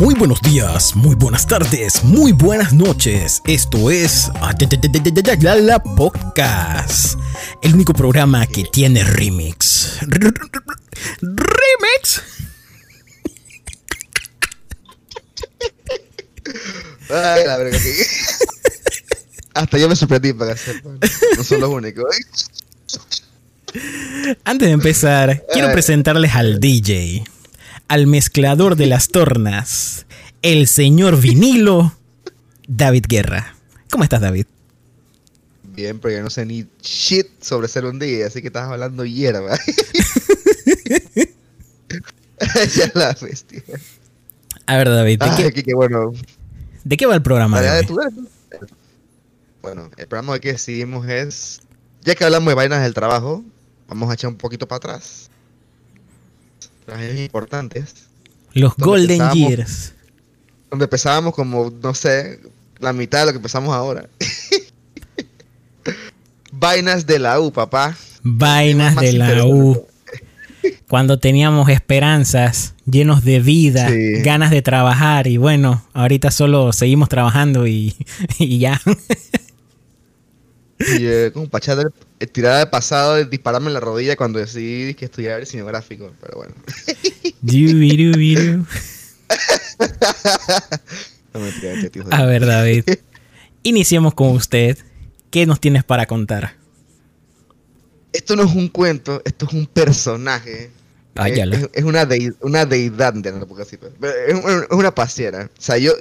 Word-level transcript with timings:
Muy 0.00 0.14
buenos 0.14 0.40
días, 0.40 0.96
muy 0.96 1.14
buenas 1.14 1.46
tardes, 1.46 2.02
muy 2.02 2.32
buenas 2.32 2.72
noches. 2.72 3.42
Esto 3.46 3.90
es 3.90 4.30
la 5.66 5.78
Podcast, 5.78 7.18
el 7.60 7.74
único 7.74 7.92
programa 7.92 8.46
que 8.46 8.64
tiene 8.64 9.04
remix. 9.04 9.98
Remix. 11.20 12.22
Ay, 17.10 17.46
la 17.46 17.58
verga, 17.58 17.78
que- 17.78 18.06
Hasta 19.52 19.76
yo 19.76 19.86
me 19.86 19.96
sorprendí 19.96 20.32
para 20.32 20.54
hacer. 20.54 20.82
No 21.36 21.44
son 21.44 21.60
los 21.60 21.68
únicos. 21.68 22.06
¿eh? 23.74 24.36
Antes 24.44 24.66
de 24.66 24.72
empezar, 24.72 25.44
quiero 25.52 25.70
presentarles 25.72 26.34
al 26.34 26.58
DJ, 26.58 27.22
al 27.90 28.06
mezclador 28.06 28.76
de 28.76 28.86
las 28.86 29.08
tornas, 29.08 30.06
el 30.42 30.68
señor 30.68 31.20
vinilo, 31.20 31.92
David 32.68 33.06
Guerra. 33.08 33.56
¿Cómo 33.90 34.04
estás, 34.04 34.20
David? 34.20 34.46
Bien, 35.64 35.98
pero 35.98 36.18
yo 36.18 36.22
no 36.22 36.30
sé 36.30 36.46
ni 36.46 36.68
shit 36.80 37.26
sobre 37.42 37.66
ser 37.66 37.84
un 37.86 37.98
día, 37.98 38.28
así 38.28 38.42
que 38.42 38.46
estás 38.46 38.70
hablando 38.70 39.04
hierba. 39.04 39.58
ya 42.76 42.92
la 42.94 43.16
bestia. 43.20 43.60
A 44.66 44.76
ver, 44.76 44.88
David, 44.88 45.18
¿de 45.18 45.26
Ay, 45.28 45.50
qué, 45.50 45.74
bueno. 45.74 46.12
de 46.84 46.96
qué 46.96 47.06
va 47.06 47.16
el 47.16 47.22
programa? 47.22 47.60
De 47.60 47.82
tu. 47.82 47.98
Bueno, 49.62 49.90
el 49.96 50.06
programa 50.06 50.38
que 50.38 50.52
decidimos 50.52 51.08
es. 51.08 51.62
Ya 52.02 52.14
que 52.14 52.22
hablamos 52.22 52.50
de 52.50 52.54
vainas 52.54 52.84
del 52.84 52.94
trabajo, 52.94 53.42
vamos 53.88 54.08
a 54.12 54.14
echar 54.14 54.30
un 54.30 54.36
poquito 54.36 54.68
para 54.68 54.76
atrás. 54.76 55.29
Importantes. 57.18 57.94
Los 58.52 58.76
Golden 58.76 59.30
Years. 59.32 59.92
Donde 60.70 60.84
empezábamos 60.84 61.34
como, 61.34 61.70
no 61.82 61.94
sé, 61.94 62.40
la 62.78 62.92
mitad 62.92 63.20
de 63.20 63.26
lo 63.26 63.32
que 63.32 63.36
empezamos 63.36 63.74
ahora. 63.74 64.08
Vainas 66.52 67.06
de 67.06 67.18
la 67.18 67.40
U, 67.40 67.52
papá. 67.52 67.96
Vainas 68.22 68.96
de 68.96 69.12
la. 69.12 69.44
U. 69.46 69.86
Cuando 70.88 71.18
teníamos 71.18 71.68
esperanzas, 71.70 72.74
llenos 72.84 73.24
de 73.24 73.40
vida, 73.40 73.88
Sí. 73.88 74.20
ganas 74.22 74.50
de 74.50 74.60
trabajar 74.60 75.26
y 75.26 75.36
bueno, 75.38 75.82
ahorita 75.94 76.30
solo 76.30 76.72
seguimos 76.72 77.08
trabajando 77.08 77.66
y, 77.66 77.96
y 78.38 78.58
ya. 78.58 78.80
Y 80.80 81.06
eh, 81.06 81.26
eh, 81.26 81.32
tirada 82.26 82.58
de 82.60 82.66
pasado 82.66 83.22
dispararme 83.24 83.68
en 83.68 83.74
la 83.74 83.80
rodilla 83.80 84.16
cuando 84.16 84.38
decidí 84.38 84.94
que 84.94 85.06
estudiar 85.06 85.40
diseño 85.40 85.64
gráfico. 85.66 86.12
Pero 86.20 86.36
bueno. 86.38 86.54
Yubirubiru. 87.42 88.66
No 91.32 91.40
me 91.40 91.52
tío 91.52 92.02
de 92.04 92.14
A 92.14 92.26
ver, 92.26 92.44
David. 92.44 92.84
Iniciemos 93.62 94.14
con 94.14 94.30
usted. 94.30 94.76
¿Qué 95.30 95.46
nos 95.46 95.60
tienes 95.60 95.84
para 95.84 96.06
contar? 96.06 96.56
Esto 98.12 98.34
no 98.34 98.42
es 98.42 98.52
un 98.52 98.68
cuento, 98.68 99.22
esto 99.24 99.46
es 99.46 99.52
un 99.52 99.66
personaje. 99.66 100.70
Váyala. 101.14 101.56
Es, 101.56 101.68
es 101.72 101.84
una, 101.84 102.04
dei- 102.04 102.34
una 102.40 102.66
deidad, 102.66 103.14
de 103.14 103.30
no 103.30 103.46
así, 103.60 103.76
pues. 103.76 103.92
Pero 104.00 104.12
es, 104.26 104.34
un- 104.44 104.62
es 104.64 104.70
una 104.76 104.92
pasiera. 104.92 105.44
O 105.56 105.60
sea, 105.60 105.78
yo, 105.78 105.92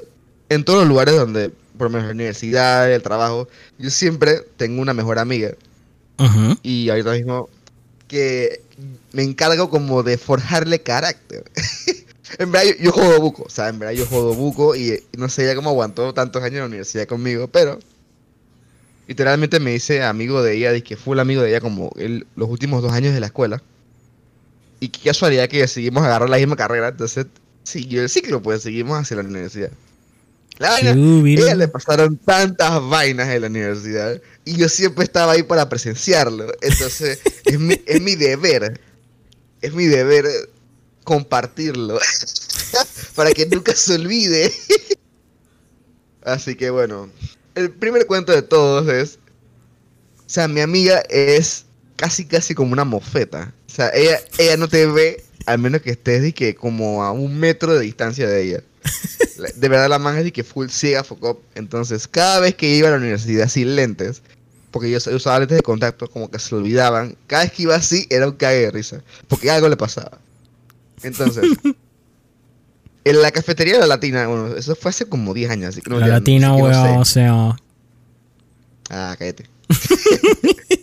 en 0.50 0.64
todos 0.64 0.80
los 0.80 0.88
lugares 0.88 1.16
donde, 1.16 1.50
por 1.78 1.86
lo 1.88 1.90
menos 1.92 2.08
la 2.08 2.14
universidad, 2.14 2.92
el 2.92 3.04
trabajo, 3.04 3.48
yo 3.78 3.92
siempre 3.92 4.42
tengo 4.58 4.82
una 4.82 4.94
mejor 4.96 5.20
amiga. 5.20 5.52
Y 6.64 6.90
ahorita 6.90 7.12
mismo 7.12 7.50
que 8.08 8.62
me 9.14 9.24
encargo 9.24 9.70
como 9.70 10.04
de 10.04 10.18
forjarle 10.18 10.82
carácter. 10.82 11.44
en 12.38 12.52
verdad 12.52 12.68
yo, 12.68 12.84
yo 12.84 12.92
jodo 12.92 13.22
buco, 13.22 13.44
o 13.44 13.50
sea, 13.50 13.70
en 13.70 13.80
verdad 13.80 13.94
yo 13.94 14.06
jodo 14.06 14.34
buco 14.34 14.76
y, 14.76 15.04
no 15.18 15.30
sé 15.30 15.46
ya 15.46 15.56
cómo 15.56 15.70
aguantó 15.70 16.14
tantos 16.14 16.44
años 16.44 16.56
en 16.56 16.62
la 16.62 16.66
universidad 16.68 17.08
conmigo, 17.08 17.48
pero 17.48 17.80
literalmente 19.08 19.60
me 19.60 19.74
hice 19.74 20.04
amigo 20.04 20.44
de 20.44 20.56
ella, 20.56 20.80
que 20.82 20.98
fue 20.98 21.16
el 21.16 21.20
amigo 21.20 21.42
de 21.42 21.50
ella 21.50 21.62
como 21.62 21.92
los 22.36 22.50
últimos 22.50 22.82
dos 22.82 22.92
años 22.92 23.14
de 23.14 23.20
la 23.20 23.28
escuela. 23.28 23.62
Y 24.80 24.90
qué 24.90 25.10
casualidad 25.10 25.50
que 25.50 25.60
decidimos 25.60 26.04
agarrar 26.04 26.30
la 26.30 26.38
misma 26.38 26.56
carrera, 26.56 26.90
entonces 26.90 27.26
siguió 27.64 28.02
el 28.02 28.10
ciclo, 28.10 28.42
pues 28.42 28.62
seguimos 28.62 28.98
hacia 28.98 29.18
la 29.18 29.24
universidad. 29.24 29.72
La 30.60 30.70
vaina- 30.72 30.94
ella 31.46 31.56
le 31.56 31.68
pasaron 31.70 32.18
tantas 32.18 32.82
vainas 32.90 33.30
en 33.30 33.42
la 33.42 33.48
universidad 33.48 34.22
y 34.46 34.58
yo 34.58 34.68
siempre 34.70 35.06
estaba 35.06 35.32
ahí 35.32 35.44
para 35.44 35.68
presenciarlo. 35.70 36.52
Entonces, 36.62 37.20
es 37.46 37.60
mi, 37.60 37.82
es 37.86 38.02
mi 38.02 38.16
deber, 38.16 38.80
es 39.62 39.74
mi 39.74 39.86
deber 39.86 40.26
compartirlo 41.06 41.98
para 43.16 43.32
que 43.32 43.46
nunca 43.46 43.74
se 43.74 43.96
olvide. 43.96 44.54
Así 46.24 46.56
que 46.56 46.70
bueno, 46.70 47.10
el 47.56 47.72
primer 47.72 48.06
cuento 48.06 48.32
de 48.34 48.42
todos 48.42 48.88
es, 48.90 49.18
o 50.20 50.30
sea, 50.30 50.48
mi 50.48 50.62
amiga 50.62 51.02
es 51.10 51.66
casi 51.96 52.26
casi 52.26 52.54
como 52.54 52.74
una 52.74 52.84
mofeta. 52.84 53.54
O 53.68 53.72
sea, 53.72 53.90
ella, 53.94 54.20
ella 54.38 54.58
no 54.58 54.68
te 54.68 54.86
ve 54.86 55.24
al 55.46 55.60
menos 55.60 55.82
que 55.82 55.92
estés 55.92 56.34
que 56.34 56.54
como 56.54 57.04
a 57.04 57.12
un 57.12 57.40
metro 57.40 57.74
de 57.74 57.82
distancia 57.82 58.28
de 58.28 58.44
ella. 58.44 58.64
De 59.56 59.70
verdad 59.70 59.90
la 59.90 60.00
man 60.00 60.18
es 60.18 60.24
de 60.26 60.32
que 60.34 60.44
full 60.44 60.68
ciega 60.70 61.04
focó. 61.04 61.42
Entonces, 61.56 62.08
cada 62.08 62.40
vez 62.42 62.56
que 62.56 62.76
iba 62.76 62.88
a 62.90 62.92
la 62.92 62.98
universidad 62.98 63.48
sin 63.48 63.76
lentes, 63.76 64.22
porque 64.72 64.92
yo 64.92 64.98
usaba 65.16 65.40
lentes 65.40 65.58
de 65.58 65.64
contacto, 65.64 66.10
como 66.10 66.30
que 66.30 66.40
se 66.40 66.54
olvidaban, 66.56 67.16
cada 67.28 67.44
vez 67.44 67.54
que 67.54 67.64
iba 67.64 67.76
así 67.76 68.06
era 68.10 68.28
un 68.28 68.34
cague 68.36 68.60
de 68.60 68.72
risa, 68.72 69.02
porque 69.28 69.50
algo 69.50 69.70
le 69.70 69.78
pasaba. 69.78 70.20
Entonces, 71.04 71.46
en 73.06 73.22
la 73.22 73.32
cafetería 73.32 73.74
de 73.76 73.80
la 73.80 73.88
Latina, 73.88 74.28
bueno, 74.28 74.56
eso 74.56 74.76
fue 74.76 74.90
hace 74.90 75.06
como 75.06 75.34
10 75.34 75.50
años, 75.52 75.70
así 75.70 75.82
que 75.82 75.90
no 75.90 76.00
La 76.00 76.08
ya- 76.08 76.14
latina, 76.14 76.48
así 76.54 76.56
que 76.58 76.62
no 76.62 76.68
weón, 76.70 76.86
sé. 76.86 77.00
o 77.00 77.06
sea. 77.06 77.56
Ah, 78.90 79.16
cállate. 79.18 79.46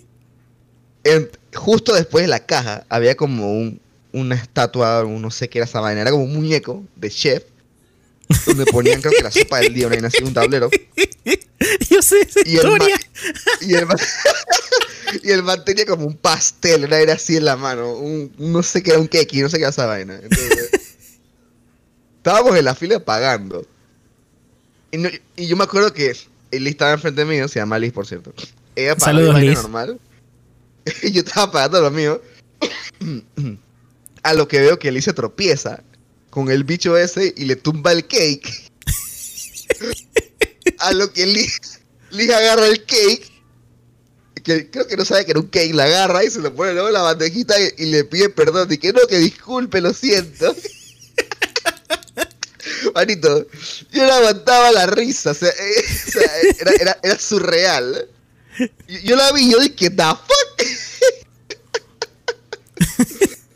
En- 1.04 1.28
justo 1.54 1.94
después 1.94 2.22
de 2.24 2.28
la 2.28 2.40
caja 2.40 2.84
había 2.88 3.16
como 3.16 3.52
un, 3.52 3.80
una 4.12 4.34
estatua, 4.34 5.04
un- 5.04 5.22
no 5.22 5.30
sé 5.30 5.48
qué 5.48 5.58
era 5.58 5.66
esa 5.66 5.80
vaina, 5.80 6.00
era 6.00 6.10
como 6.10 6.24
un 6.24 6.34
muñeco 6.34 6.82
de 6.96 7.10
chef, 7.10 7.44
donde 8.46 8.64
ponían 8.66 9.00
creo 9.00 9.12
que 9.16 9.22
la 9.22 9.30
sopa 9.30 9.60
del 9.60 9.74
día, 9.74 9.86
una 9.86 10.08
así, 10.08 10.22
un 10.22 10.34
tablero. 10.34 10.68
Yo 11.90 12.02
sé 12.02 12.20
esa 12.22 12.40
Y 12.44 12.56
el, 12.56 12.64
historia. 12.64 13.00
y, 13.60 13.74
el 13.74 13.86
man, 13.86 13.96
y 15.22 15.30
el 15.30 15.42
man 15.42 15.64
tenía 15.64 15.86
como 15.86 16.06
un 16.06 16.16
pastel, 16.16 16.84
una 16.84 16.98
era 16.98 17.14
así 17.14 17.36
en 17.36 17.44
la 17.44 17.56
mano, 17.56 17.92
un, 17.94 18.32
no 18.38 18.62
sé 18.62 18.82
qué 18.82 18.90
era 18.90 18.98
un 19.00 19.06
cake, 19.08 19.34
no 19.42 19.48
sé 19.48 19.56
qué 19.56 19.62
era 19.62 19.70
esa 19.70 19.86
vaina. 19.86 20.18
Entonces, 20.22 20.70
estábamos 22.18 22.56
en 22.56 22.64
la 22.64 22.74
fila 22.74 22.98
pagando. 23.04 23.66
Y, 24.90 24.98
no- 24.98 25.08
y 25.36 25.46
yo 25.46 25.56
me 25.56 25.64
acuerdo 25.64 25.92
que 25.92 26.14
Liz 26.52 26.70
estaba 26.72 26.92
enfrente 26.92 27.24
mío, 27.24 27.48
se 27.48 27.58
llama 27.58 27.78
Liz 27.78 27.92
por 27.92 28.06
cierto. 28.06 28.32
Ella 28.74 28.94
pagó 28.96 29.04
Saludos, 29.18 29.40
Liz. 29.40 29.54
normal. 29.54 30.00
Y 31.02 31.10
yo 31.12 31.22
estaba 31.22 31.50
pagando 31.50 31.80
lo 31.80 31.90
mío. 31.90 32.22
A 34.22 34.34
lo 34.34 34.46
que 34.48 34.60
veo 34.60 34.78
que 34.78 34.90
Liz 34.92 35.04
se 35.04 35.12
tropieza 35.12 35.82
con 36.36 36.50
el 36.50 36.64
bicho 36.64 36.98
ese 36.98 37.32
y 37.34 37.46
le 37.46 37.56
tumba 37.56 37.92
el 37.92 38.06
cake. 38.06 38.70
A 40.80 40.92
lo 40.92 41.10
que 41.10 41.24
Liz 41.24 41.80
agarra 42.30 42.66
el 42.66 42.84
cake. 42.84 43.32
Que 44.44 44.70
creo 44.70 44.86
que 44.86 44.98
no 44.98 45.06
sabe 45.06 45.24
que 45.24 45.30
era 45.30 45.40
un 45.40 45.46
cake, 45.46 45.72
la 45.72 45.84
agarra 45.84 46.22
y 46.24 46.30
se 46.30 46.40
lo 46.40 46.54
pone 46.54 46.74
luego 46.74 46.88
en 46.88 46.92
la 46.92 47.00
bandejita 47.00 47.58
y, 47.58 47.70
y 47.78 47.86
le 47.86 48.04
pide 48.04 48.28
perdón. 48.28 48.70
Y 48.70 48.76
que 48.76 48.92
no, 48.92 49.00
que 49.08 49.16
disculpe, 49.16 49.80
lo 49.80 49.94
siento. 49.94 50.54
Manito, 52.94 53.46
yo 53.92 54.06
no 54.06 54.12
aguantaba 54.12 54.72
la 54.72 54.88
risa, 54.88 55.30
o 55.30 55.34
sea, 55.34 55.48
eh, 55.48 55.84
o 56.06 56.10
sea, 56.10 56.30
era, 56.60 56.72
era, 56.72 56.98
era 57.02 57.18
surreal. 57.18 58.10
Yo, 58.58 58.98
yo 59.04 59.16
la 59.16 59.32
vi 59.32 59.46
y 59.46 59.52
yo 59.52 59.58
dije, 59.58 59.88
¿the 59.88 60.02
fuck? 60.02 60.66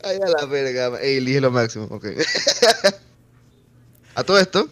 Ay, 0.03 0.17
a 0.25 0.29
la 0.29 0.45
verga, 0.45 0.99
ey, 1.01 1.17
elige 1.17 1.41
lo 1.41 1.51
máximo, 1.51 1.85
ok. 1.89 2.05
a 4.15 4.23
todo 4.23 4.39
esto, 4.39 4.69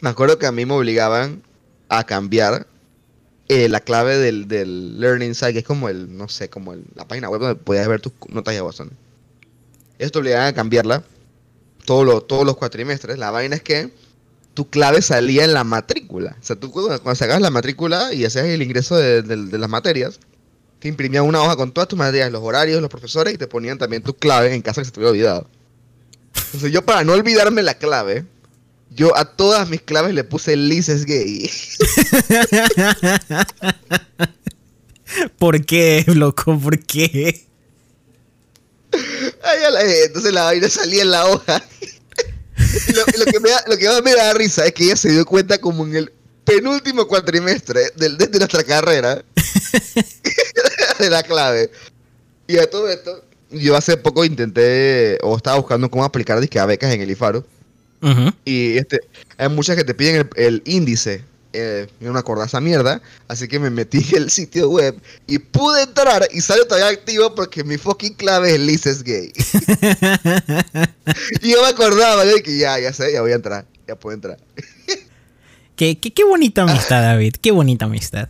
me 0.00 0.10
acuerdo 0.10 0.38
que 0.38 0.46
a 0.46 0.52
mí 0.52 0.66
me 0.66 0.74
obligaban 0.74 1.42
a 1.88 2.04
cambiar 2.04 2.66
eh, 3.48 3.68
la 3.68 3.80
clave 3.80 4.16
del, 4.18 4.48
del 4.48 5.00
Learning 5.00 5.34
Site, 5.34 5.52
que 5.54 5.58
es 5.60 5.64
como 5.64 5.88
el, 5.88 6.16
no 6.16 6.28
sé, 6.28 6.48
como 6.50 6.72
el- 6.72 6.84
la 6.94 7.06
página 7.06 7.28
web 7.28 7.40
donde 7.40 7.56
podías 7.56 7.88
ver 7.88 8.00
tus 8.00 8.12
notas 8.28 8.54
de 8.54 8.62
Watson. 8.62 8.90
Esto 9.98 10.20
obligaban 10.20 10.46
a 10.48 10.54
cambiarla 10.54 11.02
todos 11.84 12.06
los, 12.06 12.26
todos 12.26 12.46
los 12.46 12.56
cuatrimestres. 12.56 13.18
La 13.18 13.30
vaina 13.30 13.56
es 13.56 13.62
que 13.62 13.90
tu 14.54 14.68
clave 14.70 15.02
salía 15.02 15.44
en 15.44 15.52
la 15.54 15.64
matrícula. 15.64 16.36
O 16.40 16.44
sea, 16.44 16.56
tú 16.56 16.70
cuando, 16.70 16.88
cuando 17.02 17.16
sacabas 17.16 17.42
la 17.42 17.50
matrícula 17.50 18.12
y 18.14 18.24
hacías 18.24 18.46
el 18.46 18.62
ingreso 18.62 18.96
de 18.96 19.58
las 19.58 19.68
materias, 19.70 20.20
te 20.80 20.88
imprimían 20.88 21.24
una 21.24 21.42
hoja 21.42 21.56
con 21.56 21.72
todas 21.72 21.88
tus 21.88 21.98
materias, 21.98 22.32
los 22.32 22.42
horarios, 22.42 22.80
los 22.80 22.90
profesores 22.90 23.34
y 23.34 23.38
te 23.38 23.46
ponían 23.46 23.78
también 23.78 24.02
tu 24.02 24.14
clave 24.14 24.54
en 24.54 24.62
caso 24.62 24.80
que 24.80 24.86
se 24.86 24.90
te 24.90 24.98
hubiera 24.98 25.10
olvidado. 25.12 25.46
Entonces 26.46 26.72
yo 26.72 26.84
para 26.84 27.04
no 27.04 27.12
olvidarme 27.12 27.62
la 27.62 27.74
clave, 27.74 28.24
yo 28.90 29.16
a 29.16 29.24
todas 29.24 29.68
mis 29.68 29.82
claves 29.82 30.14
le 30.14 30.24
puse 30.24 30.56
Liz 30.56 30.88
es 30.88 31.04
gay. 31.04 31.50
¿Por 35.38 35.64
qué, 35.66 36.04
loco? 36.06 36.58
¿Por 36.58 36.78
qué? 36.78 37.46
Ay, 39.42 39.58
la- 39.72 39.82
entonces 40.04 40.32
la 40.32 40.44
vaina 40.44 40.68
salía 40.68 41.02
en 41.02 41.10
la 41.10 41.26
hoja. 41.26 41.62
lo, 43.18 43.24
que 43.26 43.40
me 43.40 43.50
da, 43.50 43.64
lo 43.66 43.76
que 43.76 43.88
más 43.88 44.02
me 44.02 44.14
da 44.14 44.32
risa 44.34 44.66
es 44.66 44.72
que 44.72 44.84
ella 44.84 44.96
se 44.96 45.10
dio 45.10 45.24
cuenta 45.26 45.58
como 45.58 45.84
en 45.84 45.96
el 45.96 46.12
penúltimo 46.44 47.06
cuatrimestre 47.06 47.90
de, 47.96 48.08
de 48.10 48.38
nuestra 48.38 48.64
carrera 48.64 49.22
de 51.00 51.10
la 51.10 51.22
clave. 51.22 51.70
Y 52.46 52.58
a 52.58 52.68
todo 52.68 52.88
esto, 52.88 53.24
yo 53.50 53.76
hace 53.76 53.96
poco 53.96 54.24
intenté 54.24 55.18
o 55.22 55.36
estaba 55.36 55.58
buscando 55.58 55.90
cómo 55.90 56.04
aplicar 56.04 56.40
disque 56.40 56.58
a 56.58 56.66
becas 56.66 56.92
en 56.92 57.00
el 57.00 57.10
IFARO. 57.10 57.44
Y 58.44 58.78
este, 58.78 59.00
hay 59.36 59.48
muchas 59.50 59.76
que 59.76 59.84
te 59.84 59.94
piden 59.94 60.28
el, 60.36 60.62
índice. 60.64 61.22
Eh, 61.52 61.88
no 61.98 62.12
me 62.12 62.18
acordaba 62.18 62.46
esa 62.46 62.60
mierda. 62.60 63.02
Así 63.28 63.46
que 63.46 63.58
me 63.58 63.70
metí 63.70 63.98
en 64.12 64.22
el 64.22 64.30
sitio 64.30 64.70
web 64.70 64.98
y 65.26 65.38
pude 65.38 65.82
entrar 65.82 66.26
y 66.32 66.40
sale 66.40 66.64
todavía 66.64 66.88
activo 66.88 67.34
porque 67.34 67.64
mi 67.64 67.76
fucking 67.76 68.14
clave 68.14 68.54
es 68.54 68.60
Lices 68.60 69.02
Gay. 69.02 69.32
y 71.42 71.50
yo 71.50 71.62
me 71.62 71.68
acordaba, 71.68 72.24
yo 72.24 72.42
que 72.42 72.56
ya, 72.56 72.78
ya 72.78 72.92
sé, 72.92 73.12
ya 73.12 73.20
voy 73.20 73.32
a 73.32 73.36
entrar. 73.36 73.66
Ya 73.86 73.96
puedo 73.96 74.14
entrar. 74.14 74.38
qué, 75.76 75.98
qué, 75.98 76.24
bonita 76.24 76.62
amistad, 76.62 77.02
David. 77.02 77.34
Qué 77.40 77.50
bonita 77.50 77.86
amistad. 77.86 78.28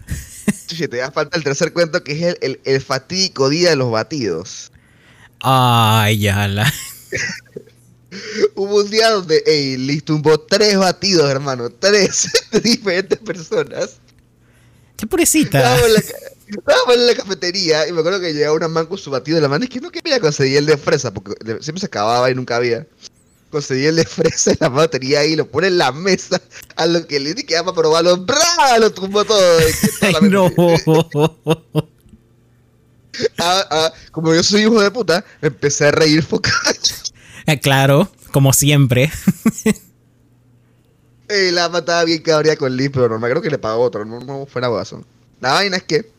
Te 0.52 0.97
da 0.97 1.11
falta 1.11 1.37
el 1.37 1.44
tercer 1.44 1.73
cuento 1.73 2.02
que 2.02 2.12
es 2.12 2.23
el, 2.23 2.38
el, 2.41 2.61
el 2.64 2.81
fatídico 2.81 3.49
día 3.49 3.70
de 3.70 3.76
los 3.76 3.91
batidos. 3.91 4.70
Ay, 5.41 6.19
ya 6.19 6.47
la. 6.49 6.73
Hubo 8.55 8.76
un 8.81 8.91
día 8.91 9.11
donde, 9.11 9.43
ey, 9.47 9.76
listo, 9.76 10.12
tumbó 10.12 10.41
tres 10.41 10.76
batidos, 10.76 11.31
hermano. 11.31 11.70
Tres 11.70 12.31
de 12.50 12.61
diferentes 12.61 13.19
personas. 13.19 13.99
Qué 14.97 15.06
purecita. 15.06 15.58
Estábamos 15.58 16.97
en, 16.97 17.06
la, 17.06 17.14
cafetería 17.14 17.87
y 17.88 17.93
me 17.93 18.00
acuerdo 18.00 18.20
que 18.20 18.35
llegaba 18.35 18.56
una 18.56 18.69
man 18.69 18.87
con 18.87 18.99
su 18.99 19.11
batido 19.11 19.37
de 19.37 19.43
la 19.43 19.49
mano 19.49 19.64
y 19.64 19.69
que 19.69 19.81
no 19.81 19.91
quería 19.91 20.19
conseguir 20.19 20.58
el 20.58 20.67
de 20.67 20.76
fresa 20.76 21.14
porque 21.14 21.32
siempre 21.61 21.81
se 21.81 21.87
acababa 21.87 22.31
y 22.31 22.35
nunca 22.35 22.56
había. 22.56 22.87
Conseguí 23.50 23.87
el 23.87 23.97
de 23.97 24.05
fresa 24.05 24.52
y 24.52 24.56
la 24.61 24.88
tenía 24.88 25.20
ahí, 25.20 25.35
lo 25.35 25.50
pone 25.50 25.67
en 25.67 25.79
la 25.79 25.91
mesa. 25.91 26.41
A 26.76 26.87
lo 26.87 27.06
que 27.06 27.19
le 27.19 27.35
di 27.35 27.43
que 27.43 27.56
para 27.56 27.73
probarlo, 27.73 28.17
¡bra! 28.19 28.79
Lo 28.79 28.93
tumbó 28.93 29.25
todo. 29.25 29.58
Ay, 30.00 30.14
no. 30.29 30.50
Ah, 33.38 33.67
ah, 33.70 33.93
como 34.12 34.32
yo 34.32 34.43
soy 34.43 34.62
hijo 34.62 34.81
de 34.81 34.91
puta, 34.91 35.25
me 35.43 35.49
empecé 35.49 35.88
a 35.88 35.91
reír 35.91 36.23
focado. 36.23 36.56
Eh, 37.47 37.58
claro, 37.58 38.11
como 38.32 38.52
siempre. 38.52 39.11
y 41.29 41.50
la 41.50 41.69
mataba 41.69 42.05
bien 42.05 42.23
cabría 42.23 42.56
con 42.56 42.75
Liz, 42.76 42.91
pero 42.93 43.08
normal, 43.08 43.31
creo 43.31 43.43
que 43.43 43.50
le 43.50 43.58
pagó 43.58 43.82
otro, 43.82 44.05
no, 44.05 44.20
no 44.20 44.47
fuera 44.47 44.69
guaso. 44.69 45.05
La 45.41 45.52
vaina 45.52 45.76
es 45.79 45.82
que 45.82 46.11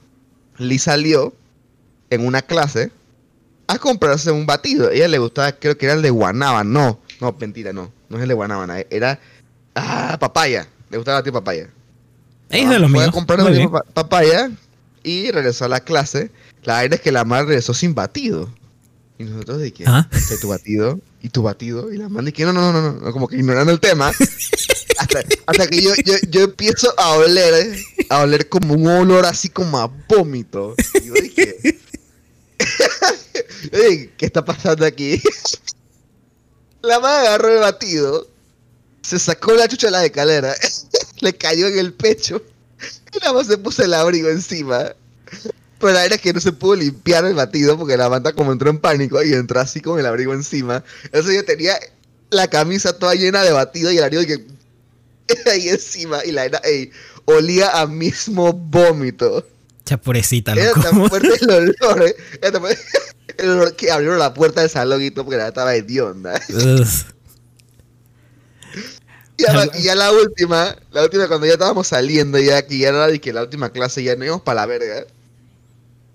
Liz 0.58 0.84
salió 0.84 1.34
en 2.10 2.26
una 2.26 2.42
clase 2.42 2.92
a 3.68 3.78
comprarse 3.80 4.32
un 4.32 4.46
batido. 4.46 4.90
A 4.90 4.94
ella 4.94 5.08
le 5.08 5.18
gustaba, 5.18 5.54
creo 5.54 5.78
que 5.78 5.86
era 5.86 5.96
el 5.96 6.02
de 6.02 6.10
guanaba, 6.10 6.64
no, 7.22 7.36
mentira, 7.40 7.72
no, 7.72 7.92
no 8.10 8.18
es 8.18 8.24
el 8.24 8.30
de 8.30 8.88
era 8.90 9.20
ah, 9.76 10.18
papaya, 10.20 10.68
le 10.90 10.98
gustaba 10.98 11.20
el 11.20 11.22
batido 11.22 11.34
papaya. 11.40 11.70
Es 12.50 12.70
de 12.70 12.80
los 12.80 12.90
míos. 12.90 13.08
a 13.08 13.12
comprar 13.12 13.40
papaya 13.94 14.52
y 15.04 15.32
regresó 15.32 15.66
a 15.66 15.70
la 15.70 15.80
clase. 15.80 16.32
La 16.64 16.74
vaina 16.74 16.96
es 16.96 17.02
que 17.02 17.12
la 17.12 17.24
madre 17.24 17.46
regresó 17.46 17.74
sin 17.74 17.96
batido. 17.96 18.50
Y 19.18 19.24
nosotros 19.24 19.60
de 19.60 19.72
que, 19.72 19.84
¿Ah? 19.88 20.10
¿Este 20.12 20.38
tu 20.38 20.50
batido? 20.50 21.00
¿Y 21.22 21.30
tu 21.30 21.44
batido? 21.44 21.94
Y 21.94 21.98
la 21.98 22.10
madre 22.10 22.34
que 22.34 22.44
no, 22.44 22.52
no, 22.52 22.74
no, 22.74 22.82
no, 22.82 22.94
no, 22.94 23.12
como 23.14 23.28
que 23.28 23.38
ignorando 23.38 23.72
el 23.72 23.80
tema. 23.80 24.12
hasta, 24.98 25.68
que 25.68 25.82
yo, 25.82 25.92
yo, 26.04 26.16
yo, 26.30 26.42
empiezo 26.42 26.92
a 27.00 27.14
oler, 27.14 27.78
a 28.10 28.22
oler 28.22 28.50
como 28.50 28.74
un 28.74 28.88
olor 28.88 29.26
así 29.26 29.50
como 29.50 29.78
a 29.78 29.92
vómito. 30.10 30.76
Y 30.96 31.06
yo 31.06 31.14
dije, 31.14 31.80
¿qué 34.18 34.26
está 34.26 34.44
pasando 34.44 34.86
aquí? 34.86 35.22
La 36.82 37.00
madre 37.00 37.28
agarró 37.28 37.54
el 37.54 37.60
batido, 37.60 38.28
se 39.02 39.20
sacó 39.20 39.54
la 39.54 39.68
chucha 39.68 39.88
de 39.88 39.92
la 39.92 40.06
escalera, 40.06 40.56
le 41.20 41.34
cayó 41.34 41.68
en 41.68 41.80
el 41.80 41.94
pecho 41.94 42.42
y 43.14 43.20
nada 43.20 43.34
más 43.34 43.48
se 43.48 43.58
puso 43.58 43.84
el 43.84 43.94
abrigo 43.94 44.30
encima. 44.30 44.94
Pero 45.80 45.94
la 45.94 46.06
era 46.06 46.18
que 46.18 46.34
no 46.34 46.40
se 46.40 46.52
pudo 46.52 46.76
limpiar 46.76 47.26
el 47.26 47.34
batido 47.34 47.78
porque 47.78 47.98
la 47.98 48.08
banda 48.08 48.34
como 48.34 48.52
entró 48.52 48.70
en 48.70 48.78
pánico 48.78 49.24
y 49.24 49.34
entró 49.34 49.60
así 49.60 49.82
con 49.82 50.00
el 50.00 50.06
abrigo 50.06 50.34
encima. 50.34 50.84
Entonces 51.06 51.36
yo 51.36 51.44
tenía 51.44 51.78
la 52.30 52.48
camisa 52.48 52.98
toda 52.98 53.16
llena 53.16 53.44
de 53.44 53.52
batido 53.52 53.92
y 53.92 53.98
el 53.98 54.04
abrigo 54.04 54.24
que 54.26 54.46
ahí 55.50 55.70
encima 55.70 56.24
y 56.24 56.32
la 56.32 56.46
era, 56.46 56.60
ey, 56.64 56.92
olía 57.26 57.82
a 57.82 57.88
mismo 57.88 58.54
vómito. 58.54 59.46
Chapurecita, 59.86 60.56
loco. 60.56 60.70
Era 60.70 60.82
tan 60.82 61.10
fuerte 61.10 61.30
el 61.42 61.50
olor, 61.50 62.04
eh. 62.04 62.16
Era 62.42 62.52
tan 62.52 62.62
fuerte 62.62 62.84
el 63.42 63.50
olor 63.50 63.76
que 63.76 63.92
abrieron 63.92 64.20
la 64.20 64.34
puerta 64.34 64.62
del 64.62 64.70
salón 64.70 65.02
y 65.02 65.12
todo 65.12 65.26
porque 65.26 65.38
la 65.38 65.50
estaba 65.50 65.76
hedionda. 65.76 66.40
y, 66.48 66.54
ya, 69.38 69.72
ya 69.74 69.96
la 69.96 70.12
última, 70.12 70.76
la 70.92 71.04
última 71.04 71.28
cuando 71.28 71.48
ya 71.48 71.54
estábamos 71.54 71.88
saliendo 71.88 72.40
ya 72.40 72.58
aquí, 72.58 72.80
ya 72.80 72.90
era 72.90 73.18
que 73.18 73.34
la 73.34 73.44
última 73.44 73.72
clase 73.72 74.04
ya 74.04 74.16
no 74.16 74.26
íbamos 74.26 74.44
para 74.44 74.62
la 74.62 74.68
verga 74.68 75.06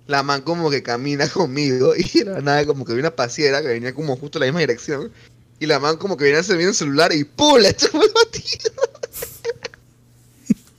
la 0.07 0.23
man 0.23 0.43
como 0.43 0.71
que 0.71 0.83
camina 0.83 1.29
conmigo 1.29 1.95
y 1.97 2.19
era 2.19 2.41
nada 2.41 2.65
como 2.67 2.85
que 2.85 2.95
vi 2.95 3.01
una 3.01 3.15
pasiera 3.15 3.63
que 3.63 3.69
venía 3.69 3.95
como 3.95 4.17
justo 4.17 4.39
en 4.39 4.41
la 4.41 4.47
misma 4.47 4.61
dirección 4.61 5.13
y 5.59 5.67
la 5.67 5.81
man 5.81 5.97
como 5.97 6.17
que 6.17 6.25
venía 6.25 6.43
viendo 6.43 6.69
el 6.69 6.75
celular 6.75 7.13
y 7.13 7.25
¡pum! 7.25 7.59
le 7.59 7.71
echó 7.71 7.89
el 7.93 8.13
batido. 8.13 8.73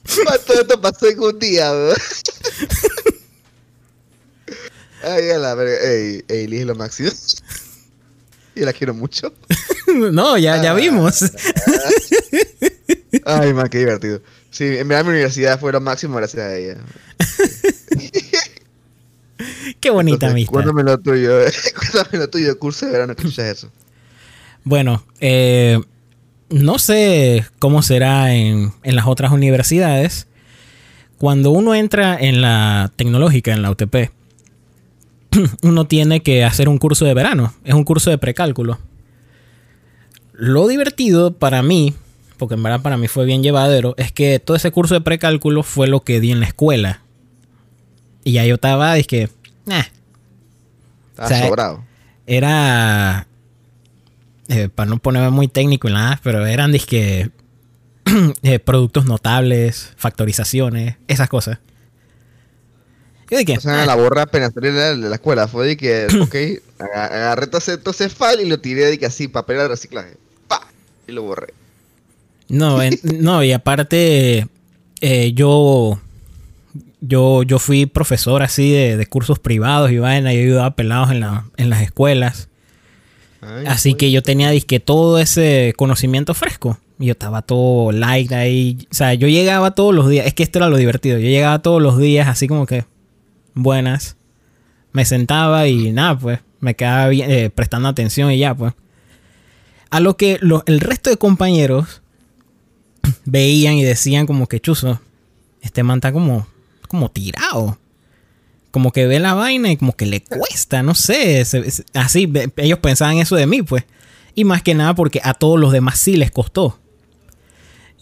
Todo 0.45 0.61
esto 0.61 0.81
pasó 0.81 1.07
en 1.07 1.19
un 1.19 1.39
día, 1.39 1.73
Ay, 5.07 5.29
a 5.29 5.37
la 5.37 5.55
verga. 5.55 5.75
Ey, 5.81 6.23
ey, 6.27 6.47
Liz 6.47 6.65
lo 6.65 6.75
máximo. 6.75 7.09
Y 8.55 8.61
la 8.61 8.73
quiero 8.73 8.95
mucho. 8.95 9.31
no, 10.11 10.35
ya, 10.35 10.59
ya 10.63 10.71
ah. 10.71 10.73
vimos. 10.73 11.21
Ay, 13.25 13.53
man, 13.53 13.69
qué 13.69 13.77
divertido. 13.77 14.19
Sí, 14.49 14.63
en 14.79 14.87
verdad 14.87 15.03
mi 15.03 15.11
universidad 15.11 15.59
fue 15.59 15.71
lo 15.71 15.79
máximo 15.79 16.17
gracias 16.17 16.43
a 16.43 16.55
ella. 16.55 16.77
Qué 19.79 19.91
bonita 19.91 20.31
amistad. 20.31 20.53
Cuéntame 20.53 20.81
lo 20.81 20.97
tuyo. 20.97 21.37
Cuéntame 21.91 22.17
lo 22.17 22.29
tuyo, 22.31 22.57
curso 22.57 22.87
de 22.87 22.93
verano, 22.93 23.15
¿qué 23.15 23.27
es 23.27 23.37
eso? 23.37 23.71
Bueno, 24.63 25.05
eh, 25.19 25.79
no 26.49 26.79
sé 26.79 27.45
cómo 27.59 27.83
será 27.83 28.33
en, 28.33 28.73
en, 28.81 28.95
las 28.95 29.05
otras 29.05 29.31
universidades. 29.31 30.25
Cuando 31.19 31.51
uno 31.51 31.75
entra 31.75 32.17
en 32.19 32.41
la 32.41 32.91
tecnológica, 32.95 33.53
en 33.53 33.61
la 33.61 33.69
UTP, 33.69 34.16
uno 35.63 35.85
tiene 35.85 36.21
que 36.21 36.43
hacer 36.43 36.69
un 36.69 36.77
curso 36.77 37.05
de 37.05 37.13
verano. 37.13 37.53
Es 37.63 37.73
un 37.73 37.83
curso 37.83 38.09
de 38.09 38.17
precálculo. 38.17 38.79
Lo 40.33 40.67
divertido 40.67 41.33
para 41.33 41.61
mí, 41.61 41.93
porque 42.37 42.55
en 42.55 42.63
verdad 42.63 42.81
para 42.81 42.97
mí 42.97 43.07
fue 43.07 43.25
bien 43.25 43.41
llevadero, 43.41 43.95
es 43.97 44.11
que 44.11 44.39
todo 44.39 44.55
ese 44.55 44.71
curso 44.71 44.93
de 44.93 45.01
precálculo 45.01 45.63
fue 45.63 45.87
lo 45.87 46.01
que 46.01 46.19
di 46.19 46.31
en 46.31 46.39
la 46.39 46.45
escuela. 46.45 47.01
Y 48.23 48.33
ya 48.33 48.45
yo 48.45 48.55
estaba, 48.55 48.97
es 48.97 49.07
que, 49.07 49.29
sobrado. 51.25 51.83
Era. 52.25 53.27
Eh, 54.49 54.69
para 54.69 54.89
no 54.89 54.97
ponerme 54.97 55.29
muy 55.29 55.47
técnico 55.47 55.89
y 55.89 55.93
nada, 55.93 56.19
pero 56.23 56.45
eran 56.45 56.71
disque. 56.71 57.31
Eh, 58.41 58.59
productos 58.59 59.05
notables, 59.05 59.93
factorizaciones, 59.97 60.95
esas 61.09 61.27
cosas. 61.27 61.59
Yo 63.29 63.37
de 63.37 63.57
O 63.57 63.61
sea, 63.61 63.85
la 63.85 63.95
borra 63.95 64.23
apenas 64.23 64.53
salí 64.53 64.71
de 64.71 64.95
la, 64.95 65.15
escuela. 65.15 65.47
Fue 65.47 65.67
de 65.67 65.77
que, 65.77 66.07
ok, 66.21 66.35
agarré 66.79 67.47
todo 67.47 67.59
ese, 67.91 68.09
file 68.09 68.43
y 68.43 68.49
lo 68.49 68.59
tiré 68.59 68.85
de 68.85 68.97
que 68.97 69.05
así, 69.05 69.27
papel 69.27 69.57
de 69.57 69.67
reciclaje. 69.67 70.15
¡Pa! 70.47 70.67
Y 71.07 71.11
lo 71.11 71.23
borré. 71.23 71.53
No, 72.49 72.79
no, 73.03 73.43
y 73.43 73.51
aparte, 73.51 74.47
eh, 75.01 75.33
yo 75.33 75.99
yo, 77.01 77.43
yo 77.43 77.59
fui 77.59 77.85
profesor 77.85 78.41
así 78.43 78.71
de, 78.71 79.05
cursos 79.05 79.39
privados 79.39 79.91
y 79.91 79.99
vaina, 79.99 80.33
yo 80.33 80.41
ayudaba 80.41 80.67
a 80.67 80.75
pelados 80.75 81.11
en, 81.11 81.19
la, 81.19 81.45
en 81.57 81.69
las 81.69 81.81
escuelas. 81.81 82.49
así 83.65 83.93
que 83.93 84.11
yo 84.11 84.23
tenía 84.23 84.49
disque 84.49 84.79
todo 84.79 85.19
ese 85.19 85.73
conocimiento 85.77 86.33
fresco. 86.33 86.77
Yo 86.99 87.11
estaba 87.11 87.43
todo 87.43 87.91
light 87.91 88.31
ahí. 88.31 88.87
O 88.91 88.95
sea, 88.95 89.13
yo 89.13 89.27
llegaba 89.27 89.75
todos 89.75 89.93
los 89.93 90.09
días. 90.09 90.25
Es 90.25 90.33
que 90.33 90.41
esto 90.41 90.57
era 90.57 90.67
lo 90.67 90.77
divertido. 90.77 91.19
Yo 91.19 91.27
llegaba 91.27 91.61
todos 91.61 91.79
los 91.79 91.99
días 91.99 92.27
así 92.27 92.47
como 92.47 92.65
que 92.65 92.85
buenas. 93.57 94.17
Me 94.91 95.05
sentaba 95.05 95.67
y 95.67 95.91
nada, 95.91 96.17
pues. 96.17 96.39
Me 96.59 96.75
quedaba 96.75 97.11
eh, 97.13 97.49
prestando 97.49 97.87
atención 97.87 98.31
y 98.31 98.39
ya, 98.39 98.55
pues. 98.55 98.73
A 99.89 99.99
lo 99.99 100.17
que 100.17 100.39
el 100.65 100.79
resto 100.79 101.09
de 101.09 101.17
compañeros 101.17 102.01
veían 103.25 103.75
y 103.75 103.83
decían 103.83 104.25
como 104.25 104.47
que 104.47 104.59
chuzo. 104.59 104.99
Este 105.61 105.83
man 105.83 105.97
está 105.97 106.11
como 106.11 106.47
como 106.87 107.11
tirado. 107.11 107.77
Como 108.71 108.91
que 108.91 109.07
ve 109.07 109.19
la 109.19 109.33
vaina 109.33 109.71
y 109.71 109.77
como 109.77 109.95
que 109.95 110.05
le 110.05 110.23
cuesta, 110.23 110.83
no 110.83 110.95
sé. 110.95 111.43
así, 111.93 112.31
ellos 112.57 112.79
pensaban 112.79 113.17
eso 113.17 113.35
de 113.35 113.47
mí, 113.47 113.61
pues. 113.61 113.85
Y 114.35 114.43
más 114.43 114.61
que 114.61 114.75
nada 114.75 114.93
porque 114.93 115.19
a 115.23 115.33
todos 115.33 115.59
los 115.59 115.71
demás 115.71 115.99
sí 115.99 116.15
les 116.15 116.31
costó. 116.31 116.79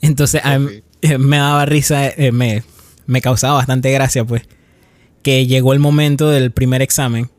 Entonces 0.02 0.42
me 1.20 1.38
daba 1.38 1.66
risa, 1.66 2.08
eh, 2.08 2.32
me, 2.32 2.64
me 3.06 3.22
causaba 3.22 3.56
bastante 3.56 3.92
gracia, 3.92 4.24
pues. 4.26 4.44
Que 5.26 5.48
llegó 5.48 5.74
el 5.74 5.80
momento 5.80 6.30
del 6.30 6.52
primer 6.52 6.84
examen. 6.84 7.32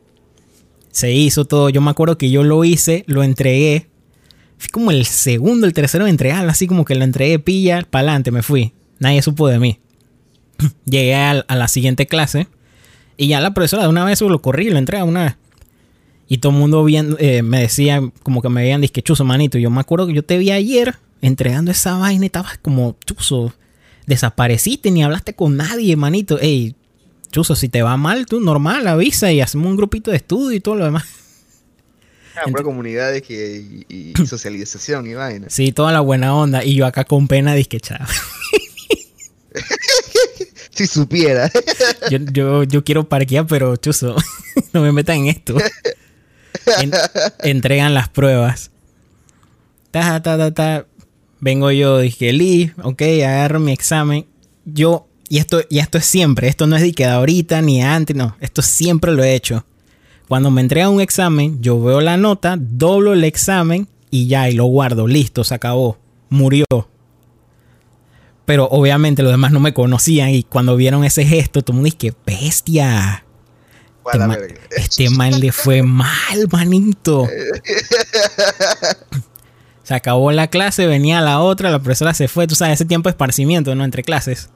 Se 0.91 1.13
hizo 1.13 1.45
todo. 1.45 1.69
Yo 1.69 1.79
me 1.79 1.89
acuerdo 1.89 2.17
que 2.17 2.29
yo 2.29 2.43
lo 2.43 2.65
hice, 2.65 3.05
lo 3.07 3.23
entregué. 3.23 3.87
Fui 4.57 4.67
como 4.67 4.91
el 4.91 5.05
segundo, 5.05 5.67
el 5.67 5.71
tercero 5.71 6.03
en 6.03 6.09
entregarlo, 6.09 6.51
así 6.51 6.67
como 6.67 6.83
que 6.83 6.95
lo 6.95 7.05
entregué 7.05 7.39
pilla, 7.39 7.87
para 7.89 8.09
adelante 8.09 8.31
me 8.31 8.43
fui. 8.43 8.73
Nadie 8.99 9.21
supo 9.21 9.47
de 9.47 9.59
mí. 9.59 9.79
Llegué 10.85 11.15
a, 11.15 11.31
a, 11.31 11.55
la 11.55 11.69
siguiente 11.69 12.07
clase 12.07 12.47
y 13.15 13.27
ya 13.27 13.39
la 13.39 13.53
profesora 13.53 13.83
de 13.83 13.89
una 13.89 14.03
vez 14.03 14.19
lo 14.19 14.41
corrí, 14.41 14.69
lo 14.69 14.79
entrega 14.79 15.05
una 15.05 15.23
vez. 15.23 15.35
Y 16.27 16.39
todo 16.39 16.51
el 16.51 16.57
mundo 16.57 16.83
viendo, 16.83 17.15
eh, 17.19 17.41
me 17.41 17.61
decía, 17.61 18.01
como 18.23 18.41
que 18.41 18.49
me 18.49 18.63
veían 18.63 18.81
disque 18.81 19.01
chuzo, 19.01 19.23
manito. 19.23 19.57
Yo 19.59 19.69
me 19.69 19.79
acuerdo 19.79 20.07
que 20.07 20.13
yo 20.13 20.25
te 20.25 20.37
vi 20.37 20.51
ayer 20.51 20.95
entregando 21.21 21.71
esa 21.71 21.95
vaina 21.97 22.25
y 22.25 22.27
estabas 22.27 22.57
como 22.57 22.97
chuzo. 23.05 23.53
Desapareciste, 24.07 24.91
ni 24.91 25.03
hablaste 25.03 25.35
con 25.35 25.55
nadie, 25.55 25.95
manito. 25.95 26.37
Ey, 26.39 26.75
chuzo, 27.31 27.55
si 27.55 27.69
te 27.69 27.81
va 27.81 27.97
mal, 27.97 28.25
tú 28.25 28.39
normal, 28.39 28.87
avisa 28.87 29.31
y 29.31 29.41
hacemos 29.41 29.67
un 29.67 29.77
grupito 29.77 30.11
de 30.11 30.17
estudio 30.17 30.55
y 30.55 30.59
todo 30.59 30.75
lo 30.75 30.85
demás. 30.85 31.05
Una 32.45 32.61
comunidad 32.61 33.11
de 33.11 33.21
que, 33.21 33.83
y, 33.89 34.13
y, 34.13 34.25
socialización 34.27 35.07
y 35.07 35.13
vaina. 35.13 35.47
Sí, 35.49 35.71
toda 35.71 35.91
la 35.91 36.01
buena 36.01 36.35
onda. 36.35 36.63
Y 36.63 36.75
yo 36.75 36.85
acá 36.85 37.03
con 37.03 37.27
pena 37.27 37.55
disque 37.55 37.79
chao. 37.79 38.05
si 40.71 40.87
supiera. 40.87 41.51
yo, 42.11 42.19
yo, 42.31 42.63
yo, 42.63 42.83
quiero 42.83 43.09
parquear, 43.09 43.47
pero 43.47 43.75
chuzo, 43.77 44.15
no 44.73 44.81
me 44.81 44.91
metan 44.91 45.17
en 45.17 45.27
esto. 45.27 45.57
En, 46.79 46.91
entregan 47.39 47.93
las 47.93 48.09
pruebas. 48.09 48.71
Ta, 49.91 50.21
ta, 50.21 50.37
ta, 50.37 50.53
ta. 50.53 50.85
Vengo 51.39 51.71
yo, 51.71 51.99
dije, 51.99 52.33
Lee, 52.33 52.71
ok, 52.81 53.01
agarro 53.01 53.59
mi 53.59 53.71
examen. 53.71 54.25
Yo, 54.65 55.06
y 55.29 55.39
esto, 55.39 55.61
y 55.69 55.79
esto 55.79 55.97
es 55.97 56.05
siempre, 56.05 56.47
esto 56.47 56.67
no 56.67 56.75
es 56.75 56.81
de 56.81 56.93
que 56.93 57.05
ahorita 57.05 57.61
ni 57.61 57.81
antes, 57.81 58.15
no, 58.15 58.35
esto 58.39 58.61
siempre 58.61 59.11
lo 59.11 59.23
he 59.23 59.35
hecho. 59.35 59.65
Cuando 60.27 60.51
me 60.51 60.61
entregan 60.61 60.91
un 60.91 61.01
examen, 61.01 61.61
yo 61.61 61.81
veo 61.81 62.01
la 62.01 62.17
nota, 62.17 62.55
doblo 62.59 63.13
el 63.13 63.23
examen 63.23 63.87
y 64.11 64.27
ya, 64.27 64.49
y 64.49 64.53
lo 64.53 64.65
guardo, 64.65 65.07
listo, 65.07 65.43
se 65.43 65.55
acabó, 65.55 65.97
murió. 66.29 66.65
Pero 68.45 68.67
obviamente 68.69 69.23
los 69.23 69.31
demás 69.31 69.51
no 69.51 69.59
me 69.59 69.73
conocían 69.73 70.29
y 70.29 70.43
cuando 70.43 70.75
vieron 70.75 71.03
ese 71.03 71.25
gesto, 71.25 71.61
todo 71.61 71.73
el 71.73 71.81
mundo 71.81 71.85
dice, 71.85 71.97
que 71.97 72.13
bestia. 72.25 73.25
Este 74.05 74.19
man, 74.19 74.37
este 74.71 75.09
man, 75.09 75.39
le 75.39 75.51
fue 75.51 75.83
mal, 75.83 76.47
manito. 76.49 77.27
Se 79.83 79.93
acabó 79.93 80.31
la 80.33 80.47
clase, 80.49 80.85
venía 80.85 81.21
la 81.21 81.39
otra, 81.39 81.69
la 81.69 81.79
profesora 81.79 82.13
se 82.13 82.27
fue. 82.27 82.45
Tú 82.45 82.55
sabes, 82.55 82.73
ese 82.73 82.83
tiempo 82.83 83.07
de 83.07 83.11
esparcimiento, 83.11 83.73
¿no? 83.73 83.85
Entre 83.85 84.03
clases. 84.03 84.49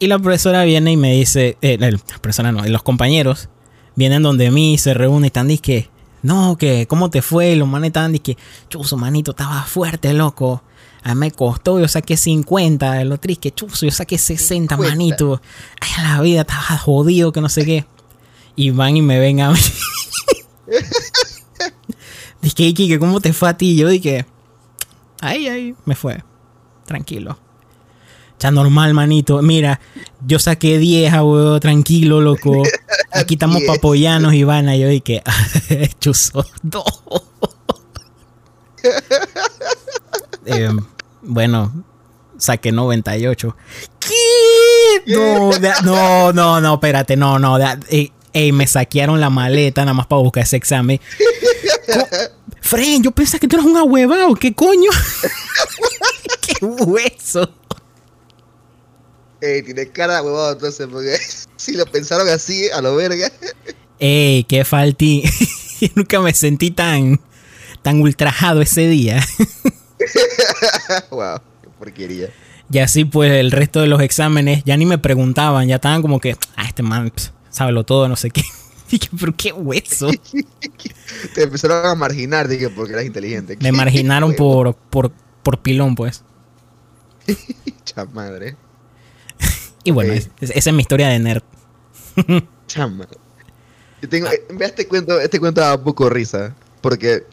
Y 0.00 0.06
la 0.06 0.18
profesora 0.18 0.64
viene 0.64 0.92
y 0.92 0.96
me 0.96 1.12
dice, 1.12 1.56
eh, 1.60 1.76
la 1.78 1.90
profesora 2.20 2.50
no, 2.50 2.64
los 2.66 2.82
compañeros 2.82 3.50
vienen 3.94 4.22
donde 4.22 4.50
mí, 4.50 4.78
se 4.78 4.94
reúnen 4.94 5.24
y 5.24 5.26
están 5.26 5.56
que 5.58 5.90
no, 6.22 6.56
que, 6.58 6.86
¿cómo 6.86 7.10
te 7.10 7.22
fue? 7.22 7.56
Los 7.56 7.68
manes 7.68 7.88
están 7.88 8.18
que, 8.18 8.36
chuzo, 8.68 8.96
manito, 8.96 9.30
estaba 9.32 9.62
fuerte, 9.64 10.12
loco. 10.12 10.62
A 11.02 11.14
mí 11.14 11.20
me 11.20 11.30
costó, 11.30 11.80
yo 11.80 11.88
saqué 11.88 12.16
50, 12.16 13.04
lo 13.04 13.18
triste, 13.18 13.52
chuzo, 13.52 13.86
yo 13.86 13.92
saqué 13.92 14.18
60, 14.18 14.76
50. 14.76 14.76
manito. 14.96 15.40
Ay, 15.80 16.02
la 16.02 16.20
vida 16.20 16.40
estaba 16.42 16.78
jodido, 16.78 17.32
que 17.32 17.40
no 17.40 17.48
sé 17.48 17.64
qué. 17.64 17.86
Y 18.56 18.70
van 18.70 18.96
y 18.96 19.02
me 19.02 19.18
ven 19.18 19.40
a 19.40 19.50
mí. 19.50 19.58
dije, 22.42 22.74
que 22.74 22.98
¿cómo 22.98 23.20
te 23.20 23.32
fue 23.32 23.48
a 23.48 23.56
ti? 23.56 23.76
Yo 23.76 23.88
dije, 23.88 24.26
ahí, 25.20 25.48
ahí, 25.48 25.74
me 25.86 25.94
fue. 25.94 26.22
Tranquilo. 26.84 27.38
Ya 28.40 28.50
normal, 28.50 28.94
manito. 28.94 29.42
Mira, 29.42 29.80
yo 30.26 30.38
saqué 30.38 30.78
10, 30.78 31.12
abuelo, 31.12 31.60
tranquilo, 31.60 32.20
loco. 32.22 32.62
Aquí 33.12 33.34
estamos 33.34 33.62
para 33.66 33.78
apoyarnos, 33.78 34.32
Ivana. 34.34 34.76
Yo 34.76 34.88
dije, 34.88 35.22
chuzo, 36.00 36.46
no. 36.62 36.82
eh, 40.46 40.70
bueno, 41.22 41.84
saqué 42.38 42.72
98. 42.72 43.56
¿Qué? 43.98 45.14
No, 45.14 45.50
no, 45.82 46.32
no, 46.32 46.60
no, 46.60 46.74
espérate, 46.74 47.16
no, 47.16 47.38
no. 47.38 47.58
Eh, 47.90 48.10
Ey, 48.32 48.52
me 48.52 48.66
saquearon 48.66 49.20
la 49.20 49.28
maleta 49.28 49.82
nada 49.82 49.92
más 49.94 50.06
para 50.06 50.22
buscar 50.22 50.44
ese 50.44 50.56
examen. 50.56 51.00
Fren, 52.60 53.02
yo 53.02 53.10
pensé 53.10 53.38
que 53.40 53.48
tú 53.48 53.56
eras 53.56 53.66
un 53.66 53.76
ahuevado. 53.76 54.34
¿Qué 54.34 54.54
coño? 54.54 54.90
¡Qué 56.40 56.64
hueso! 56.64 57.50
Ey, 59.40 59.62
tiene 59.62 59.86
cara 59.88 60.16
de 60.16 60.22
huevado 60.22 60.52
entonces, 60.52 60.86
porque 60.90 61.16
si 61.56 61.72
lo 61.72 61.86
pensaron 61.86 62.28
así, 62.28 62.68
a 62.70 62.80
lo 62.82 62.94
verga. 62.96 63.30
Ey, 63.98 64.44
qué 64.44 64.64
falti. 64.64 65.24
Nunca 65.94 66.20
me 66.20 66.34
sentí 66.34 66.70
tan, 66.70 67.20
tan 67.82 68.00
ultrajado 68.00 68.60
ese 68.60 68.86
día. 68.88 69.24
wow, 71.10 71.38
qué 71.62 71.68
porquería. 71.78 72.30
Y 72.72 72.78
así 72.78 73.04
pues 73.04 73.32
el 73.32 73.50
resto 73.50 73.80
de 73.80 73.88
los 73.88 74.00
exámenes 74.00 74.62
ya 74.64 74.76
ni 74.76 74.86
me 74.86 74.98
preguntaban, 74.98 75.66
ya 75.66 75.76
estaban 75.76 76.02
como 76.02 76.20
que, 76.20 76.36
ah, 76.56 76.66
este 76.66 76.82
man, 76.82 77.10
pss, 77.10 77.32
sábelo 77.50 77.84
todo, 77.84 78.08
no 78.08 78.16
sé 78.16 78.30
qué. 78.30 78.42
Dije, 78.90 79.08
pero 79.18 79.34
qué 79.36 79.52
hueso. 79.52 80.10
Te 81.34 81.44
empezaron 81.44 81.86
a 81.86 81.94
marginar, 81.94 82.48
dije, 82.48 82.70
porque 82.70 82.92
eras 82.92 83.04
inteligente. 83.04 83.56
Me 83.60 83.72
marginaron 83.72 84.34
por, 84.34 84.74
por, 84.74 85.12
por 85.42 85.60
pilón, 85.60 85.94
pues. 85.94 86.24
Chamadre. 87.84 88.56
Y 89.84 89.90
bueno, 89.92 90.12
es, 90.12 90.30
es, 90.40 90.50
esa 90.50 90.70
es 90.70 90.76
mi 90.76 90.82
historia 90.82 91.08
de 91.08 91.18
nerd. 91.18 91.42
Chama. 92.66 93.06
Yo 94.02 94.08
tengo, 94.08 94.28
ah. 94.28 94.32
Este 94.60 94.86
cuento, 94.86 95.20
este 95.20 95.38
cuento 95.40 95.60
da 95.60 95.74
un 95.76 95.84
poco 95.84 96.08
risa. 96.10 96.54
Porque 96.80 97.24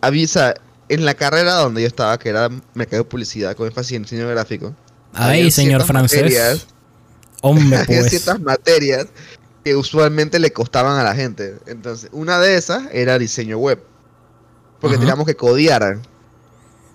avisa, 0.00 0.54
en 0.88 1.04
la 1.04 1.14
carrera 1.14 1.54
donde 1.54 1.82
yo 1.82 1.86
estaba, 1.86 2.18
que 2.18 2.28
era 2.28 2.48
mercado 2.74 3.02
de 3.02 3.08
publicidad 3.08 3.56
con 3.56 3.66
énfasis 3.66 3.92
en 3.92 4.02
diseño 4.02 4.28
gráfico. 4.28 4.74
Ay, 5.14 5.50
señor 5.50 5.84
francés. 5.84 6.22
Materias, 6.22 6.66
Hombre, 7.42 7.76
había 7.78 8.00
pues. 8.00 8.10
ciertas 8.10 8.40
materias 8.40 9.06
que 9.64 9.76
usualmente 9.76 10.38
le 10.38 10.52
costaban 10.52 10.98
a 10.98 11.04
la 11.04 11.14
gente. 11.14 11.56
Entonces, 11.66 12.10
una 12.12 12.38
de 12.40 12.56
esas 12.56 12.84
era 12.92 13.18
diseño 13.18 13.58
web. 13.58 13.82
Porque 14.80 14.96
Ajá. 14.96 15.00
teníamos 15.02 15.26
que 15.26 15.36
codear. 15.36 16.00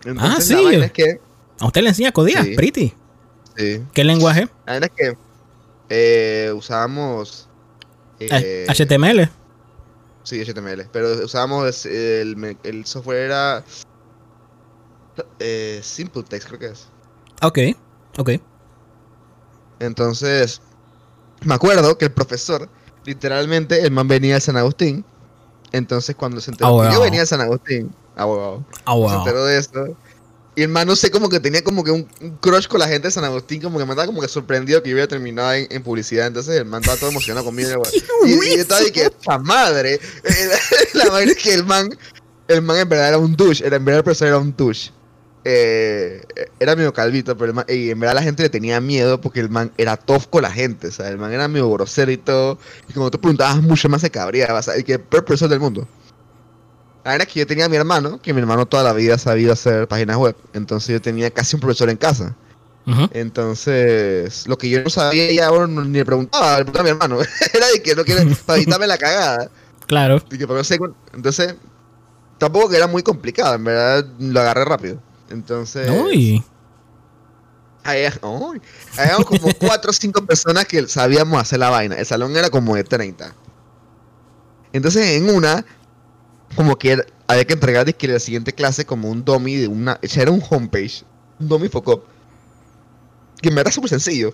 Entonces, 0.04 0.18
Ah, 0.20 0.36
la 0.36 0.42
sí. 0.42 0.66
vaina 0.66 0.86
es 0.86 0.92
que, 0.92 1.20
¿A 1.60 1.66
usted 1.66 1.82
le 1.82 1.90
enseña 1.90 2.10
a 2.10 2.12
codear? 2.12 2.44
Sí. 2.44 2.56
Pretty. 2.56 2.94
Sí. 3.58 3.84
¿Qué 3.94 4.04
lenguaje? 4.04 4.48
La 4.66 4.74
vaina 4.74 4.86
es 4.88 4.92
que 4.96 5.18
eh, 5.90 6.52
usábamos. 6.54 7.48
eh, 8.20 8.28
Eh, 8.32 8.68
HTML. 8.70 9.30
Sí, 10.24 10.42
HTML. 10.44 10.88
Pero 10.92 11.24
usábamos 11.26 11.86
el, 11.86 12.58
el 12.64 12.86
software 12.86 13.20
era. 13.20 13.64
Eh, 15.40 15.80
Simple 15.84 16.24
Text, 16.24 16.48
creo 16.48 16.60
que 16.60 16.68
es. 16.68 16.88
Ok, 17.42 17.60
ok. 18.18 18.30
Entonces, 19.80 20.62
me 21.44 21.54
acuerdo 21.54 21.98
que 21.98 22.06
el 22.06 22.12
profesor, 22.12 22.68
literalmente, 23.06 23.82
el 23.82 23.92
man 23.92 24.08
venía 24.08 24.36
de 24.36 24.42
San 24.42 24.58
Agustín. 24.58 25.06
Entonces, 25.72 26.16
cuando 26.16 26.42
se 26.42 26.52
enteró 26.52 26.82
Ah, 26.82 26.88
que 26.88 26.94
yo 26.94 27.00
wow. 27.00 27.04
venía 27.06 27.20
de 27.22 27.26
San 27.28 27.42
Agustín, 27.42 27.94
ah, 28.16 28.26
wow, 28.26 28.66
Ah, 28.86 28.94
se 28.94 28.98
wow. 29.00 29.14
enteró 29.20 29.46
de 29.46 29.58
esto. 29.58 29.98
Y 30.58 30.64
el 30.64 30.70
man, 30.70 30.88
no 30.88 30.96
sé, 30.96 31.12
como 31.12 31.30
que 31.30 31.40
tenía 31.40 31.64
como 31.64 31.84
que 31.84 31.92
un, 31.92 32.08
un 32.20 32.32
crush 32.38 32.68
con 32.68 32.80
la 32.80 32.88
gente 32.88 33.08
de 33.10 33.12
San 33.12 33.24
Agustín, 33.24 33.62
como 33.62 33.78
que 33.78 33.86
me 33.86 33.92
estaba 33.92 34.08
como 34.08 34.22
que 34.22 34.28
sorprendido 34.28 34.82
que 34.82 34.90
yo 34.90 34.96
hubiera 34.96 35.08
terminado 35.08 35.54
en, 35.54 35.68
en 35.70 35.84
publicidad. 35.84 36.26
Entonces, 36.28 36.56
el 36.58 36.66
man 36.66 36.82
estaba 36.82 36.98
todo 36.98 37.12
emocionado 37.12 37.46
conmigo. 37.46 37.84
y, 38.26 38.32
y 38.32 38.56
yo 38.56 38.62
estaba 38.62 38.82
de 38.82 38.92
que, 38.92 39.10
¡pa 39.24 39.38
madre! 39.38 40.00
Eh, 40.24 40.50
La, 40.96 41.10
vaina 41.10 41.32
es 41.32 41.38
que 41.38 41.54
el 41.54 41.64
man, 41.64 41.96
el 42.48 42.62
man 42.64 42.78
en 42.80 42.90
verdad 42.90 43.10
era 43.10 43.18
un 43.20 43.36
douche, 43.36 43.66
era, 43.66 43.76
en 43.78 43.86
verdad 43.86 44.00
el 44.00 44.04
profesor 44.04 44.28
era 44.30 44.40
un 44.40 44.54
douche. 44.58 44.92
Eh, 45.50 46.24
era 46.60 46.76
medio 46.76 46.92
calvito, 46.92 47.38
pero 47.38 47.50
el 47.52 47.54
man- 47.54 47.66
y 47.70 47.92
en 47.92 48.00
verdad 48.00 48.16
la 48.16 48.24
gente 48.24 48.44
le 48.44 48.50
tenía 48.50 48.82
miedo 48.82 49.22
porque 49.22 49.40
el 49.40 49.50
man 49.50 49.72
era 49.78 49.96
tough 49.96 50.24
con 50.30 50.42
la 50.42 50.52
gente, 50.52 50.88
o 50.88 50.92
sea, 50.92 51.08
el 51.08 51.18
man 51.18 51.32
era 51.32 51.48
medio 51.48 51.70
grosero 51.72 52.12
y 52.12 52.18
todo. 52.18 52.58
Y 52.90 52.94
como 52.94 53.12
tú 53.12 53.22
preguntabas 53.22 53.62
mucho 53.62 53.88
más 53.90 54.02
se 54.02 54.10
cabreaba, 54.10 54.60
o 54.60 54.64
sea, 54.64 54.74
el 54.76 54.84
que 54.84 54.94
el 54.94 55.00
peor 55.02 55.24
profesor 55.24 55.48
del 55.50 55.60
mundo. 55.60 55.88
La 57.08 57.14
verdad 57.14 57.30
es 57.30 57.34
que 57.34 57.40
yo 57.40 57.48
tenía 57.48 57.64
a 57.64 57.70
mi 57.70 57.78
hermano, 57.78 58.22
que 58.22 58.34
mi 58.34 58.42
hermano 58.42 58.66
toda 58.66 58.84
la 58.84 58.92
vida 58.92 59.16
ha 59.16 59.18
sabido 59.18 59.54
hacer 59.54 59.88
páginas 59.88 60.18
web, 60.18 60.36
entonces 60.52 60.90
yo 60.90 61.02
tenía 61.02 61.32
casi 61.32 61.56
un 61.56 61.62
profesor 61.62 61.90
en 61.90 61.96
casa. 61.96 62.36
Entonces, 63.14 64.46
lo 64.46 64.58
que 64.58 64.70
yo 64.70 64.84
no 64.84 64.90
sabía 64.90 65.32
ya 65.32 65.48
ahora 65.48 65.68
ni 65.68 66.00
le 66.00 66.04
preguntaba, 66.04 66.58
le 66.58 66.66
preguntaba 66.66 66.82
a 66.82 66.84
mi 66.84 66.90
hermano. 66.90 67.22
era 67.54 67.68
de 67.68 67.82
que 67.82 67.96
no 67.96 68.04
quiere, 68.04 68.26
para 68.46 68.58
evitarme 68.58 68.88
la 68.88 68.98
cagada. 68.98 69.50
Claro. 69.86 70.22
Y 70.30 70.38
que, 70.38 70.46
pero 70.46 70.56
no 70.58 70.66
sé, 70.66 70.78
entonces, 71.14 71.56
tampoco 72.40 72.68
que 72.68 72.76
era 72.76 72.88
muy 72.88 73.04
complicado, 73.04 73.56
en 73.56 73.64
verdad 73.64 74.06
lo 74.20 74.42
agarré 74.42 74.66
rápido. 74.66 75.02
Entonces, 75.30 75.90
Uy. 75.90 76.44
había, 77.86 78.12
uy, 78.22 78.62
habíamos 78.98 79.28
como 79.28 79.48
cuatro 79.60 79.92
o 79.92 79.94
cinco 79.94 80.26
personas 80.26 80.66
que 80.66 80.86
sabíamos 80.90 81.40
hacer 81.40 81.60
la 81.60 81.70
vaina. 81.70 81.96
El 81.96 82.06
salón 82.06 82.36
era 82.36 82.50
como 82.50 82.76
de 82.76 82.84
30. 82.84 83.34
Entonces, 84.74 85.08
en 85.12 85.30
una, 85.30 85.66
como 86.56 86.78
que 86.78 86.92
era- 86.94 87.06
había 87.28 87.46
que 87.46 87.54
entregar 87.54 87.86
dizque, 87.86 88.06
en 88.08 88.14
la 88.14 88.20
siguiente 88.20 88.54
clase 88.54 88.86
como 88.86 89.10
un 89.10 89.24
dummy 89.26 89.56
de 89.56 89.68
una. 89.68 90.00
O 90.04 90.08
sea, 90.08 90.24
era 90.24 90.32
un 90.32 90.44
homepage, 90.50 91.04
un 91.40 91.48
dummy 91.50 91.68
foco. 91.70 92.06
Que 93.42 93.50
verdad 93.56 93.70
es 93.70 93.76
súper 93.76 93.90
sencillo. 93.90 94.34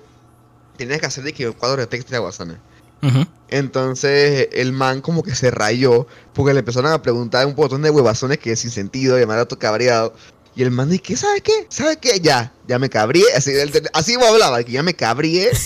Tenías 0.77 1.00
que 1.00 1.05
hacer 1.05 1.24
de 1.24 1.34
que 1.34 1.48
un 1.48 1.53
cuadro 1.53 1.82
de 1.82 1.88
texto 1.88 2.12
de. 2.12 2.58
Ujú. 3.01 3.25
Entonces 3.50 4.48
el 4.53 4.72
man 4.72 5.01
como 5.01 5.24
que 5.24 5.36
se 5.36 5.51
rayó 5.51 6.08
porque 6.34 6.53
le 6.53 6.60
empezaron 6.60 6.91
a 6.91 7.01
preguntar 7.01 7.46
un 7.46 7.53
montón 7.55 7.82
de 7.82 7.89
huevazones 7.89 8.38
que 8.39 8.55
sin 8.55 8.72
sentido, 8.72 9.17
man 9.27 9.36
era 9.38 9.46
todo 9.46 9.60
cabreado. 9.60 10.13
Y 10.55 10.62
el 10.63 10.72
man 10.72 10.89
dice, 10.89 11.17
¿sabes 11.17 11.41
qué? 11.41 11.65
¿Sabes 11.70 11.98
qué? 11.98 12.20
Ya, 12.22 12.53
ya 12.67 12.77
me 12.79 12.89
cabrié. 12.89 13.25
Así, 13.36 13.51
así 13.93 14.17
me 14.17 14.25
hablaba, 14.27 14.63
que 14.63 14.72
ya 14.72 14.84
me 14.84 14.93
cabrié. 14.93 15.51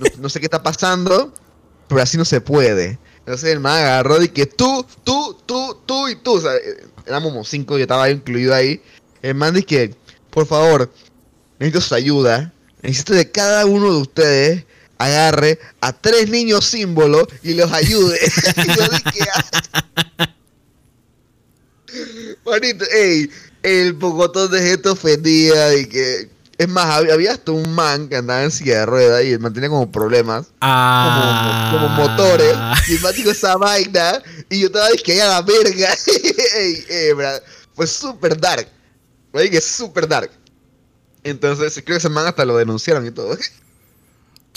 No, 0.00 0.06
no 0.18 0.28
sé 0.30 0.40
qué 0.40 0.46
está 0.46 0.62
pasando, 0.62 1.30
pero 1.86 2.00
así 2.00 2.16
no 2.16 2.24
se 2.24 2.40
puede. 2.40 2.98
Entonces 3.20 3.50
el 3.52 3.60
man 3.60 3.78
agarró 3.78 4.22
y 4.22 4.28
que 4.28 4.46
tú, 4.46 4.84
tú, 5.04 5.36
tú, 5.46 5.76
tú 5.86 6.08
y 6.08 6.16
tú. 6.16 6.34
O 6.34 6.40
sea, 6.40 6.54
eh, 6.56 6.84
éramos 7.06 7.32
como 7.32 7.44
cinco, 7.44 7.76
yo 7.76 7.82
estaba 7.82 8.10
incluido 8.10 8.54
ahí. 8.54 8.82
El 9.22 9.34
man 9.34 9.54
dice 9.54 9.66
que, 9.66 9.94
por 10.30 10.46
favor, 10.46 10.90
necesito 11.58 11.80
su 11.80 11.94
ayuda. 11.94 12.52
Necesito 12.82 13.12
de 13.14 13.30
cada 13.30 13.66
uno 13.66 13.92
de 13.92 14.00
ustedes 14.00 14.64
agarre 14.98 15.58
a 15.80 15.92
tres 15.92 16.28
niños 16.28 16.66
símbolos 16.66 17.26
y 17.42 17.54
los 17.54 17.72
ayude. 17.72 18.18
Y 18.56 18.66
yo 18.66 18.88
dije, 18.88 19.28
"Ah". 19.34 20.34
Manito, 22.44 22.84
ey, 22.92 23.30
el 23.62 23.96
pocotón 23.96 24.50
de 24.50 24.60
gente 24.60 24.88
ofendía 24.88 25.74
y 25.74 25.86
que... 25.86 26.30
Es 26.60 26.68
más, 26.68 26.84
había, 26.90 27.14
había 27.14 27.32
hasta 27.32 27.52
un 27.52 27.74
man 27.74 28.06
que 28.06 28.16
andaba 28.16 28.42
en 28.42 28.50
silla 28.50 28.80
de 28.80 28.86
ruedas 28.86 29.24
y 29.24 29.32
el 29.32 29.40
man 29.40 29.54
tenía 29.54 29.70
como 29.70 29.90
problemas, 29.90 30.48
como, 30.48 30.54
Ah. 30.60 31.70
como 31.72 31.88
motores, 31.88 32.54
y 32.86 32.96
el 32.96 33.00
man 33.00 33.14
dijo 33.14 33.30
esa 33.30 33.56
vaina, 33.56 34.22
y 34.50 34.60
yo 34.60 34.66
estaba 34.66 34.88
que 35.02 35.22
a 35.22 35.28
la 35.28 35.40
verga. 35.40 35.88
ey, 36.58 36.84
ey, 36.86 37.12
bra, 37.14 37.40
fue 37.74 37.86
súper 37.86 38.38
dark. 38.38 38.68
Oye, 39.32 39.48
que 39.48 39.56
es 39.56 39.64
súper 39.64 40.06
dark. 40.06 40.30
Entonces, 41.24 41.72
creo 41.76 41.94
que 41.94 41.96
ese 41.96 42.10
man 42.10 42.26
hasta 42.26 42.44
lo 42.44 42.58
denunciaron 42.58 43.06
y 43.06 43.10
todo. 43.10 43.38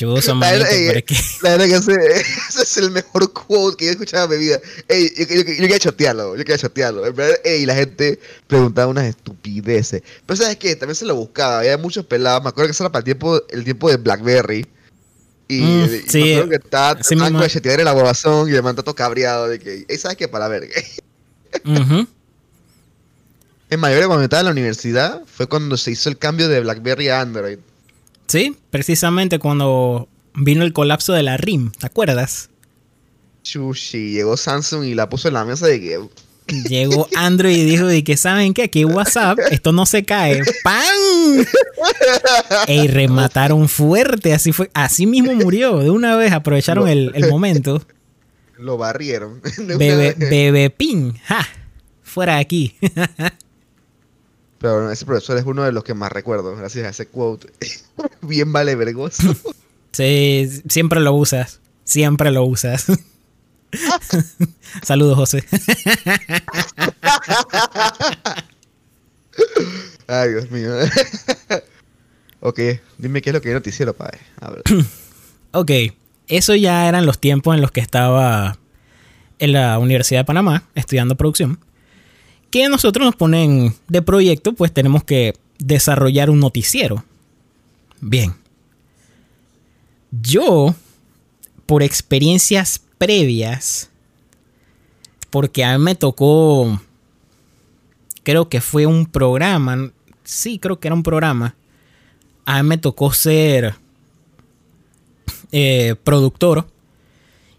Chuzo, 0.04 0.36
La 0.36 0.52
verdad, 0.52 0.68
pero 0.70 1.00
es 1.00 1.04
que... 1.06 1.16
la 1.42 1.50
verdad 1.58 1.66
que 1.66 1.76
ese, 1.76 2.22
ese 2.50 2.62
es 2.64 2.78
el 2.78 2.92
mejor 2.92 3.32
quote 3.34 3.78
que 3.78 3.86
yo 3.86 3.92
he 3.92 3.94
escuchado 3.94 4.26
en 4.34 4.40
mi 4.40 4.46
vida. 4.46 4.60
Ey, 4.88 5.12
yo, 5.18 5.26
yo- 5.28 5.36
yo 5.36 5.44
quería 5.46 5.80
chotearlo, 5.80 6.36
yo 6.36 6.44
quería 6.44 6.58
chotearlo. 6.58 7.04
Ey, 7.44 7.66
la 7.66 7.76
gente 7.76 8.20
preguntaba 8.48 8.88
unas 8.88 9.06
estupideces. 9.06 10.02
Pero 10.26 10.38
¿sabes 10.38 10.58
qué? 10.58 10.76
También 10.76 10.96
se 10.96 11.06
lo 11.06 11.16
buscaba. 11.16 11.60
Había 11.60 11.78
muchos 11.78 12.06
pelados. 12.06 12.44
Me 12.44 12.50
acuerdo 12.50 12.68
que 12.68 12.72
eso 12.72 12.84
era 12.84 12.92
para 12.92 13.00
el 13.02 13.06
tiempo, 13.06 13.42
el 13.50 13.64
tiempo 13.64 13.90
de 13.90 13.98
Blackberry. 13.98 14.66
Y, 15.48 15.62
Mm, 15.62 15.84
y 15.86 16.10
sí, 16.10 16.24
me 16.24 16.32
acuerdo 16.34 16.50
que 16.50 16.56
estaba 16.56 16.96
tratando 16.96 17.40
de 17.44 17.50
chatear 17.50 17.80
en 17.80 17.86
la 17.86 17.94
huevazón 17.94 18.50
y 18.50 18.54
el 18.56 18.64
man 18.64 18.76
todo 18.76 18.96
cabreado 18.96 19.48
de 19.50 19.60
que, 19.60 19.86
ey, 19.88 19.98
¿sabes 19.98 20.18
qué? 20.18 20.28
Para. 20.28 20.48
Ujú. 21.66 22.08
En 23.70 23.80
mayor 23.80 24.06
cuando 24.06 24.24
estaba 24.24 24.42
en 24.42 24.46
la 24.46 24.52
universidad 24.52 25.24
fue 25.26 25.48
cuando 25.48 25.78
se 25.78 25.90
hizo 25.90 26.08
el 26.08 26.18
cambio 26.20 26.48
de 26.48 26.60
Blackberry 26.60 27.10
a 27.10 27.22
Android. 27.22 27.58
Sí, 28.28 28.56
precisamente 28.70 29.40
cuando 29.40 30.08
vino 30.36 30.64
el 30.64 30.74
colapso 30.74 31.14
de 31.14 31.24
la 31.24 31.38
RIM, 31.38 31.72
¿te 31.72 31.86
acuerdas? 31.86 32.50
Chushi, 33.44 34.12
llegó 34.12 34.38
Samsung 34.38 34.86
y 34.86 34.96
la 34.96 35.10
puso 35.10 35.28
en 35.28 35.34
la 35.36 35.46
mesa 35.46 35.68
de 35.68 35.80
que 35.82 36.00
Llegó 36.48 37.08
Android 37.16 37.56
y 37.56 37.64
dijo 37.64 37.86
de 37.86 38.04
que 38.04 38.18
saben 38.18 38.54
que 38.54 38.64
aquí 38.64 38.86
WhatsApp, 38.86 39.40
esto 39.52 39.72
no 39.72 39.86
se 39.86 40.04
cae. 40.04 40.42
¡Pam! 40.64 41.46
Y 42.68 42.88
remataron 42.88 43.70
fuerte, 43.70 44.34
así 44.34 44.52
fue, 44.52 44.70
así 44.74 45.06
mismo 45.06 45.34
murió. 45.36 45.80
De 45.80 45.90
una 45.90 46.16
vez 46.16 46.34
aprovecharon 46.34 46.88
el, 46.88 47.12
el 47.16 47.30
momento. 47.30 47.82
lo 48.58 48.78
barrieron. 48.78 49.42
Bebe, 49.58 50.16
bebe 50.18 50.70
pin. 50.70 51.14
¡Ja! 51.26 51.48
Fuera 52.02 52.36
de 52.36 52.42
aquí. 52.42 52.76
Pero 54.64 54.76
bueno, 54.76 54.92
ese 54.92 55.06
profesor 55.06 55.38
es 55.38 55.44
uno 55.44 55.64
de 55.64 55.74
los 55.74 55.84
que 55.84 55.94
más 55.94 56.10
recuerdo, 56.10 56.56
gracias 56.56 56.86
a 56.86 56.90
ese 56.92 57.08
quote. 57.08 57.52
Bien 58.22 58.54
vale 58.54 58.76
vergoso. 58.76 59.36
Sí, 59.92 60.50
siempre 60.70 61.02
lo 61.02 61.12
usas. 61.12 61.60
Siempre 61.84 62.32
lo 62.32 62.46
usas. 62.46 62.86
Saludos, 64.82 65.18
José. 65.18 65.44
Ay, 70.08 70.30
Dios 70.30 70.50
mío. 70.50 70.72
ok, 72.40 72.60
dime 72.98 73.22
qué 73.22 73.32
es 73.32 73.34
lo 73.34 73.42
que 73.42 73.50
yo 73.50 73.56
noticiero, 73.56 73.94
padre. 73.94 74.20
Ok, 75.52 75.72
eso 76.30 76.56
ya 76.56 76.88
eran 76.88 77.06
los 77.06 77.20
tiempos 77.20 77.54
en 77.54 77.62
los 77.62 77.72
que 77.72 77.82
estaba 77.82 78.58
en 79.40 79.52
la 79.52 79.78
Universidad 79.78 80.22
de 80.22 80.26
Panamá 80.26 80.64
estudiando 80.74 81.18
producción. 81.18 81.60
Que 82.54 82.70
nosotros 82.70 83.04
nos 83.04 83.16
ponen 83.16 83.74
de 83.88 84.04
proyecto, 84.04 84.54
pues 84.54 84.72
tenemos 84.72 85.04
que 85.04 85.34
desarrollar 85.58 86.30
un 86.30 86.40
noticiero. 86.40 87.04
Bien. 88.00 88.36
Yo, 90.12 90.76
por 91.66 91.82
experiencias 91.82 92.80
previas, 93.00 93.90
porque 95.32 95.64
a 95.64 95.76
mí 95.76 95.84
me 95.84 95.96
tocó, 95.96 96.80
creo 98.22 98.50
que 98.50 98.62
fue 98.62 98.86
un 98.86 99.08
programa, 99.08 99.92
sí, 100.24 100.60
creo 100.60 100.80
que 100.80 100.90
era 100.90 100.94
un 100.94 101.02
programa. 101.02 101.56
A 102.46 102.62
mí 102.62 102.70
me 102.70 102.78
tocó 102.78 103.12
ser 103.14 103.74
eh, 105.52 105.96
productor 106.04 106.68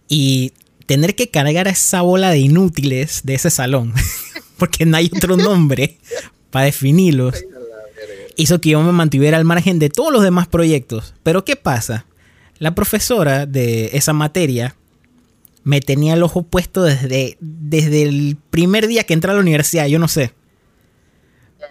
y 0.07 0.53
tener 0.87 1.17
que 1.17 1.31
cargar 1.31 1.67
a 1.67 1.73
esa 1.73 2.03
bola 2.03 2.31
de 2.31 2.39
inútiles 2.39 3.23
de 3.25 3.35
ese 3.35 3.51
salón, 3.51 3.93
porque 4.57 4.87
no 4.87 4.97
hay 4.97 5.11
otro 5.15 5.37
nombre 5.37 5.99
para 6.51 6.67
definirlos, 6.67 7.45
hizo 8.37 8.61
que 8.61 8.71
yo 8.71 8.83
me 8.83 8.93
mantuviera 8.93 9.37
al 9.37 9.45
margen 9.45 9.79
de 9.79 9.91
todos 9.91 10.13
los 10.13 10.23
demás 10.23 10.47
proyectos. 10.47 11.15
Pero 11.23 11.45
¿qué 11.45 11.57
pasa? 11.57 12.07
La 12.59 12.75
profesora 12.75 13.47
de 13.47 13.91
esa 13.95 14.13
materia 14.13 14.77
me 15.65 15.81
tenía 15.81 16.15
el 16.15 16.23
ojo 16.23 16.43
puesto 16.43 16.83
desde, 16.83 17.37
desde 17.41 18.03
el 18.03 18.37
primer 18.51 18.87
día 18.87 19.05
que 19.05 19.15
entré 19.15 19.31
a 19.31 19.35
la 19.35 19.41
universidad, 19.41 19.87
yo 19.87 19.99
no 19.99 20.09
sé. 20.09 20.33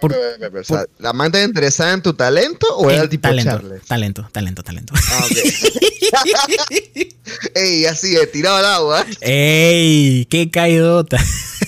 Por- 0.00 0.14
O 0.14 0.64
sea, 0.64 0.84
¿La 0.98 1.10
amante 1.10 1.42
interesada 1.42 1.92
en 1.92 2.02
tu 2.02 2.14
talento 2.14 2.66
o 2.76 2.88
era 2.88 2.98
en 2.98 3.02
el 3.04 3.08
tipo 3.08 3.28
talento, 3.28 3.50
Charles? 3.50 3.82
talento, 3.86 4.28
talento, 4.32 4.62
talento. 4.62 4.94
Ah. 5.10 5.26
Ey, 7.54 7.84
así, 7.86 8.16
eh, 8.16 8.26
tirado 8.26 8.56
al 8.56 8.66
agua. 8.66 9.06
¡Ey! 9.20 10.26
¡Qué 10.30 10.50
caidota! 10.50 11.18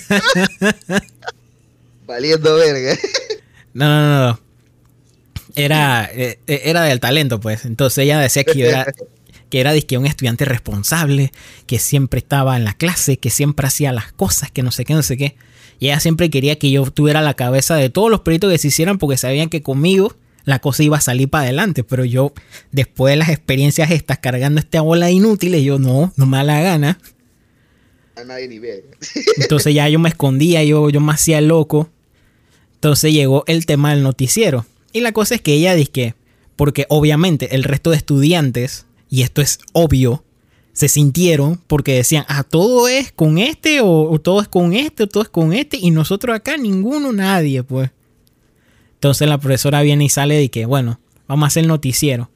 Valiendo 2.07 2.55
verga. 2.57 2.97
No, 3.75 3.87
no, 3.89 4.09
no, 4.09 4.27
no. 4.33 4.41
Era, 5.55 6.11
eh, 6.13 6.39
eh, 6.47 6.63
era 6.65 6.83
del 6.83 7.01
talento, 7.01 7.41
pues. 7.41 7.65
Entonces 7.65 7.99
ella 7.99 8.21
decía 8.21 8.45
que 8.45 8.59
yo 8.59 8.67
era, 8.67 8.93
que 9.49 9.61
era 9.61 9.73
un 9.99 10.07
estudiante 10.07 10.45
responsable, 10.45 11.33
que 11.67 11.79
siempre 11.79 12.19
estaba 12.19 12.57
en 12.57 12.65
la 12.65 12.75
clase, 12.75 13.19
que 13.19 13.31
siempre 13.31 13.67
hacía 13.67 13.93
las 13.93 14.13
cosas, 14.13 14.51
que 14.51 14.63
no 14.63 14.71
sé 14.71 14.85
qué, 14.85 14.95
no 14.95 15.03
sé 15.03 15.17
qué. 15.17 15.37
Y 15.79 15.87
ella 15.87 16.01
siempre 16.01 16.31
quería 16.31 16.59
que 16.59 16.71
yo 16.71 16.91
tuviera 16.91 17.21
la 17.21 17.35
cabeza 17.35 17.77
de 17.77 17.91
todos 17.91 18.11
los 18.11 18.21
proyectos 18.21 18.51
que 18.51 18.59
se 18.59 18.69
hicieran 18.69 18.99
porque 18.99 19.17
sabían 19.17 19.49
que 19.49 19.63
conmigo 19.63 20.15
la 20.45 20.61
cosa 20.61 20.83
iba 20.83 20.97
a 20.97 21.01
salir 21.01 21.29
para 21.29 21.45
adelante. 21.45 21.85
Pero 21.85 22.05
yo, 22.05 22.33
después 22.73 23.13
de 23.13 23.17
las 23.17 23.29
experiencias 23.29 23.91
estas, 23.91 24.19
cargando 24.19 24.61
esta 24.61 24.81
bola 24.81 25.07
de 25.07 25.13
inútiles, 25.13 25.63
yo 25.63 25.79
no, 25.79 26.13
no 26.17 26.27
me 26.27 26.39
da 26.39 26.45
la 26.45 26.63
gana. 26.63 26.99
A 28.17 28.25
nadie 28.25 28.49
ni 28.49 28.59
ve. 28.59 28.85
Entonces 29.37 29.75
ya 29.75 29.89
yo 29.89 29.99
me 29.99 30.09
escondía, 30.09 30.65
yo, 30.65 30.89
yo 30.89 31.01
me 31.01 31.13
hacía 31.13 31.41
loco. 31.41 31.91
Entonces 32.75 33.13
llegó 33.13 33.45
el 33.47 33.67
tema 33.67 33.91
del 33.91 34.03
noticiero. 34.03 34.65
Y 34.93 35.01
la 35.01 35.13
cosa 35.13 35.35
es 35.35 35.43
que 35.43 35.55
ella 35.55 35.75
dice 35.75 35.91
que, 35.91 36.15
porque 36.55 36.87
obviamente 36.89 37.55
el 37.55 37.65
resto 37.65 37.91
de 37.91 37.97
estudiantes, 37.97 38.87
y 39.11 39.23
esto 39.23 39.43
es 39.43 39.59
obvio, 39.73 40.25
se 40.77 40.91
sintieron 40.91 41.59
porque 41.69 41.95
decían, 41.95 42.27
ah, 42.29 42.43
todo 42.43 42.87
es 42.87 43.11
con 43.11 43.39
este, 43.39 43.81
o, 43.83 44.21
todo 44.21 44.43
es 44.43 44.49
con 44.49 44.75
este, 44.75 45.05
o 45.05 45.07
todo 45.07 45.23
es 45.23 45.31
con 45.31 45.55
este, 45.55 45.79
y 45.79 45.91
nosotros 45.91 46.37
acá 46.37 46.59
ninguno, 46.59 47.15
nadie, 47.15 47.63
pues. 47.63 47.93
Entonces 48.93 49.27
la 49.27 49.39
profesora 49.39 49.81
viene 49.81 50.05
y 50.05 50.11
sale 50.11 50.35
de 50.37 50.51
que, 50.51 50.67
bueno, 50.67 51.01
vamos 51.27 51.45
a 51.45 51.49
hacer 51.49 51.67
noticiero. 51.67 52.29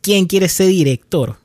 ¿Quién 0.00 0.24
quiere 0.24 0.48
ser 0.48 0.68
director? 0.68 1.36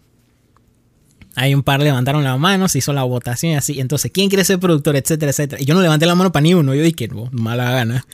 Hay 1.35 1.53
un 1.53 1.61
par 1.61 1.81
levantaron 1.81 2.23
la 2.23 2.37
mano, 2.37 2.69
se 2.69 2.77
hizo 2.77 2.93
la 2.93 3.03
votación 3.03 3.51
y 3.51 3.55
así. 3.55 3.81
Entonces, 3.81 4.09
¿quién 4.09 4.29
quiere 4.29 4.45
ser 4.45 4.59
productor? 4.59 4.95
Etcétera, 4.95 5.31
etcétera. 5.31 5.61
Y 5.61 5.65
yo 5.65 5.73
no 5.75 5.81
levanté 5.81 6.05
la 6.05 6.15
mano 6.15 6.31
para 6.31 6.43
ni 6.43 6.53
uno. 6.53 6.73
Yo 6.73 6.83
dije, 6.83 7.09
no, 7.09 7.27
mala 7.33 7.69
gana. 7.69 8.05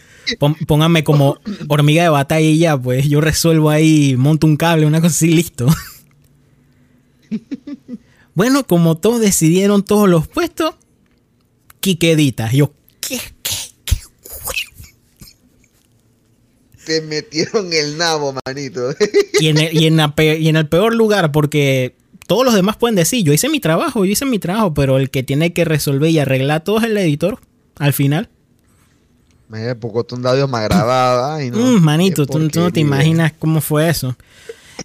Pónganme 0.66 1.04
como 1.04 1.38
hormiga 1.68 2.02
de 2.02 2.10
batalla 2.10 2.48
y 2.48 2.58
ya, 2.58 2.76
pues 2.76 3.08
yo 3.08 3.22
resuelvo 3.22 3.70
ahí, 3.70 4.16
monto 4.18 4.48
un 4.48 4.58
cable, 4.58 4.88
una 4.88 5.00
cosa 5.00 5.14
así, 5.14 5.28
listo. 5.28 5.68
bueno, 8.40 8.66
como 8.66 8.96
todos 8.98 9.20
decidieron 9.20 9.84
todos 9.84 10.08
los 10.08 10.30
puestos, 10.30 10.74
Quiquedita. 11.82 12.50
Yo, 12.54 12.72
¿qué, 13.02 13.20
qué, 13.44 13.56
qué? 13.84 13.98
Te 16.86 17.02
metieron 17.02 17.74
el 17.74 17.98
nabo, 17.98 18.34
manito. 18.46 18.96
Y 19.42 19.48
en, 19.50 19.58
el, 19.58 19.78
y, 19.78 19.88
en 19.88 19.98
la 19.98 20.16
pe- 20.16 20.40
y 20.40 20.48
en 20.48 20.56
el 20.56 20.70
peor 20.70 20.96
lugar, 20.96 21.34
porque 21.34 21.98
todos 22.28 22.46
los 22.46 22.54
demás 22.54 22.78
pueden 22.78 22.96
decir, 22.96 23.26
yo 23.26 23.34
hice 23.34 23.50
mi 23.50 23.60
trabajo, 23.60 24.06
yo 24.06 24.12
hice 24.14 24.24
mi 24.24 24.40
trabajo, 24.40 24.74
pero 24.74 24.96
el 24.98 25.10
que 25.10 25.22
tiene 25.22 25.52
que 25.52 25.66
resolver 25.66 26.10
y 26.10 26.20
arreglar 26.20 26.64
todo 26.64 26.78
es 26.78 26.86
el 26.86 26.98
editor, 26.98 27.42
al 27.78 27.92
final. 27.92 28.30
Me 29.50 29.76
poco 29.76 30.08
más 30.48 30.64
grabado. 30.64 31.34
Ay, 31.34 31.52
no. 31.52 31.58
Mm, 31.58 31.82
manito, 31.82 32.26
Qué 32.26 32.32
tú, 32.32 32.48
tú 32.48 32.62
no 32.62 32.72
te 32.72 32.80
imaginas 32.80 33.34
cómo 33.38 33.60
fue 33.60 33.90
eso. 33.90 34.16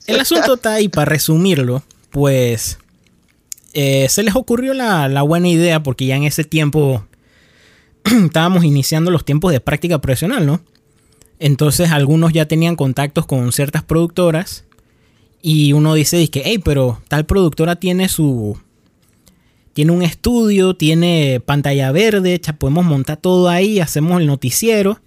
El 0.08 0.18
asunto 0.18 0.54
está 0.54 0.74
ahí, 0.74 0.88
para 0.88 1.04
resumirlo, 1.04 1.84
pues 2.10 2.78
eh, 3.74 4.06
se 4.08 4.22
les 4.22 4.34
ocurrió 4.34 4.72
la, 4.72 5.08
la 5.08 5.22
buena 5.22 5.48
idea 5.48 5.82
porque 5.82 6.06
ya 6.06 6.16
en 6.16 6.24
ese 6.24 6.44
tiempo 6.44 7.04
estábamos 8.04 8.64
iniciando 8.64 9.10
los 9.10 9.24
tiempos 9.24 9.52
de 9.52 9.60
práctica 9.60 10.00
profesional, 10.00 10.46
¿no? 10.46 10.60
Entonces 11.38 11.90
algunos 11.90 12.32
ya 12.32 12.46
tenían 12.46 12.76
contactos 12.76 13.26
con 13.26 13.52
ciertas 13.52 13.82
productoras 13.82 14.64
y 15.42 15.72
uno 15.72 15.94
dice, 15.94 16.26
que, 16.28 16.42
hey, 16.44 16.58
pero 16.64 17.02
tal 17.08 17.26
productora 17.26 17.76
tiene 17.76 18.08
su... 18.08 18.58
Tiene 19.74 19.90
un 19.90 20.02
estudio, 20.02 20.74
tiene 20.74 21.42
pantalla 21.44 21.90
verde, 21.90 22.40
podemos 22.58 22.84
montar 22.84 23.16
todo 23.16 23.48
ahí, 23.48 23.80
hacemos 23.80 24.20
el 24.20 24.28
noticiero 24.28 25.00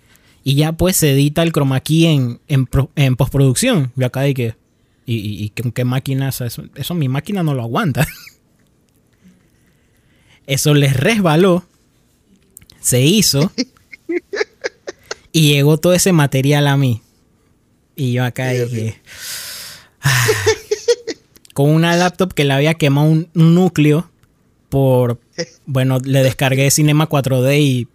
y 0.44 0.56
ya 0.56 0.74
pues 0.74 0.98
se 0.98 1.14
edita 1.14 1.42
el 1.42 1.54
chroma 1.54 1.80
key 1.80 2.06
en, 2.06 2.40
en, 2.48 3.16
postproducción. 3.16 3.94
Yo 3.96 4.06
acá 4.06 4.22
de 4.22 4.34
que... 4.34 4.56
¿Y, 5.06 5.46
y, 5.46 5.50
qué 5.50 5.86
máquina? 5.86 6.30
Eso, 6.30 6.46
eso 6.46 6.94
mi 6.94 7.08
máquina 7.08 7.42
no 7.44 7.54
lo 7.54 7.64
aguanta. 7.64 8.06
Eso 10.48 10.74
les 10.74 10.96
resbaló. 10.96 11.66
Se 12.80 13.02
hizo. 13.02 13.52
Y 15.34 15.52
llegó 15.54 15.78
todo 15.78 15.94
ese 15.94 16.14
material 16.14 16.66
a 16.68 16.78
mí. 16.78 17.02
Y 17.96 18.14
yo 18.14 18.24
acá 18.24 18.50
dije. 18.50 19.00
Ah". 20.02 20.28
con 21.54 21.70
una 21.70 21.96
laptop 21.98 22.34
que 22.34 22.46
le 22.46 22.54
había 22.54 22.74
quemado 22.76 23.08
un, 23.08 23.30
núcleo. 23.34 24.10
Por. 24.70 25.20
Bueno, 25.66 26.00
le 26.04 26.24
descargué 26.24 26.72
Cinema 26.72 27.10
4D 27.10 27.60
y. 27.60 27.88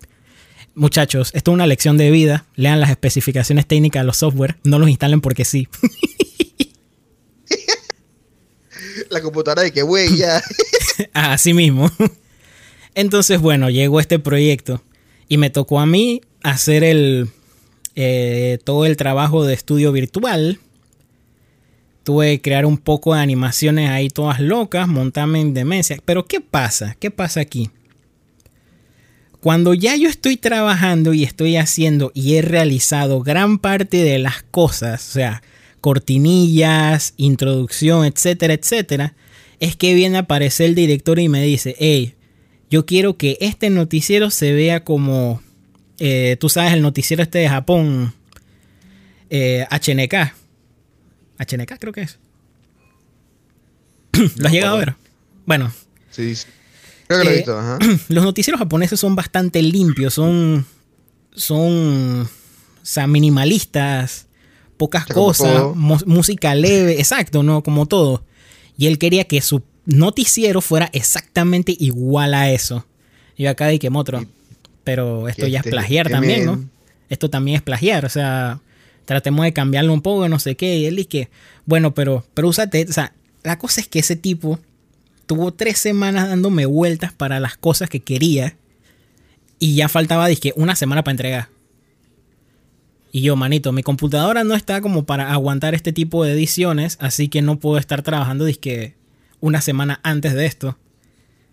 Muchachos, 0.75 1.31
esto 1.35 1.51
es 1.51 1.55
una 1.55 1.67
lección 1.67 1.97
de 1.97 2.11
vida. 2.11 2.47
Lean 2.55 2.81
las 2.81 2.91
especificaciones 2.91 3.67
técnicas 3.67 4.03
de 4.03 4.07
los 4.07 4.17
software. 4.19 4.57
No 4.63 4.79
los 4.79 4.89
instalen 4.89 5.21
porque 5.21 5.45
sí. 5.45 5.69
La 9.11 9.21
computadora 9.21 9.63
de 9.63 9.73
que 9.73 9.83
güey 9.83 10.17
ya. 10.17 10.43
Así 11.13 11.55
mismo. 11.55 11.91
Entonces, 12.95 13.41
bueno, 13.41 13.71
llegó 13.71 14.01
este 14.01 14.19
proyecto. 14.19 14.83
Y 15.29 15.39
me 15.39 15.51
tocó 15.51 15.81
a 15.81 15.87
mí 15.87 16.21
hacer 16.43 16.85
el, 16.85 17.31
eh, 17.95 18.59
todo 18.65 18.87
el 18.87 18.97
trabajo 18.97 19.45
de 19.45 19.55
estudio 19.55 19.93
virtual. 19.93 20.59
Tuve 22.05 22.37
que 22.37 22.43
crear 22.43 22.67
un 22.67 22.79
poco 22.79 23.15
de 23.15 23.21
animaciones 23.21 23.89
ahí 23.89 24.09
todas 24.09 24.41
locas, 24.41 24.89
montarme 24.89 25.41
en 25.41 25.55
demencia. 25.55 25.99
Pero 26.05 26.27
¿qué 26.27 26.41
pasa? 26.41 26.97
¿Qué 26.99 27.11
pasa 27.11 27.41
aquí? 27.41 27.71
Cuando 29.41 29.75
ya 29.75 29.97
yo 29.97 30.09
estoy 30.09 30.37
trabajando 30.37 31.15
y 31.15 31.25
estoy 31.25 31.57
haciendo 31.57 32.13
y 32.15 32.35
he 32.35 32.43
realizado 32.43 33.23
gran 33.23 33.59
parte 33.59 34.05
de 34.05 34.19
las 34.19 34.43
cosas, 34.45 35.09
o 35.09 35.13
sea, 35.13 35.43
cortinillas, 35.81 37.15
introducción, 37.17 38.05
etcétera, 38.05 38.55
etcétera, 38.55 39.15
es 39.59 39.75
que 39.75 39.95
viene 39.95 40.17
a 40.17 40.21
aparecer 40.21 40.67
el 40.67 40.75
director 40.77 41.19
y 41.19 41.29
me 41.29 41.43
dice, 41.43 41.75
hey, 41.79 42.15
yo 42.73 42.87
quiero 42.87 43.19
que 43.19 43.37
este 43.43 43.69
noticiero 43.69 44.31
se 44.31 44.55
vea 44.55 44.83
como, 44.83 45.43
eh, 45.99 46.39
tú 46.41 46.49
sabes, 46.49 46.73
el 46.73 46.81
noticiero 46.81 47.23
este 47.23 47.39
de 47.39 47.47
Japón, 47.47 48.15
HNK. 49.29 50.15
Eh, 50.15 50.33
HNK 51.39 51.79
creo 51.79 51.93
que 51.93 52.01
es. 52.01 52.19
¿Lo 54.37 54.47
has 54.47 54.53
llegado 54.53 54.77
a 54.77 54.79
ver? 54.79 54.95
Bueno. 55.45 55.71
Sí, 56.11 56.35
Creo 57.09 57.19
que 57.19 57.25
lo 57.25 57.31
he 57.31 57.35
eh, 57.35 57.37
visto, 57.37 57.59
ajá. 57.59 57.79
Los 58.09 58.25
noticieros 58.25 58.59
japoneses 58.59 58.99
son 58.99 59.17
bastante 59.17 59.61
limpios, 59.61 60.15
son, 60.15 60.65
son, 61.35 62.23
o 62.23 62.29
sea, 62.81 63.07
minimalistas, 63.07 64.29
pocas 64.79 65.05
cosas, 65.05 65.77
música 65.77 66.55
leve, 66.55 66.99
exacto, 66.99 67.43
¿no? 67.43 67.63
Como 67.63 67.85
todo. 67.85 68.25
Y 68.79 68.87
él 68.87 68.97
quería 68.97 69.25
que 69.25 69.43
su 69.43 69.63
noticiero 69.85 70.61
fuera 70.61 70.89
exactamente 70.93 71.77
igual 71.79 72.35
a 72.35 72.51
eso. 72.51 72.87
Yo 73.37 73.51
acá 73.51 73.69
dije, 73.69 73.89
otro. 73.93 74.25
Pero 74.85 75.29
esto 75.29 75.47
ya 75.47 75.61
es 75.61 75.67
plagiar 75.67 76.09
también, 76.09 76.45
¿no? 76.45 76.65
Esto 77.09 77.31
también 77.31 77.57
es 77.57 77.63
plagiar, 77.63 78.05
o 78.05 78.09
sea, 78.09 78.61
tratemos 79.05 79.45
de 79.45 79.53
cambiarlo 79.53 79.93
un 79.93 80.03
poco, 80.03 80.29
no 80.29 80.39
sé 80.39 80.57
qué. 80.57 80.79
Y 80.79 80.87
él 80.87 80.97
dice, 80.97 81.29
bueno, 81.67 81.95
pero, 81.95 82.27
pero 82.35 82.49
úsate, 82.49 82.87
o 82.89 82.93
sea, 82.93 83.13
la 83.43 83.59
cosa 83.59 83.81
es 83.81 83.89
que 83.89 83.99
ese 83.99 84.17
tipo 84.17 84.59
tuvo 85.27 85.53
tres 85.53 85.79
semanas 85.79 86.29
dándome 86.29 86.67
vueltas 86.67 87.13
para 87.13 87.39
las 87.39 87.57
cosas 87.57 87.89
que 87.89 88.01
quería 88.01 88.57
y 89.59 89.77
ya 89.77 89.89
faltaba, 89.89 90.27
dije, 90.27 90.53
una 90.57 90.75
semana 90.75 91.05
para 91.05 91.13
entregar. 91.13 91.49
Y 93.13 93.21
yo, 93.21 93.37
manito, 93.37 93.73
mi 93.73 93.83
computadora 93.83 94.43
no 94.43 94.55
está 94.55 94.81
como 94.81 95.05
para 95.05 95.33
aguantar 95.33 95.75
este 95.75 95.93
tipo 95.93 96.25
de 96.25 96.33
ediciones, 96.33 96.97
así 96.99 97.29
que 97.29 97.43
no 97.43 97.59
puedo 97.59 97.79
estar 97.79 98.03
trabajando, 98.03 98.47
dije, 98.47 98.97
una 99.43 99.61
semana 99.61 100.01
antes 100.03 100.33
de 100.33 100.47
esto. 100.47 100.79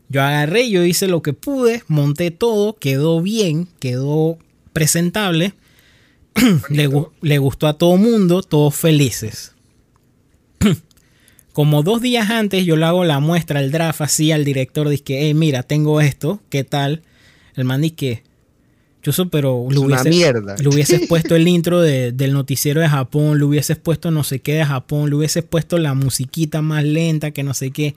Yo 0.08 0.22
agarré, 0.24 0.70
yo 0.70 0.86
hice 0.86 1.08
lo 1.08 1.22
que 1.22 1.34
pude, 1.34 1.84
monté 1.88 2.32
todo, 2.32 2.78
quedó 2.78 3.22
bien, 3.22 3.68
quedó 3.80 4.38
presentable. 4.72 5.54
le, 6.70 7.38
gustó 7.38 7.68
a 7.68 7.78
todo 7.78 7.98
mundo, 7.98 8.42
todos 8.42 8.76
felices. 8.76 9.54
Como 11.54 11.84
dos 11.84 12.02
días 12.02 12.30
antes 12.30 12.66
yo 12.66 12.78
le 12.78 12.86
hago 12.86 13.04
la 13.04 13.20
muestra, 13.20 13.60
el 13.60 13.72
draft 13.72 14.02
así 14.02 14.32
al 14.32 14.46
director, 14.46 14.88
dice 14.88 15.04
hey, 15.08 15.34
mira, 15.34 15.64
tengo 15.64 16.00
esto, 16.00 16.42
¿qué 16.50 16.64
tal? 16.64 17.02
El 17.56 17.66
man 17.66 17.82
dice 17.82 18.24
que, 19.12 19.24
yo 19.24 19.30
pero 19.30 19.68
le, 19.70 19.80
hubiese, 19.80 20.10
le 20.10 20.70
hubieses 20.70 21.08
puesto 21.10 21.36
el 21.36 21.48
intro 21.48 21.82
del 21.82 22.34
noticiero 22.34 22.82
de 22.82 22.90
Japón, 22.90 23.38
le 23.38 23.46
hubieses 23.46 23.78
puesto 23.78 24.12
no 24.12 24.24
sé 24.24 24.40
qué 24.40 24.54
de 24.54 24.66
Japón, 24.66 25.10
le 25.10 25.16
hubieses 25.16 25.44
puesto 25.44 25.78
la 25.78 25.94
musiquita 25.94 26.62
más 26.62 26.84
lenta, 26.84 27.32
que 27.32 27.44
no 27.44 27.54
sé 27.54 27.72
qué. 27.72 27.96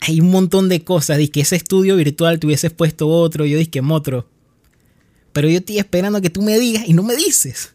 Hay 0.00 0.20
un 0.20 0.30
montón 0.30 0.68
de 0.68 0.82
cosas. 0.82 1.18
Dice 1.18 1.30
que 1.30 1.40
ese 1.42 1.56
estudio 1.56 1.96
virtual 1.96 2.40
te 2.40 2.46
hubieses 2.46 2.72
puesto 2.72 3.08
otro. 3.08 3.46
Yo 3.46 3.56
dije, 3.56 3.80
otro. 3.88 4.28
Pero 5.32 5.48
yo 5.48 5.58
estoy 5.58 5.78
esperando 5.78 6.18
a 6.18 6.20
que 6.20 6.30
tú 6.30 6.42
me 6.42 6.58
digas 6.58 6.84
y 6.86 6.92
no 6.92 7.04
me 7.04 7.14
dices. 7.14 7.72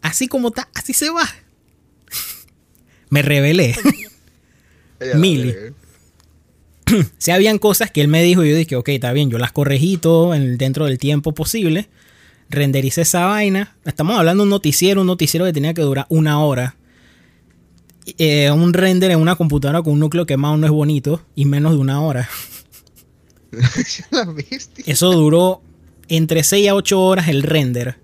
Así 0.00 0.26
como 0.26 0.48
está, 0.48 0.68
así 0.74 0.94
se 0.94 1.10
va. 1.10 1.28
me 3.10 3.20
revelé. 3.20 3.76
Mili. 5.16 5.54
si 7.18 7.30
habían 7.30 7.58
cosas 7.58 7.90
que 7.90 8.00
él 8.00 8.08
me 8.08 8.22
dijo 8.22 8.44
y 8.44 8.50
yo 8.50 8.56
dije, 8.56 8.76
ok, 8.76 8.88
está 8.90 9.12
bien, 9.12 9.30
yo 9.30 9.38
las 9.38 9.52
corregí 9.52 9.96
todo 9.96 10.32
dentro 10.32 10.86
del 10.86 10.98
tiempo 10.98 11.32
posible. 11.32 11.88
Rendericé 12.50 13.02
esa 13.02 13.26
vaina. 13.26 13.76
Estamos 13.84 14.18
hablando 14.18 14.42
de 14.42 14.44
un 14.44 14.50
noticiero, 14.50 15.02
un 15.02 15.06
noticiero 15.06 15.44
que 15.44 15.52
tenía 15.52 15.74
que 15.74 15.82
durar 15.82 16.06
una 16.08 16.42
hora. 16.42 16.76
Eh, 18.16 18.50
un 18.50 18.72
render 18.72 19.10
en 19.10 19.20
una 19.20 19.36
computadora 19.36 19.82
con 19.82 19.92
un 19.92 20.00
núcleo 20.00 20.24
quemado 20.24 20.56
no 20.56 20.64
es 20.66 20.72
bonito 20.72 21.20
y 21.34 21.44
menos 21.44 21.72
de 21.72 21.78
una 21.78 22.00
hora. 22.00 22.28
Eso 24.86 25.12
duró 25.12 25.60
entre 26.08 26.42
6 26.42 26.68
a 26.68 26.74
8 26.74 27.00
horas 27.00 27.28
el 27.28 27.42
render 27.42 27.98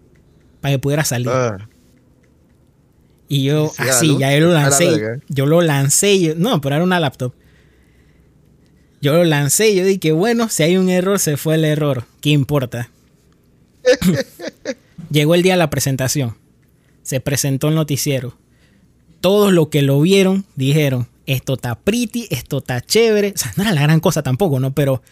para 0.60 0.74
que 0.74 0.78
pudiera 0.78 1.04
salir. 1.04 1.30
Ah. 1.30 1.68
Y 3.28 3.44
yo, 3.44 3.72
así, 3.78 4.16
ya 4.18 4.32
yo 4.34 4.40
lo 4.40 4.52
lancé. 4.52 5.20
Yo 5.28 5.46
lo 5.46 5.62
lancé. 5.62 6.34
no, 6.36 6.60
pero 6.60 6.76
era 6.76 6.84
una 6.84 7.00
laptop. 7.00 7.32
Yo 9.04 9.12
lo 9.12 9.24
lancé 9.24 9.68
y 9.68 9.74
yo 9.74 9.84
dije, 9.84 10.12
bueno, 10.12 10.48
si 10.48 10.62
hay 10.62 10.78
un 10.78 10.88
error, 10.88 11.18
se 11.18 11.36
fue 11.36 11.56
el 11.56 11.66
error. 11.66 12.06
¿Qué 12.22 12.30
importa? 12.30 12.88
Llegó 15.10 15.34
el 15.34 15.42
día 15.42 15.52
de 15.52 15.58
la 15.58 15.68
presentación. 15.68 16.38
Se 17.02 17.20
presentó 17.20 17.68
el 17.68 17.74
noticiero. 17.74 18.34
Todos 19.20 19.52
los 19.52 19.68
que 19.68 19.82
lo 19.82 20.00
vieron 20.00 20.46
dijeron, 20.56 21.06
esto 21.26 21.52
está 21.52 21.74
pretty, 21.74 22.28
esto 22.30 22.58
está 22.60 22.80
chévere. 22.80 23.34
O 23.34 23.38
sea, 23.38 23.52
no 23.58 23.64
era 23.64 23.74
la 23.74 23.82
gran 23.82 24.00
cosa 24.00 24.22
tampoco, 24.22 24.58
¿no? 24.58 24.72
Pero 24.72 25.02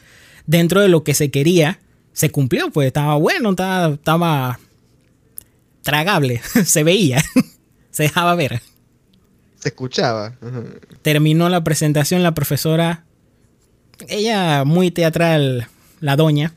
dentro 0.46 0.80
de 0.80 0.88
lo 0.88 1.04
que 1.04 1.12
se 1.12 1.30
quería, 1.30 1.78
se 2.14 2.30
cumplió, 2.30 2.70
pues 2.70 2.86
estaba 2.86 3.16
bueno, 3.16 3.50
estaba, 3.50 3.92
estaba 3.92 4.58
tragable, 5.82 6.40
se 6.64 6.82
veía, 6.82 7.22
se 7.90 8.04
dejaba 8.04 8.34
ver. 8.36 8.62
Se 9.60 9.68
escuchaba. 9.68 10.38
Terminó 11.02 11.50
la 11.50 11.62
presentación, 11.62 12.22
la 12.22 12.32
profesora 12.32 13.04
ella, 14.08 14.64
muy 14.64 14.90
teatral, 14.90 15.68
la 16.00 16.16
doña, 16.16 16.54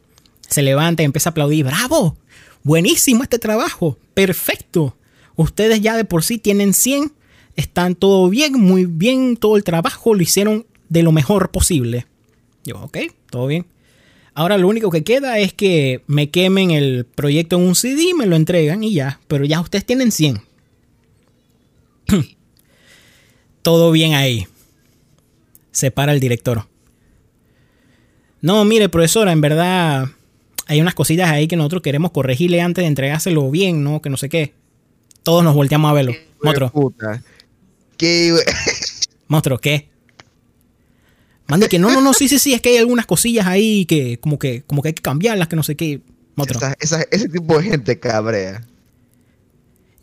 se 0.47 0.61
levanta 0.61 1.03
y 1.03 1.05
empieza 1.05 1.29
a 1.29 1.31
aplaudir. 1.31 1.65
¡Bravo! 1.65 2.17
Buenísimo 2.63 3.23
este 3.23 3.39
trabajo. 3.39 3.97
Perfecto. 4.13 4.95
Ustedes 5.35 5.81
ya 5.81 5.95
de 5.95 6.05
por 6.05 6.23
sí 6.23 6.37
tienen 6.37 6.73
100. 6.73 7.11
Están 7.55 7.95
todo 7.95 8.29
bien, 8.29 8.53
muy 8.53 8.85
bien. 8.85 9.37
Todo 9.37 9.57
el 9.57 9.63
trabajo 9.63 10.13
lo 10.13 10.21
hicieron 10.21 10.65
de 10.89 11.03
lo 11.03 11.11
mejor 11.11 11.51
posible. 11.51 12.05
Yo, 12.63 12.81
ok, 12.81 12.97
todo 13.29 13.47
bien. 13.47 13.65
Ahora 14.33 14.57
lo 14.57 14.67
único 14.67 14.89
que 14.89 15.03
queda 15.03 15.39
es 15.39 15.53
que 15.53 16.03
me 16.07 16.29
quemen 16.29 16.71
el 16.71 17.05
proyecto 17.05 17.55
en 17.55 17.63
un 17.63 17.75
CD, 17.75 18.13
me 18.13 18.25
lo 18.25 18.35
entregan 18.35 18.83
y 18.83 18.93
ya. 18.93 19.19
Pero 19.27 19.45
ya 19.45 19.61
ustedes 19.61 19.85
tienen 19.85 20.11
100. 20.11 20.41
todo 23.61 23.91
bien 23.91 24.13
ahí. 24.13 24.47
Se 25.71 25.91
para 25.91 26.13
el 26.13 26.19
director. 26.19 26.67
No, 28.45 28.63
mire, 28.63 28.89
profesora, 28.89 29.31
en 29.31 29.41
verdad 29.41 30.05
hay 30.67 30.79
unas 30.79 30.93
cositas 30.93 31.31
ahí 31.31 31.47
que 31.47 31.55
nosotros 31.55 31.81
queremos 31.81 32.11
corregirle 32.11 32.61
antes 32.61 32.83
de 32.83 32.87
entregárselo 32.87 33.49
bien, 33.49 33.83
¿no? 33.83 34.03
Que 34.03 34.11
no 34.11 34.17
sé 34.17 34.29
qué. 34.29 34.53
Todos 35.23 35.43
nos 35.43 35.55
volteamos 35.55 35.89
a 35.89 35.93
verlo. 35.95 36.11
Monstruo. 36.43 36.69
¿Qué? 37.97 38.35
Monstruo, 39.27 39.57
¿qué? 39.57 39.89
Mande 41.47 41.67
que 41.69 41.79
no, 41.79 41.89
no, 41.91 42.01
no, 42.01 42.13
sí, 42.13 42.27
sí, 42.29 42.37
sí, 42.37 42.53
es 42.53 42.61
que 42.61 42.69
hay 42.69 42.77
algunas 42.77 43.07
cosillas 43.07 43.47
ahí 43.47 43.85
que 43.85 44.19
como 44.19 44.37
que, 44.37 44.61
como 44.61 44.83
que 44.83 44.89
hay 44.89 44.93
que 44.93 45.01
cambiarlas, 45.01 45.47
que 45.47 45.55
no 45.55 45.63
sé 45.63 45.75
qué. 45.75 46.01
Esa- 46.57 46.75
esa- 46.79 47.05
ese 47.09 47.29
tipo 47.29 47.57
de 47.57 47.63
gente 47.63 47.99
cabrea. 47.99 48.63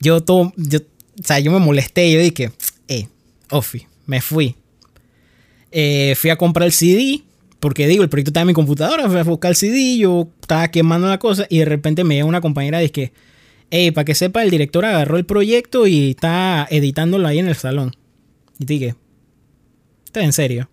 Yo 0.01 0.21
todo, 0.21 0.53
yo, 0.57 0.81
o 0.81 1.23
sea, 1.25 1.39
yo 1.39 1.53
me 1.53 1.61
molesté, 1.61 2.11
yo 2.11 2.19
dije, 2.19 2.51
eh, 2.89 3.07
Ofi, 3.51 3.87
me 4.07 4.21
fui. 4.21 4.57
Eh, 5.71 6.15
fui 6.17 6.31
a 6.31 6.37
comprar 6.37 6.67
el 6.67 6.73
CD, 6.73 7.23
porque 7.63 7.87
digo, 7.87 8.03
el 8.03 8.09
proyecto 8.09 8.31
estaba 8.31 8.43
en 8.43 8.49
mi 8.49 8.55
computadora, 8.55 9.09
fui 9.09 9.21
a 9.21 9.23
buscar 9.23 9.51
el 9.53 9.57
CD, 9.57 9.97
yo 9.97 10.29
estaba 10.41 10.67
quemando 10.67 11.07
la 11.09 11.21
cosa 11.21 11.47
y 11.49 11.61
de 11.61 11.65
repente 11.65 12.03
me 12.03 12.17
llega 12.17 12.27
una 12.27 12.41
compañera 12.41 12.81
y 12.81 12.87
dice 12.87 12.93
que, 12.93 13.13
hey, 13.71 13.93
para 13.93 14.05
que 14.05 14.17
sepa, 14.17 14.43
el 14.43 14.51
director 14.51 14.85
agarró 14.85 15.17
el 15.17 15.25
proyecto 15.25 15.87
y 15.87 16.11
está 16.11 16.67
editándolo 16.69 17.29
ahí 17.29 17.39
en 17.39 17.47
el 17.47 17.55
salón. 17.55 17.95
Y 18.59 18.65
dije, 18.65 18.97
¿está 20.05 20.25
en 20.25 20.33
serio? 20.33 20.71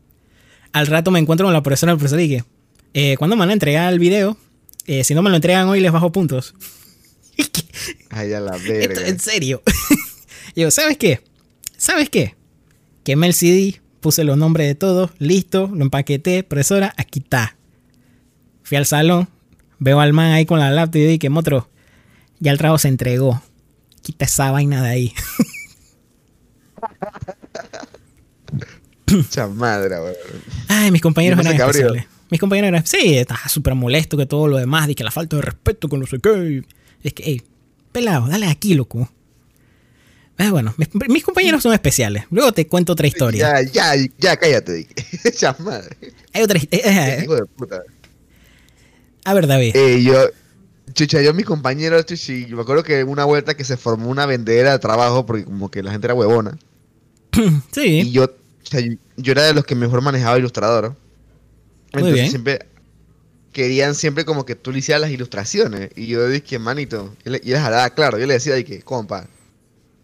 Al 0.71 0.87
rato 0.87 1.11
me 1.11 1.19
encuentro 1.19 1.45
con 1.45 1.53
la 1.53 1.61
profesora, 1.61 1.91
la 1.91 1.97
profesora 1.99 2.23
dije, 2.23 2.43
eh, 2.95 3.17
¿cuándo 3.19 3.35
me 3.35 3.41
van 3.41 3.51
a 3.51 3.53
entregar 3.53 3.93
el 3.93 3.99
video? 3.99 4.35
Eh, 4.87 5.03
si 5.03 5.13
no 5.13 5.21
me 5.21 5.29
lo 5.29 5.35
entregan 5.35 5.67
hoy, 5.67 5.81
les 5.81 5.91
bajo 5.91 6.11
puntos. 6.11 6.55
Ay, 8.09 8.33
a 8.33 8.39
la 8.39 8.55
Esto, 8.55 8.67
verga. 8.67 9.07
en 9.07 9.19
serio. 9.19 9.61
Y 10.55 10.61
yo, 10.61 10.71
¿sabes 10.71 10.97
qué? 10.97 11.21
¿Sabes 11.77 12.09
qué? 12.09 12.33
Quemé 13.03 13.27
el 13.27 13.35
CD, 13.35 13.79
puse 13.99 14.23
los 14.23 14.37
nombres 14.37 14.67
de 14.67 14.75
todos, 14.75 15.11
listo, 15.19 15.69
lo 15.73 15.83
empaqueté, 15.83 16.43
profesora, 16.43 16.93
aquí 16.97 17.19
está. 17.19 17.55
Fui 18.63 18.77
al 18.77 18.85
salón, 18.85 19.27
veo 19.79 19.99
al 19.99 20.13
man 20.13 20.31
ahí 20.31 20.45
con 20.45 20.59
la 20.59 20.71
laptop 20.71 21.01
y 21.01 21.05
dije, 21.05 21.29
motro, 21.29 21.69
ya 22.39 22.51
el 22.51 22.57
trabajo 22.57 22.77
se 22.77 22.87
entregó. 22.87 23.41
Quita 24.01 24.25
esa 24.25 24.51
vaina 24.51 24.81
de 24.81 24.89
ahí. 24.89 25.13
Mucha 29.11 29.47
madre, 29.47 29.99
weón. 29.99 30.15
Ay, 30.67 30.91
mis 30.91 31.01
compañeros 31.01 31.39
¿Y 31.39 31.43
no 31.43 31.49
se 31.49 31.55
eran 31.55 31.69
especiales. 31.69 32.05
Mis 32.29 32.39
compañeros 32.39 32.67
eran, 32.67 32.85
sí, 32.85 33.17
estaba 33.17 33.47
súper 33.49 33.73
molesto 33.75 34.15
que 34.15 34.25
todo 34.27 34.47
lo 34.47 34.57
demás, 34.57 34.87
de 34.87 34.95
que 34.95 35.03
la 35.03 35.11
falta 35.11 35.35
de 35.35 35.41
respeto 35.41 35.89
con 35.89 35.99
no 35.99 36.05
sé 36.05 36.19
qué. 36.19 36.63
Es 37.01 37.13
que, 37.13 37.23
hey, 37.25 37.41
pelado, 37.91 38.27
dale 38.27 38.45
aquí, 38.47 38.75
loco. 38.75 39.09
Ah, 40.41 40.51
bueno, 40.51 40.73
mis, 40.77 40.87
mis 41.09 41.23
compañeros 41.23 41.61
son 41.61 41.73
especiales. 41.73 42.23
Luego 42.31 42.51
te 42.53 42.65
cuento 42.65 42.93
otra 42.93 43.05
historia. 43.07 43.61
Ya, 43.61 43.95
ya, 43.95 44.07
ya, 44.17 44.37
cállate. 44.37 44.73
dije. 44.73 44.93
Mucha 45.25 45.55
madre. 45.59 45.95
Hay 46.33 46.41
otra 46.43 46.57
historia. 46.57 47.23
Hijo 47.23 47.35
de 47.35 47.45
puta. 47.45 47.83
A 49.25 49.33
ver, 49.33 49.47
David. 49.47 49.75
Eh, 49.75 50.01
yo, 50.01 50.29
chucha, 50.93 51.21
yo 51.21 51.33
mis 51.33 51.45
compañeros, 51.45 52.05
chuchi, 52.05 52.47
me 52.49 52.61
acuerdo 52.61 52.83
que 52.83 53.03
una 53.03 53.25
vuelta 53.25 53.55
que 53.55 53.65
se 53.65 53.75
formó 53.77 54.09
una 54.09 54.25
vendedera 54.25 54.71
de 54.71 54.79
trabajo 54.79 55.25
porque 55.25 55.43
como 55.43 55.69
que 55.69 55.83
la 55.83 55.91
gente 55.91 56.07
era 56.07 56.13
huevona. 56.15 56.57
Y 57.37 57.61
sí. 57.71 58.11
yo, 58.11 58.23
o 58.23 58.29
sea, 58.63 58.79
yo, 58.79 58.93
yo 59.17 59.31
era 59.33 59.43
de 59.43 59.53
los 59.53 59.65
que 59.65 59.75
mejor 59.75 60.01
manejaba 60.01 60.37
ilustrador. 60.39 60.95
Muy 61.93 62.01
Entonces 62.01 62.13
bien. 62.13 62.29
siempre 62.29 62.59
querían 63.51 63.93
siempre 63.95 64.23
como 64.25 64.45
que 64.45 64.55
tú 64.55 64.71
le 64.71 64.79
hicieras 64.79 65.01
las 65.01 65.11
ilustraciones. 65.11 65.89
Y 65.97 66.07
yo 66.07 66.27
dije, 66.29 66.59
manito, 66.59 67.13
y 67.25 67.29
le- 67.31 67.41
y 67.43 67.49
les 67.49 67.59
hablaba 67.59 67.89
claro, 67.89 68.17
yo 68.17 68.25
le 68.25 68.35
decía 68.35 68.53
de 68.55 68.63
que, 68.63 68.81
compa, 68.81 69.27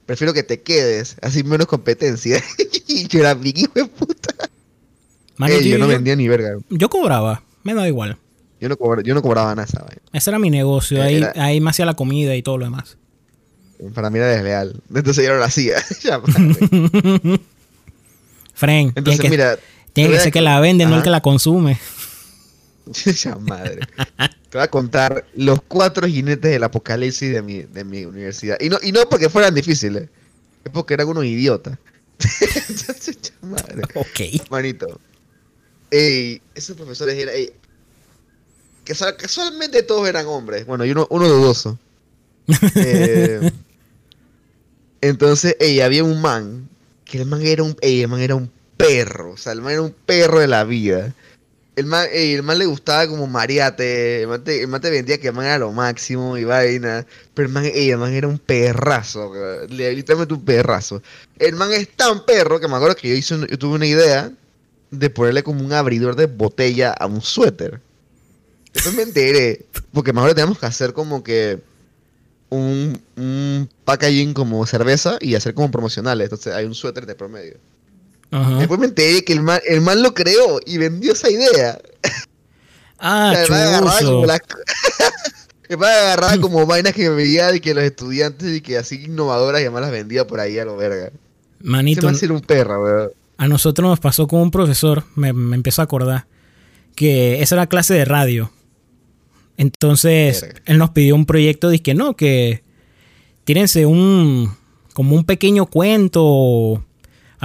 prefiero 0.05 0.33
que 0.33 0.43
te 0.43 0.61
quedes, 0.61 1.15
así 1.21 1.43
menos 1.43 1.67
competencia. 1.67 2.41
y 2.87 3.07
yo 3.07 3.19
era 3.19 3.35
mi 3.35 3.49
hijo 3.55 3.71
de 3.75 3.85
puta. 3.85 4.33
Ey, 5.47 5.69
yo 5.69 5.77
no 5.77 5.85
yo, 5.85 5.91
vendía 5.91 6.15
ni 6.15 6.27
verga. 6.27 6.57
yo 6.69 6.89
cobraba. 6.89 7.43
Me 7.63 7.73
da 7.73 7.87
igual. 7.87 8.17
Yo 8.61 8.69
no, 8.69 8.77
cobra- 8.77 9.01
yo 9.03 9.13
no 9.13 9.21
cobraba 9.21 9.53
nada 9.53 9.67
vaina. 9.81 10.01
Ese 10.13 10.29
era 10.29 10.39
mi 10.39 10.49
negocio. 10.49 11.01
Ahí, 11.03 11.15
Era- 11.17 11.33
ahí 11.37 11.59
me 11.59 11.69
hacía 11.71 11.85
la 11.85 11.93
comida 11.95 12.35
y 12.35 12.41
todo 12.41 12.57
lo 12.57 12.65
demás. 12.65 12.97
Para 13.93 14.09
mí 14.09 14.17
era 14.19 14.27
desleal. 14.27 14.81
Entonces 14.93 15.25
yo 15.25 15.33
no 15.33 15.39
lo 15.39 15.43
hacía. 15.43 15.75
Fren, 18.53 18.93
Entonces, 18.95 19.19
que, 19.21 19.29
mira. 19.29 19.57
tiene 19.91 20.11
que 20.11 20.19
ser 20.19 20.31
que 20.31 20.41
la 20.41 20.59
vende, 20.61 20.85
no 20.85 20.95
el 20.95 21.03
que 21.03 21.09
la 21.09 21.21
consume. 21.21 21.77
Ya 23.23 23.35
madre. 23.35 23.79
Te 24.49 24.57
voy 24.57 24.61
a 24.63 24.67
contar 24.69 25.25
los 25.35 25.59
cuatro 25.67 26.07
jinetes 26.07 26.51
del 26.51 26.63
apocalipsis 26.63 27.31
de 27.33 27.41
mi, 27.41 27.63
de 27.63 27.83
mi 27.83 28.05
universidad. 28.05 28.57
Y 28.61 28.69
no, 28.69 28.77
y 28.81 28.91
no 28.91 29.07
porque 29.09 29.29
fueran 29.29 29.53
difíciles, 29.53 30.09
es 30.63 30.71
porque 30.71 30.93
eran 30.93 31.07
unos 31.07 31.25
idiotas. 31.25 31.77
Entonces, 32.69 33.17
madre. 33.41 33.81
Ok. 33.95 34.49
Manito. 34.49 34.99
Ey, 35.91 36.41
esos 36.53 36.75
profesores 36.77 37.15
eran. 37.17 37.35
ey, 37.35 37.51
casual- 38.85 39.17
casualmente 39.17 39.83
todos 39.83 40.07
eran 40.07 40.25
hombres. 40.27 40.65
Bueno, 40.65 40.85
y 40.85 40.91
uno, 40.91 41.07
uno 41.09 41.27
dudoso. 41.27 41.77
Eh, 42.75 43.51
entonces, 45.01 45.55
ey, 45.59 45.81
había 45.81 46.03
un 46.03 46.21
man. 46.21 46.69
Que 47.03 47.19
el 47.21 47.25
man 47.27 47.41
era 47.45 47.63
un. 47.63 47.75
ey, 47.81 48.01
el 48.01 48.07
man 48.07 48.21
era 48.21 48.35
un 48.35 48.49
perro. 48.77 49.31
O 49.31 49.37
sea, 49.37 49.51
el 49.53 49.61
man 49.61 49.73
era 49.73 49.81
un 49.81 49.91
perro 50.05 50.39
de 50.39 50.47
la 50.47 50.63
vida. 50.63 51.13
El 51.75 51.85
man, 51.87 52.07
el 52.11 52.41
man 52.41 52.57
le 52.57 52.65
gustaba 52.65 53.07
como 53.07 53.27
mariate. 53.27 54.21
El 54.21 54.27
man, 54.27 54.43
te, 54.43 54.61
el 54.61 54.67
man 54.67 54.81
te 54.81 54.89
vendía 54.89 55.19
que 55.19 55.27
el 55.27 55.33
man 55.33 55.45
era 55.45 55.59
lo 55.59 55.71
máximo 55.71 56.37
y 56.37 56.45
vaina. 56.45 57.05
Pero 57.33 57.47
el 57.47 57.53
man, 57.53 57.65
ey, 57.65 57.91
el 57.91 58.01
era 58.01 58.27
un 58.27 58.39
perrazo. 58.39 59.33
Literalmente 59.69 60.33
un 60.33 60.45
perrazo. 60.45 61.01
El 61.37 61.55
man 61.55 61.73
es 61.73 61.89
tan 61.95 62.25
perro 62.25 62.59
que 62.59 62.67
me 62.67 62.75
acuerdo 62.75 62.95
que 62.95 63.09
yo, 63.09 63.15
hice 63.15 63.37
yo 63.49 63.59
tuve 63.59 63.75
una 63.75 63.85
idea 63.85 64.31
de 64.91 65.09
ponerle 65.09 65.43
como 65.43 65.63
un 65.63 65.73
abridor 65.73 66.15
de 66.15 66.27
botella 66.27 66.91
a 66.91 67.07
un 67.07 67.21
suéter. 67.21 67.81
Después 68.73 68.95
me 68.95 69.03
enteré, 69.03 69.65
porque 69.93 70.13
me 70.13 70.19
acuerdo 70.19 70.35
que 70.35 70.41
teníamos 70.41 70.59
que 70.59 70.65
hacer 70.65 70.93
como 70.93 71.23
que 71.23 71.59
un, 72.49 73.01
un 73.15 73.69
packaging 73.83 74.33
como 74.33 74.65
cerveza 74.65 75.17
y 75.19 75.35
hacer 75.35 75.53
como 75.53 75.71
promocionales. 75.71 76.25
Entonces 76.25 76.53
hay 76.53 76.65
un 76.65 76.75
suéter 76.75 77.05
de 77.05 77.15
promedio. 77.15 77.57
Ajá. 78.31 78.57
Después 78.59 78.79
me 78.79 78.87
enteré 78.87 79.23
que 79.23 79.33
el 79.33 79.41
man, 79.41 79.59
el 79.67 79.81
man 79.81 80.01
lo 80.03 80.13
creó 80.13 80.59
y 80.65 80.77
vendió 80.77 81.13
esa 81.13 81.29
idea. 81.29 81.79
Ah, 82.99 83.29
O 83.31 83.33
sea, 83.35 83.43
el 83.43 83.49
man 83.51 83.61
agarraba 83.61 83.99
chuzo. 86.33 86.41
como 86.41 86.65
vainas 86.67 86.93
que 86.93 87.09
veía 87.09 87.51
de 87.51 87.61
que 87.61 87.73
los 87.73 87.83
estudiantes 87.83 88.55
y 88.57 88.61
que 88.61 88.77
así 88.77 89.03
innovadoras 89.05 89.61
y 89.61 89.65
además 89.65 89.81
las 89.83 89.91
vendía 89.91 90.25
por 90.27 90.39
ahí 90.39 90.57
a 90.59 90.65
lo 90.65 90.77
verga. 90.77 91.11
Manito, 91.61 92.05
man 92.07 92.15
sí 92.15 92.25
era 92.25 92.33
un 92.33 92.41
perro, 92.41 92.83
weón. 92.83 93.11
a 93.37 93.47
nosotros 93.47 93.87
nos 93.89 93.99
pasó 93.99 94.27
con 94.27 94.41
un 94.41 94.51
profesor, 94.51 95.03
me, 95.15 95.33
me 95.33 95.55
empezó 95.55 95.81
a 95.81 95.85
acordar, 95.85 96.27
que 96.95 97.41
esa 97.41 97.55
era 97.55 97.67
clase 97.67 97.93
de 97.93 98.05
radio. 98.05 98.51
Entonces, 99.57 100.41
Verga. 100.41 100.61
él 100.65 100.77
nos 100.77 100.89
pidió 100.91 101.15
un 101.15 101.25
proyecto, 101.25 101.69
dice 101.69 101.83
que 101.83 101.93
no, 101.93 102.15
que 102.15 102.61
tírense 103.45 103.85
un, 103.85 104.53
como 104.93 105.15
un 105.15 105.23
pequeño 105.23 105.65
cuento, 105.65 106.21
o 106.23 106.83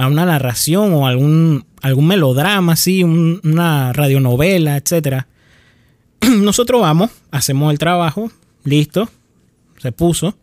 a 0.01 0.07
una 0.07 0.25
narración 0.25 0.93
o 0.93 1.07
algún, 1.07 1.65
algún 1.81 2.07
melodrama, 2.07 2.73
así, 2.73 3.03
un- 3.03 3.39
una 3.43 3.93
radionovela, 3.93 4.77
etcétera. 4.77 5.27
Nosotros 6.41 6.81
vamos, 6.81 7.11
hacemos 7.31 7.71
el 7.71 7.79
trabajo, 7.79 8.31
listo, 8.63 9.09
se 9.77 9.91
puso. 9.91 10.35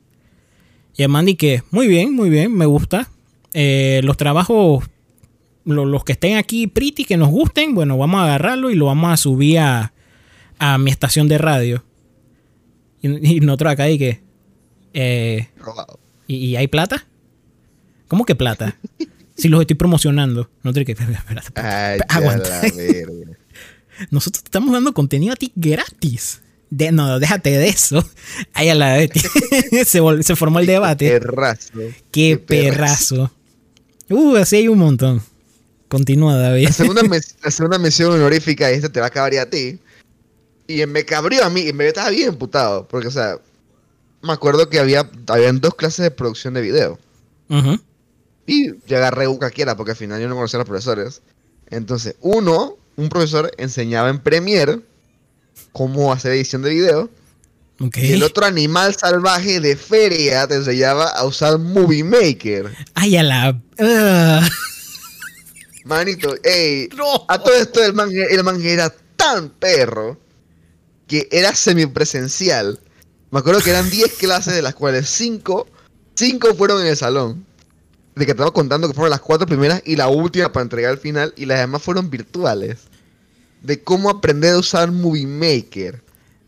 Y 0.97 1.03
el 1.03 1.09
man 1.09 1.27
di 1.27 1.35
que, 1.37 1.63
muy 1.71 1.87
bien, 1.87 2.15
muy 2.15 2.29
bien, 2.31 2.53
me 2.55 2.67
gusta. 2.67 3.09
Eh, 3.55 4.01
los 4.05 4.17
trabajos, 4.17 4.85
lo- 5.65 5.85
los 5.87 6.05
que 6.05 6.13
estén 6.13 6.37
aquí 6.37 6.67
pretty, 6.67 7.05
que 7.05 7.17
nos 7.17 7.29
gusten, 7.29 7.75
bueno, 7.75 7.97
vamos 7.99 8.21
a 8.21 8.25
agarrarlo 8.25 8.71
y 8.71 8.75
lo 8.75 8.87
vamos 8.87 9.13
a 9.13 9.17
subir 9.17 9.59
a, 9.61 9.93
a 10.59 10.79
mi 10.79 10.91
estación 10.91 11.29
de 11.29 11.39
radio. 11.39 11.85
Y, 13.01 13.37
y 13.37 13.41
nosotros 13.41 13.73
acá 13.73 13.89
y 13.89 13.99
que, 13.99 14.21
eh. 14.95 15.49
¿y, 16.27 16.37
y 16.37 16.57
hay 16.57 16.67
plata? 16.69 17.07
¿Cómo 18.09 18.25
que 18.25 18.35
plata? 18.35 18.77
si 19.39 19.49
los 19.49 19.61
estoy 19.61 19.77
promocionando. 19.77 20.51
Que, 20.63 20.81
espera, 20.93 21.13
espera, 21.13 21.41
espera, 21.41 21.93
Ay, 21.93 22.01
aguanta. 22.09 22.61
Nosotros 24.11 24.43
te 24.43 24.49
estamos 24.49 24.73
dando 24.73 24.93
contenido 24.93 25.33
a 25.33 25.37
ti 25.37 25.53
gratis. 25.57 26.43
De, 26.71 26.93
no, 26.93 27.19
déjate 27.19 27.51
de 27.57 27.69
eso. 27.69 28.07
Ahí 28.53 28.69
a 28.69 28.75
la 28.75 28.97
vez. 28.97 29.11
se, 29.87 30.03
vol- 30.03 30.23
se 30.23 30.37
formó 30.37 30.59
el 30.61 30.67
debate. 30.67 31.09
Perrazo. 31.09 31.73
Qué 32.11 32.37
perrazo. 32.37 33.33
Uh, 34.11 34.37
así 34.37 34.57
hay 34.57 34.69
un 34.69 34.79
montón. 34.79 35.23
Continúa, 35.89 36.37
David. 36.37 36.67
La 36.67 36.73
segunda, 36.73 37.03
la 37.03 37.51
segunda 37.51 37.79
mención 37.79 38.13
honorífica, 38.13 38.71
y 38.71 38.75
esta 38.75 38.91
te 38.91 39.01
va 39.01 39.07
a 39.07 39.09
acabar 39.09 39.35
a 39.37 39.49
ti. 39.49 39.79
Y 40.67 40.85
me 40.85 41.05
cabrió 41.05 41.43
a 41.45 41.49
mí, 41.51 41.63
y 41.63 41.73
me 41.73 41.89
estaba 41.89 42.11
bien 42.11 42.29
emputado. 42.29 42.87
Porque, 42.87 43.09
o 43.09 43.11
sea, 43.11 43.39
me 44.23 44.33
acuerdo 44.33 44.69
que 44.69 44.79
había 44.79 45.11
habían 45.29 45.61
dos 45.61 45.75
clases 45.75 46.03
de 46.03 46.11
producción 46.11 46.53
de 46.55 46.61
video. 46.61 46.99
Ujú. 47.49 47.81
Y 48.49 48.73
yo 48.87 48.97
agarré 48.97 49.29
un 49.29 49.37
cualquiera, 49.37 49.77
porque 49.77 49.91
al 49.93 49.97
final 49.99 50.21
yo 50.21 50.29
no 50.29 50.35
conocía 50.35 50.57
a 50.57 50.61
los 50.63 50.69
profesores. 50.69 51.21
Entonces, 51.69 52.17
uno, 52.23 52.79
un 52.97 53.11
profesor 53.11 53.53
enseñaba 53.59 54.09
en 54.09 54.21
Premiere 54.21 54.81
cómo 55.73 56.11
hacer 56.13 56.33
edición 56.33 56.63
de 56.63 56.71
video. 56.71 57.11
Ok. 57.79 57.99
Y 57.99 58.15
el 58.15 58.23
otro 58.23 58.47
animal 58.47 58.97
salvaje 58.97 59.61
de 59.61 59.77
feria 59.77 60.49
te 60.49 60.55
enseñaba 60.55 61.09
a 61.11 61.27
usar 61.27 61.59
Movie 61.59 62.03
Maker. 62.03 62.75
Ay, 62.95 63.19
a 63.19 63.23
la. 63.23 63.61
Manito, 65.85 66.35
ey, 66.43 66.89
No. 66.97 67.27
a 67.29 67.39
todo 67.39 67.55
esto 67.55 67.85
el 67.85 67.93
man, 67.93 68.11
el 68.13 68.43
man 68.45 68.61
era 68.63 68.95
tan 69.17 69.51
perro 69.51 70.19
que 71.07 71.29
era 71.31 71.55
de 76.83 77.47
que 78.25 78.33
estaba 78.33 78.53
contando 78.53 78.89
que 78.89 78.95
fueron 78.95 79.11
las 79.11 79.21
cuatro 79.21 79.47
primeras 79.47 79.83
y 79.85 79.97
la 79.97 80.09
última 80.09 80.53
para 80.53 80.63
entregar 80.63 80.93
al 80.93 80.99
final 80.99 81.35
y 81.37 81.47
las 81.47 81.61
demás 81.61 81.83
fueron 81.83 82.11
virtuales. 82.11 82.79
De 83.63 83.83
cómo 83.83 84.11
aprender 84.11 84.55
a 84.55 84.59
usar 84.59 84.93
Movie 84.93 85.27
Maker. 85.27 86.03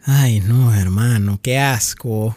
Ay, 0.04 0.40
no, 0.40 0.74
hermano, 0.74 1.40
qué 1.42 1.58
asco. 1.58 2.36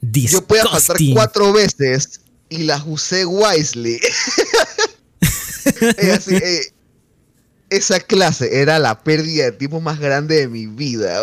Yo 0.00 0.46
podía 0.46 0.64
faltar 0.64 0.96
cuatro 1.12 1.52
veces 1.52 2.20
y 2.48 2.64
las 2.64 2.82
usé 2.86 3.24
wisely. 3.24 4.00
esa 7.70 8.00
clase 8.00 8.60
era 8.60 8.78
la 8.78 9.02
pérdida 9.02 9.44
de 9.44 9.52
tiempo 9.52 9.80
más 9.80 9.98
grande 9.98 10.36
de 10.36 10.48
mi 10.48 10.66
vida. 10.66 11.22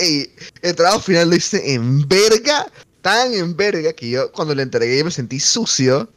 el 0.62 0.74
trabajo 0.74 1.00
final 1.00 1.30
lo 1.30 1.36
hice 1.36 1.74
en 1.74 2.06
verga, 2.08 2.70
tan 3.00 3.32
en 3.32 3.56
verga 3.56 3.92
que 3.92 4.10
yo 4.10 4.32
cuando 4.32 4.54
le 4.54 4.62
entregué 4.62 5.04
me 5.04 5.10
sentí 5.10 5.40
sucio. 5.40 6.10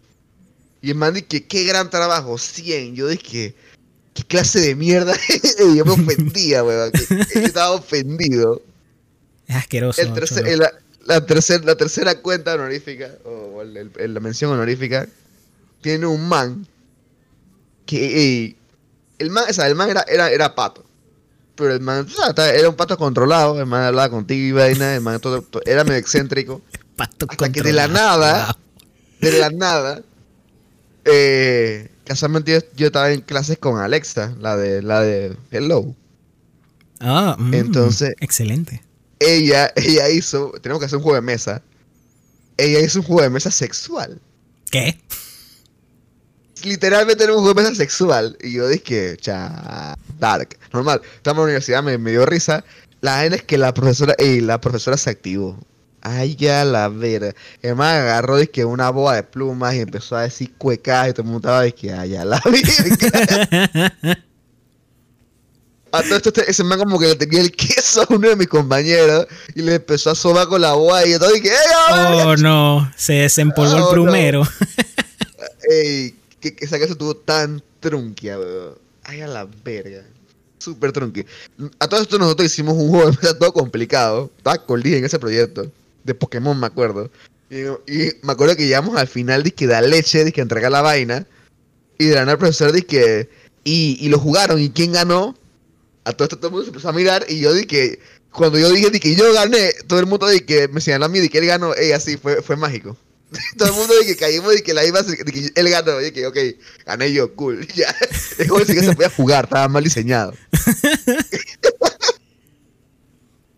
Y 0.81 0.91
el 0.91 0.95
man 0.95 1.13
dije, 1.13 1.45
qué 1.45 1.63
gran 1.65 1.89
trabajo, 1.89 2.37
100. 2.37 2.95
Yo 2.95 3.07
dije, 3.07 3.55
qué 4.13 4.23
clase 4.23 4.59
de 4.59 4.75
mierda. 4.75 5.13
y 5.59 5.77
yo 5.77 5.85
me 5.85 5.91
ofendía, 5.91 6.63
weón. 6.63 6.91
Estaba 7.33 7.71
ofendido. 7.71 8.61
Es 9.47 9.55
asqueroso. 9.55 10.01
la, 11.05 11.25
tercera 11.25 11.63
la 11.65 11.75
tercera 11.75 12.21
cuenta 12.21 12.53
honorífica, 12.53 13.09
o 13.25 13.63
la 13.63 14.19
mención 14.19 14.51
honorífica, 14.51 15.07
tiene 15.81 16.05
un 16.05 16.27
man 16.27 16.67
que 17.85 18.55
el 19.17 19.31
man, 19.31 19.45
o 19.49 19.53
sea, 19.53 19.67
el 19.67 19.75
man 19.75 19.89
era, 19.89 20.05
era, 20.07 20.29
era 20.29 20.55
pato. 20.55 20.85
Pero 21.55 21.73
el 21.73 21.81
man, 21.81 22.07
o 22.07 22.33
sea, 22.33 22.49
era 22.51 22.69
un 22.69 22.75
pato 22.75 22.97
controlado, 22.97 23.59
el 23.59 23.65
man 23.65 23.83
hablaba 23.83 24.09
contigo 24.09 24.47
y 24.47 24.51
vaina, 24.51 24.95
el 24.95 25.01
man 25.01 25.19
todo, 25.19 25.43
era 25.65 25.83
medio 25.83 25.99
excéntrico. 25.99 26.61
Pato 26.95 27.27
hasta 27.29 27.49
que 27.49 27.61
de 27.61 27.71
la 27.71 27.87
nada, 27.87 28.57
de 29.21 29.39
la 29.39 29.49
nada, 29.49 30.01
eh, 31.11 31.91
casualmente 32.05 32.65
yo, 32.75 32.87
estaba 32.87 33.11
en 33.11 33.21
clases 33.21 33.57
con 33.57 33.79
Alexa, 33.79 34.35
la 34.39 34.55
de, 34.57 34.81
la 34.81 35.01
de 35.01 35.35
Hello. 35.51 35.95
Ah, 36.99 37.35
mm, 37.37 37.53
entonces. 37.53 38.13
Excelente. 38.19 38.83
Ella, 39.19 39.71
ella 39.75 40.09
hizo, 40.09 40.51
tenemos 40.61 40.79
que 40.79 40.85
hacer 40.85 40.97
un 40.97 41.03
juego 41.03 41.15
de 41.15 41.21
mesa. 41.21 41.61
Ella 42.57 42.79
hizo 42.79 42.99
un 42.99 43.05
juego 43.05 43.21
de 43.21 43.29
mesa 43.29 43.51
sexual. 43.51 44.21
¿Qué? 44.71 44.97
literalmente 46.63 47.23
era 47.23 47.33
un 47.33 47.39
juego 47.39 47.53
de 47.53 47.63
mesa 47.63 47.75
sexual. 47.75 48.37
Y 48.41 48.53
yo 48.53 48.67
dije, 48.67 49.17
cha, 49.17 49.95
dark. 50.19 50.57
Normal. 50.73 51.01
Estamos 51.15 51.37
en 51.37 51.41
la 51.41 51.43
universidad, 51.43 51.83
me, 51.83 52.11
dio 52.11 52.25
risa. 52.25 52.63
La 53.01 53.21
gente 53.21 53.37
es 53.37 53.43
que 53.43 53.57
la 53.57 53.73
profesora, 53.73 54.15
ey, 54.17 54.41
la 54.41 54.59
profesora 54.59 54.97
se 54.97 55.09
activó. 55.09 55.57
Ay, 56.01 56.35
ya 56.35 56.63
la 56.63 56.87
vera. 56.89 57.33
El 57.61 57.75
man 57.75 57.95
agarró 57.95 58.37
que 58.51 58.63
una 58.65 58.89
boa 58.89 59.15
de 59.15 59.23
plumas 59.23 59.75
y 59.75 59.79
empezó 59.79 60.15
a 60.15 60.23
decir 60.23 60.53
cuecas 60.57 61.09
y 61.09 61.13
todo 61.13 61.23
el 61.23 61.27
mundo 61.27 61.47
estaba 61.47 61.61
de 61.61 61.73
que 61.73 61.91
ay, 61.91 62.09
ya 62.11 62.25
la 62.25 62.41
vera. 62.45 63.93
A 65.91 66.03
todo 66.03 66.17
esto, 66.17 66.29
este, 66.29 66.49
ese 66.49 66.63
man 66.63 66.77
como 66.77 66.99
que 66.99 67.07
le 67.07 67.15
tenía 67.15 67.41
el 67.41 67.51
queso 67.51 68.03
a 68.03 68.07
uno 68.09 68.29
de 68.29 68.35
mis 68.35 68.47
compañeros 68.47 69.25
y 69.55 69.61
le 69.61 69.75
empezó 69.75 70.11
a 70.11 70.15
sobar 70.15 70.47
con 70.47 70.61
la 70.61 70.73
boa 70.73 71.05
y 71.05 71.17
todo 71.17 71.35
y 71.35 71.41
que 71.41 71.51
Oh, 71.91 72.35
no, 72.37 72.91
se 72.95 73.13
desempolvó 73.13 73.77
el 73.77 73.83
plumero. 73.93 74.43
Ey, 75.69 76.15
que 76.39 76.55
esa 76.59 76.79
casa 76.79 76.91
estuvo 76.91 77.15
tan 77.15 77.61
trunquia, 77.79 78.37
weón. 78.37 78.75
Ay, 79.03 79.21
a 79.21 79.27
la 79.27 79.47
verga. 79.63 80.03
Súper 80.59 80.91
trunqui. 80.91 81.25
A 81.79 81.87
todo 81.87 82.01
esto 82.01 82.19
nosotros 82.19 82.45
hicimos 82.45 82.75
un 82.75 82.89
juego 82.89 83.11
de 83.11 83.33
todo 83.33 83.53
complicado. 83.53 84.29
Estaba 84.37 84.63
con 84.63 84.85
en 84.85 85.05
ese 85.05 85.17
proyecto. 85.17 85.71
De 86.03 86.13
Pokémon, 86.13 86.59
me 86.59 86.67
acuerdo. 86.67 87.11
Y, 87.49 87.63
me 88.21 88.31
acuerdo 88.31 88.55
que 88.55 88.65
llegamos 88.65 88.97
al 88.97 89.07
final 89.07 89.43
de 89.43 89.51
que 89.51 89.67
da 89.67 89.81
leche, 89.81 90.23
de 90.23 90.31
que 90.31 90.41
entrega 90.41 90.69
la 90.69 90.81
vaina. 90.81 91.25
Y 91.97 92.05
de 92.05 92.15
la 92.15 92.21
nada 92.21 92.33
el 92.33 92.37
profesor 92.39 92.71
dice 92.71 92.85
que. 92.85 93.29
Y, 93.63 93.97
y, 93.99 94.09
lo 94.09 94.19
jugaron. 94.19 94.59
¿Y 94.59 94.69
quién 94.69 94.91
ganó? 94.91 95.37
A 96.05 96.13
todo 96.13 96.25
esto 96.25 96.37
todo 96.37 96.47
el 96.47 96.51
mundo 96.51 96.65
se 96.65 96.69
empezó 96.69 96.89
a 96.89 96.93
mirar. 96.93 97.25
Y 97.27 97.39
yo 97.39 97.53
dije. 97.53 97.99
Cuando 98.31 98.59
yo 98.59 98.69
dije 98.69 98.91
que 98.91 99.15
yo 99.15 99.33
gané, 99.33 99.73
todo 99.87 99.99
el 99.99 100.05
mundo 100.05 100.27
dije 100.27 100.45
que 100.45 100.67
me 100.67 100.81
señaló 100.81 101.05
a 101.05 101.09
mí 101.09 101.19
de 101.19 101.29
que 101.29 101.39
él 101.39 101.47
ganó. 101.47 101.73
Ey, 101.73 101.93
así 101.93 102.15
fue, 102.15 102.43
fue 102.43 102.55
mágico. 102.55 102.95
Todo 103.57 103.69
el 103.69 103.75
mundo 103.75 103.93
de 103.95 104.05
que 104.05 104.15
caímos 104.15 104.57
y 104.57 104.61
que 104.61 104.73
la 104.73 104.85
iba 104.85 105.01
de 105.01 105.17
que 105.17 105.51
él 105.55 105.69
ganó, 105.69 106.01
y 106.01 106.11
que 106.11 106.25
ok, 106.25 106.37
gané 106.85 107.13
yo, 107.13 107.33
cool. 107.35 107.67
Ya. 107.75 107.95
Es 108.37 108.47
como 108.47 108.59
decir 108.59 108.75
que 108.75 108.83
se 108.83 108.93
podía 108.93 109.09
jugar, 109.09 109.45
estaba 109.45 109.67
mal 109.67 109.83
diseñado. 109.83 110.33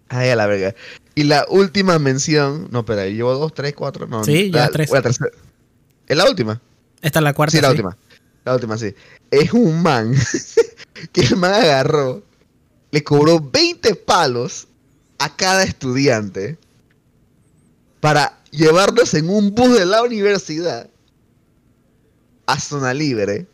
Ay, 0.10 0.30
a 0.30 0.36
la 0.36 0.46
verga. 0.46 0.76
Y 1.16 1.24
la 1.24 1.46
última 1.50 2.00
mención, 2.00 2.70
no, 2.72 2.80
espera, 2.80 3.06
llevo 3.06 3.34
dos, 3.34 3.54
tres, 3.54 3.74
cuatro, 3.76 4.08
no. 4.08 4.24
Sí, 4.24 4.50
ya 4.52 4.70
tres. 4.70 4.90
La 4.92 5.02
tercera. 5.02 5.32
¿Es 6.08 6.18
la 6.18 6.30
última? 6.30 6.62
Esta 7.02 7.20
es 7.20 7.24
la 7.24 7.34
cuarta. 7.34 7.56
Sí, 7.56 7.62
la 7.62 7.70
última. 7.70 7.98
La 8.46 8.56
última, 8.56 8.78
sí. 8.78 8.94
Es 9.30 9.54
un 9.54 9.82
man 9.82 10.16
que 11.12 11.22
el 11.22 11.36
man 11.38 11.54
agarró, 11.54 12.24
le 12.92 13.04
cobró 13.04 13.40
20 13.40 13.96
palos 13.96 14.68
a 15.20 15.36
cada 15.36 15.64
estudiante 15.64 16.58
para 18.00 18.40
llevarnos 18.52 19.14
en 19.14 19.30
un 19.30 19.54
bus 19.54 19.78
de 19.78 19.86
la 19.86 20.02
universidad 20.04 20.90
a 22.46 22.60
zona 22.60 22.94
libre. 22.94 23.48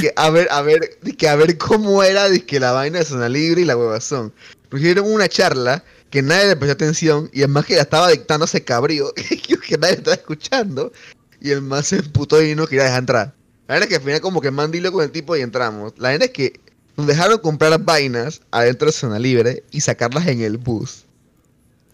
Que 0.00 0.12
a 0.16 0.30
ver, 0.30 0.48
a 0.50 0.62
ver, 0.62 0.98
que 1.16 1.28
a 1.28 1.36
ver 1.36 1.56
cómo 1.58 2.02
era 2.02 2.26
que 2.40 2.58
la 2.58 2.72
vaina 2.72 2.98
de 2.98 3.04
zona 3.04 3.28
libre 3.28 3.62
y 3.62 3.64
la 3.64 3.76
huevazón. 3.76 4.32
Pusieron 4.68 5.12
una 5.12 5.28
charla 5.28 5.84
que 6.10 6.22
nadie 6.22 6.48
le 6.48 6.56
prestó 6.56 6.72
atención 6.72 7.30
y 7.32 7.40
además 7.40 7.66
que 7.66 7.76
la 7.76 7.82
estaba 7.82 8.10
dictando 8.10 8.44
ese 8.44 8.62
cabrío 8.62 9.12
que 9.66 9.78
nadie 9.78 9.94
estaba 9.94 10.14
escuchando 10.14 10.92
y 11.40 11.50
el 11.50 11.62
más 11.62 11.88
se 11.88 11.96
emputó 11.96 12.42
y 12.42 12.54
no 12.54 12.66
quería 12.66 12.84
dejar 12.84 13.00
entrar. 13.00 13.34
La 13.68 13.74
verdad 13.74 13.84
es 13.84 13.88
que 13.88 13.96
al 13.96 14.02
final 14.02 14.20
como 14.20 14.40
que 14.40 14.50
mandilo 14.50 14.92
con 14.92 15.02
el 15.02 15.10
tipo 15.10 15.36
y 15.36 15.40
entramos. 15.40 15.92
La 15.98 16.10
verdad 16.10 16.26
es 16.26 16.32
que 16.32 16.60
nos 16.96 17.06
dejaron 17.06 17.38
comprar 17.38 17.78
vainas 17.82 18.40
adentro 18.50 18.86
de 18.86 18.92
zona 18.92 19.18
libre 19.18 19.64
y 19.70 19.80
sacarlas 19.80 20.26
en 20.26 20.40
el 20.40 20.56
bus. 20.56 21.04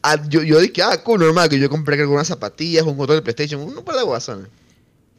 Ah, 0.03 0.21
yo, 0.29 0.43
yo 0.43 0.61
dije, 0.61 0.83
ah, 0.83 1.03
cool, 1.03 1.21
normal, 1.21 1.49
que 1.49 1.59
yo 1.59 1.71
compré 1.71 2.01
algunas 2.01 2.27
zapatillas, 2.27 2.85
un 2.85 2.97
control 2.97 3.19
de 3.19 3.23
PlayStation, 3.23 3.61
uno 3.63 3.85
para 3.85 3.99
la 3.99 4.05
guasana. 4.05 4.49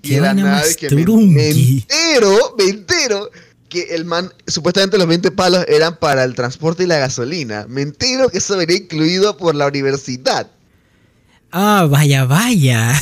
Y 0.02 0.16
era 0.16 0.34
nada 0.34 0.66
de 0.66 0.76
que 0.76 0.90
me, 0.94 1.06
me, 1.06 1.50
entero, 1.50 2.56
me 2.58 2.66
entero 2.66 3.30
que 3.74 3.96
el 3.96 4.06
man, 4.06 4.32
supuestamente 4.48 4.98
los 4.98 5.08
20 5.08 5.32
palos 5.32 5.66
eran 5.68 5.98
para 5.98 6.24
el 6.24 6.36
transporte 6.36 6.84
y 6.84 6.88
la 6.88 7.00
gasolina. 7.00 7.66
Me 7.68 7.82
entero 7.82 8.30
que 8.30 8.38
eso 8.38 8.56
venía 8.56 8.78
incluido 8.78 9.36
por 9.36 9.56
la 9.56 9.68
universidad. 9.68 10.48
Ah, 11.52 11.88
vaya, 11.90 12.26
vaya. 12.26 12.94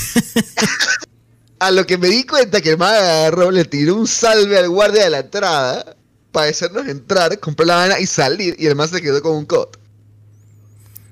A 1.60 1.72
lo 1.72 1.86
que 1.86 1.98
me 1.98 2.08
di 2.08 2.24
cuenta 2.24 2.62
que 2.62 2.72
el 2.72 2.78
man 2.78 2.96
agarró, 2.96 3.52
le 3.52 3.66
tiró 3.66 3.96
un 3.96 4.08
salve 4.08 4.58
al 4.58 4.70
guardia 4.70 5.04
de 5.04 5.10
la 5.12 5.20
entrada 5.20 5.96
para 6.32 6.50
hacernos 6.50 6.88
entrar, 6.88 7.40
compró 7.40 7.66
la 7.66 7.76
vaina 7.76 8.00
y 8.00 8.08
salir, 8.08 8.56
y 8.58 8.66
el 8.66 8.76
man 8.76 8.90
se 8.90 9.02
quedó 9.02 9.22
con 9.22 9.36
un 9.36 9.46
cot. 9.46 9.78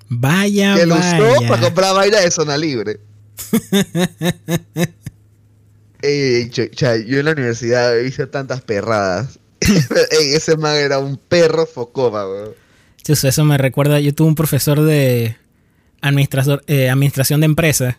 Vaya, 0.07 0.75
que 0.75 0.87
lo 0.87 0.95
usó 0.95 1.47
para 1.47 1.61
comprar 1.61 1.93
vaina 1.93 2.19
de 2.19 2.31
zona 2.31 2.57
libre. 2.57 2.99
yo 6.01 7.19
en 7.19 7.25
la 7.25 7.31
universidad 7.31 7.97
he 7.97 8.03
visto 8.03 8.27
tantas 8.29 8.61
perradas. 8.61 9.39
ese 10.11 10.57
man 10.57 10.75
era 10.75 10.99
un 10.99 11.17
perro 11.17 11.65
focoma, 11.65 12.27
weón. 12.27 12.53
Eso 13.07 13.43
me 13.43 13.57
recuerda, 13.57 13.99
yo 13.99 14.13
tuve 14.13 14.27
un 14.27 14.35
profesor 14.35 14.81
de 14.81 15.35
administrador, 16.01 16.63
eh, 16.67 16.89
administración 16.89 17.41
de 17.41 17.45
empresas. 17.45 17.95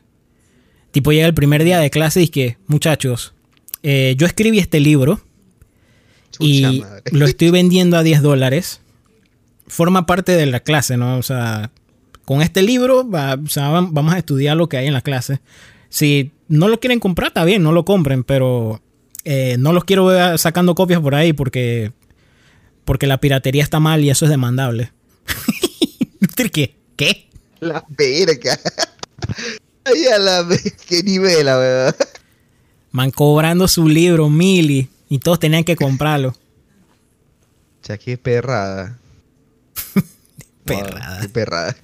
Tipo 0.93 1.13
llega 1.13 1.27
el 1.27 1.35
primer 1.35 1.65
día 1.65 1.81
de 1.81 1.91
clase 1.91 2.21
y 2.21 2.25
es 2.25 2.31
que, 2.31 2.57
muchachos, 2.67 3.35
eh, 3.83 4.15
yo 4.17 4.27
escribí 4.27 4.59
este 4.59 4.79
libro 4.79 5.21
y 6.39 6.85
lo 7.11 7.27
estoy 7.27 7.51
vendiendo 7.51 7.97
a 7.97 8.03
10 8.03 8.23
dólares. 8.23 8.81
Forma 9.67 10.07
parte 10.07 10.37
de 10.37 10.47
la 10.47 10.61
clase, 10.61 10.97
¿no? 10.97 11.19
O 11.19 11.23
sea, 11.23 11.71
con 12.25 12.43
este 12.43 12.63
libro 12.63 13.05
vamos 13.05 13.57
a 13.57 14.19
estudiar 14.19 14.57
lo 14.57 14.69
que 14.69 14.77
hay 14.77 14.87
en 14.87 14.95
la 14.95 15.03
clase. 15.03 15.41
Si 15.89 16.31
no 16.49 16.69
lo 16.69 16.79
quieren 16.79 17.01
comprar, 17.01 17.29
está 17.29 17.45
bien, 17.45 17.63
no 17.63 17.73
lo 17.73 17.85
compren, 17.85 18.23
pero 18.23 18.81
eh, 19.25 19.57
no 19.59 19.73
los 19.73 19.85
quiero 19.85 20.39
sacando 20.39 20.75
copias 20.75 21.01
por 21.01 21.15
ahí 21.15 21.33
porque, 21.33 21.93
porque 22.85 23.07
la 23.07 23.21
piratería 23.21 23.63
está 23.63 23.81
mal 23.81 24.03
y 24.03 24.11
eso 24.11 24.25
es 24.25 24.31
demandable. 24.31 24.93
¿Qué? 26.53 26.77
¿Qué? 26.97 27.29
La 27.61 27.85
verga. 27.91 28.59
Ay, 29.85 30.07
a 30.07 30.19
la 30.19 30.47
qué 30.89 31.03
nivel, 31.03 31.47
la 31.47 31.57
verdad. 31.57 31.97
Man 32.93 33.11
cobrando 33.11 33.69
su 33.69 33.89
libro 33.89 34.29
mil 34.29 34.89
y, 35.09 35.19
todos 35.19 35.39
tenían 35.39 35.65
que 35.65 35.77
comprarlo. 35.77 36.35
Ya 37.85 37.99
qué 37.99 38.17
perrada. 38.19 38.99
perrada. 40.65 41.21
qué 41.21 41.29
perrada. 41.29 41.77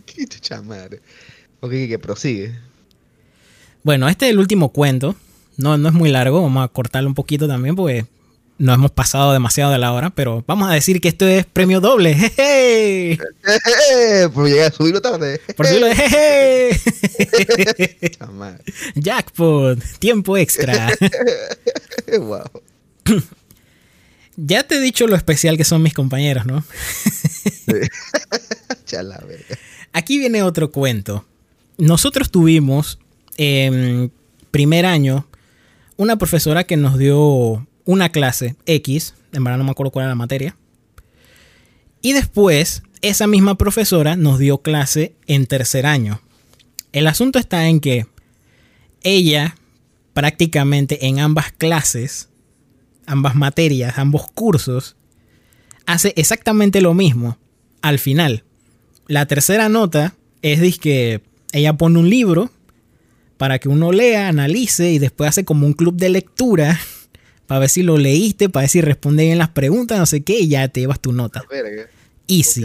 Ok, 1.61 1.71
que 1.71 1.99
prosigue. 1.99 2.59
Bueno, 3.83 4.09
este 4.09 4.27
es 4.27 4.33
el 4.33 4.39
último 4.39 4.71
cuento. 4.71 5.17
No, 5.57 5.79
no 5.79 5.89
es 5.89 5.95
muy 5.95 6.11
largo, 6.11 6.43
vamos 6.43 6.65
a 6.65 6.69
cortarlo 6.69 7.09
un 7.09 7.15
poquito 7.15 7.49
también 7.49 7.77
porque 7.77 8.07
no 8.59 8.73
hemos 8.73 8.91
pasado 8.91 9.33
demasiado 9.33 9.73
de 9.73 9.79
la 9.79 9.93
hora, 9.93 10.11
pero 10.11 10.43
vamos 10.47 10.71
a 10.71 10.75
decir 10.75 11.01
que 11.01 11.09
esto 11.09 11.27
es 11.27 11.45
premio 11.47 11.81
doble. 11.81 12.15
¡Jeje! 12.37 13.19
Por 14.33 14.49
llegar 14.49 14.73
a 14.73 14.75
subirlo 14.75 15.01
tarde. 15.03 15.41
Por 15.57 15.67
subirlo 15.67 15.89
de 15.89 15.95
jeje. 15.97 16.81
Jackpot, 18.95 19.79
tiempo 19.99 20.37
extra. 20.37 20.89
wow. 22.19 22.45
Ya 24.37 24.67
te 24.67 24.77
he 24.77 24.81
dicho 24.81 25.07
lo 25.07 25.17
especial 25.17 25.57
que 25.57 25.65
son 25.65 25.83
mis 25.83 25.95
compañeros, 25.95 26.45
¿no? 26.47 26.65
Aquí 29.93 30.19
viene 30.19 30.43
otro 30.43 30.71
cuento. 30.71 31.25
Nosotros 31.79 32.31
tuvimos 32.31 32.99
en 33.37 34.13
primer 34.51 34.87
año 34.87 35.26
una 35.97 36.17
profesora 36.17 36.65
que 36.65 36.77
nos 36.77 36.99
dio 36.99 37.67
una 37.85 38.09
clase 38.11 38.57
X, 38.67 39.15
en 39.33 39.45
verdad 39.45 39.59
no 39.59 39.65
me 39.65 39.71
acuerdo 39.71 39.93
cuál 39.93 40.05
era 40.05 40.11
la 40.11 40.17
materia. 40.17 40.57
Y 42.03 42.13
después, 42.13 42.83
esa 43.03 43.27
misma 43.27 43.57
profesora 43.57 44.17
nos 44.17 44.39
dio 44.39 44.59
clase 44.59 45.15
en 45.27 45.47
tercer 45.47 45.87
año. 45.87 46.21
El 46.93 47.07
asunto 47.07 47.39
está 47.39 47.69
en 47.69 47.81
que 47.81 48.07
ella 49.03 49.57
prácticamente 50.13 51.07
en 51.07 51.21
ambas 51.21 51.53
clases, 51.53 52.29
ambas 53.07 53.35
materias, 53.35 53.99
ambos 53.99 54.27
cursos, 54.31 54.97
hace 55.85 56.13
exactamente 56.17 56.81
lo 56.81 56.95
mismo 56.95 57.39
al 57.83 57.99
final. 57.99 58.45
La 59.09 59.27
tercera 59.27 59.69
nota 59.69 60.15
es 60.43 60.79
que 60.79 61.23
ella 61.53 61.75
pone 61.75 61.99
un 61.99 62.11
libro 62.11 62.51
para 63.37 63.59
que 63.59 63.69
uno 63.69 63.93
lea, 63.93 64.29
analice 64.29 64.91
y 64.93 64.99
después 64.99 65.29
hace 65.31 65.45
como 65.45 65.67
un 65.67 65.73
club 65.73 65.97
de 65.97 66.09
lectura 66.09 66.79
para 67.47 67.61
ver 67.61 67.69
si 67.69 67.83
lo 67.83 67.97
leíste, 67.99 68.49
para 68.49 68.63
ver 68.63 68.71
si 68.71 68.81
responde 68.81 69.25
bien 69.25 69.39
las 69.39 69.51
preguntas, 69.51 69.99
no 69.99 70.07
sé 70.07 70.23
qué, 70.23 70.39
y 70.41 70.49
ya 70.49 70.67
te 70.69 70.81
llevas 70.81 71.01
tu 71.01 71.13
nota. 71.13 71.45
Verga. 71.51 71.87
Easy. 72.29 72.65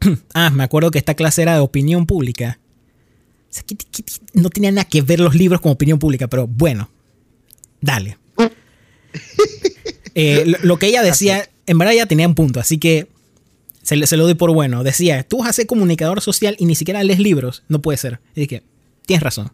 Ah, 0.32 0.50
me 0.50 0.62
acuerdo 0.62 0.92
que 0.92 0.98
esta 0.98 1.14
clase 1.14 1.42
era 1.42 1.54
de 1.54 1.60
opinión 1.60 2.06
pública. 2.06 2.60
O 3.50 3.52
sea, 3.52 3.64
¿qué- 3.66 3.74
qué- 3.76 4.04
qué- 4.04 4.12
no 4.34 4.48
tenía 4.48 4.70
nada 4.70 4.84
que 4.88 5.02
ver 5.02 5.18
los 5.18 5.34
libros 5.34 5.60
con 5.60 5.72
opinión 5.72 5.98
pública, 5.98 6.28
pero 6.28 6.46
bueno, 6.46 6.88
dale. 7.80 8.16
Eh, 10.14 10.44
lo, 10.46 10.58
lo 10.62 10.78
que 10.78 10.86
ella 10.88 11.02
decía, 11.02 11.48
en 11.66 11.78
verdad 11.78 11.94
ella 11.94 12.06
tenía 12.06 12.26
un 12.26 12.34
punto, 12.34 12.58
así 12.58 12.78
que 12.78 13.06
se, 13.82 14.04
se 14.06 14.16
lo 14.16 14.24
doy 14.24 14.34
por 14.34 14.52
bueno. 14.52 14.82
Decía, 14.82 15.22
tú 15.22 15.38
vas 15.38 15.48
a 15.50 15.52
ser 15.52 15.66
comunicador 15.66 16.20
social 16.20 16.56
y 16.58 16.64
ni 16.66 16.74
siquiera 16.74 17.02
lees 17.04 17.20
libros. 17.20 17.62
No 17.68 17.80
puede 17.80 17.98
ser. 17.98 18.18
Y 18.34 18.40
dije, 18.40 18.62
tienes 19.08 19.22
razón. 19.22 19.50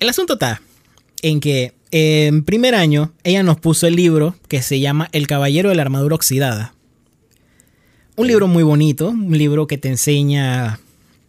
El 0.00 0.08
asunto 0.08 0.32
está 0.32 0.62
en 1.20 1.38
que 1.38 1.74
en 1.90 2.44
primer 2.44 2.74
año 2.74 3.12
ella 3.24 3.42
nos 3.42 3.60
puso 3.60 3.86
el 3.86 3.94
libro 3.94 4.34
que 4.48 4.62
se 4.62 4.80
llama 4.80 5.10
El 5.12 5.26
Caballero 5.26 5.68
de 5.68 5.74
la 5.74 5.82
Armadura 5.82 6.16
Oxidada. 6.16 6.74
Un 8.16 8.26
libro 8.26 8.48
muy 8.48 8.62
bonito, 8.62 9.10
un 9.10 9.36
libro 9.36 9.66
que 9.66 9.76
te 9.76 9.88
enseña 9.88 10.80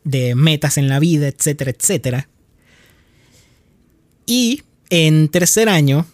de 0.05 0.33
metas 0.33 0.77
en 0.77 0.87
la 0.87 0.99
vida, 0.99 1.27
etcétera, 1.27 1.71
etcétera. 1.71 2.29
Y 4.25 4.61
en 4.89 5.27
tercer 5.27 5.67
año, 5.67 6.05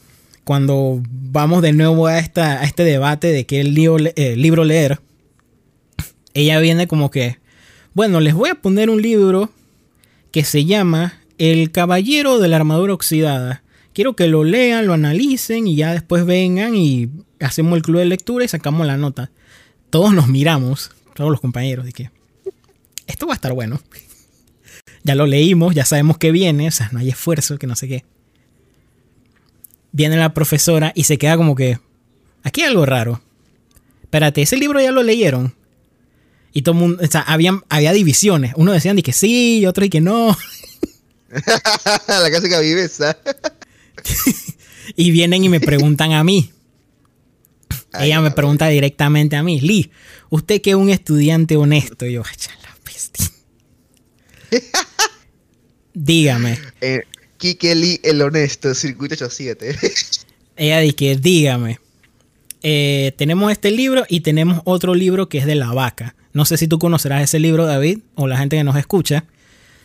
cuando 0.43 1.03
vamos 1.07 1.61
de 1.61 1.71
nuevo 1.71 2.07
a, 2.07 2.17
esta, 2.17 2.61
a 2.61 2.63
este 2.63 2.83
debate 2.83 3.27
de 3.27 3.45
qué 3.45 3.63
libro, 3.63 4.03
eh, 4.15 4.35
libro 4.35 4.63
leer, 4.63 4.99
ella 6.33 6.59
viene 6.59 6.87
como 6.87 7.11
que, 7.11 7.37
bueno, 7.93 8.19
les 8.19 8.33
voy 8.33 8.49
a 8.49 8.55
poner 8.55 8.89
un 8.89 9.03
libro 9.03 9.51
que 10.31 10.43
se 10.43 10.65
llama 10.65 11.19
El 11.37 11.71
Caballero 11.71 12.39
de 12.39 12.47
la 12.47 12.57
Armadura 12.57 12.93
Oxidada. 12.93 13.63
Quiero 13.93 14.15
que 14.15 14.27
lo 14.27 14.43
lean, 14.43 14.87
lo 14.87 14.93
analicen 14.93 15.67
y 15.67 15.75
ya 15.75 15.93
después 15.93 16.25
vengan 16.25 16.75
y 16.75 17.09
hacemos 17.39 17.75
el 17.75 17.83
club 17.83 17.99
de 17.99 18.05
lectura 18.05 18.45
y 18.45 18.47
sacamos 18.47 18.85
la 18.85 18.97
nota. 18.97 19.31
Todos 19.89 20.13
nos 20.13 20.27
miramos, 20.27 20.91
todos 21.15 21.31
los 21.31 21.41
compañeros, 21.41 21.85
de 21.85 21.91
que 21.91 22.11
esto 23.07 23.25
va 23.27 23.33
a 23.33 23.35
estar 23.35 23.53
bueno. 23.53 23.81
Ya 25.01 25.15
lo 25.15 25.25
leímos, 25.25 25.73
ya 25.73 25.85
sabemos 25.85 26.17
que 26.17 26.31
viene, 26.31 26.67
o 26.67 26.71
sea, 26.71 26.89
no 26.91 26.99
hay 26.99 27.09
esfuerzo, 27.09 27.57
que 27.57 27.67
no 27.67 27.75
sé 27.75 27.87
qué. 27.87 28.03
Viene 29.93 30.17
la 30.17 30.33
profesora 30.33 30.91
y 30.93 31.05
se 31.05 31.17
queda 31.17 31.37
como 31.37 31.55
que, 31.55 31.79
aquí 32.43 32.61
hay 32.61 32.67
algo 32.67 32.85
raro. 32.85 33.21
Espérate, 34.03 34.41
ese 34.41 34.57
libro 34.57 34.81
ya 34.81 34.91
lo 34.91 35.01
leyeron. 35.01 35.55
Y 36.51 36.61
todo 36.63 36.73
el 36.73 36.79
mundo, 36.81 37.03
o 37.03 37.07
sea, 37.07 37.21
había, 37.21 37.59
había 37.69 37.93
divisiones. 37.93 38.53
Uno 38.55 38.71
decían 38.71 38.95
de 38.95 39.03
que 39.03 39.13
sí 39.13 39.59
y 39.59 39.65
otro 39.65 39.85
y 39.85 39.89
que 39.89 40.01
no. 40.01 40.35
la 42.07 42.29
clásica 42.29 42.59
viveza. 42.59 43.17
Y 44.95 45.11
vienen 45.11 45.43
y 45.43 45.49
me 45.49 45.59
preguntan 45.59 46.13
a 46.13 46.23
mí. 46.23 46.51
Ay, 47.93 48.07
Ella 48.07 48.21
me 48.21 48.31
pregunta 48.31 48.67
directamente 48.67 49.35
a 49.35 49.43
mí, 49.43 49.61
Lee, 49.61 49.91
usted 50.29 50.61
que 50.61 50.71
es 50.71 50.75
un 50.75 50.89
estudiante 50.89 51.57
honesto, 51.57 52.05
Y 52.05 52.13
yo, 52.13 52.23
"Ay, 52.25 52.35
ya 52.39 52.51
la 52.63 52.75
bestia. 52.83 53.29
Dígame. 55.93 56.57
Eh, 56.81 57.01
Kike 57.37 57.75
Lee, 57.75 57.99
el 58.03 58.21
honesto, 58.21 58.73
circuito 58.73 59.13
87. 59.13 59.75
Ella 60.55 60.79
dice, 60.79 61.15
dígame. 61.15 61.79
Eh, 62.61 63.13
tenemos 63.17 63.51
este 63.51 63.71
libro 63.71 64.05
y 64.09 64.21
tenemos 64.21 64.61
otro 64.65 64.93
libro 64.93 65.29
que 65.29 65.37
es 65.37 65.45
de 65.45 65.55
la 65.55 65.71
vaca. 65.71 66.15
No 66.39 66.45
sé 66.45 66.55
si 66.55 66.69
tú 66.69 66.79
conocerás 66.79 67.21
ese 67.21 67.37
libro, 67.37 67.65
David, 67.65 67.99
o 68.15 68.25
la 68.25 68.37
gente 68.37 68.55
que 68.55 68.63
nos 68.63 68.77
escucha. 68.77 69.25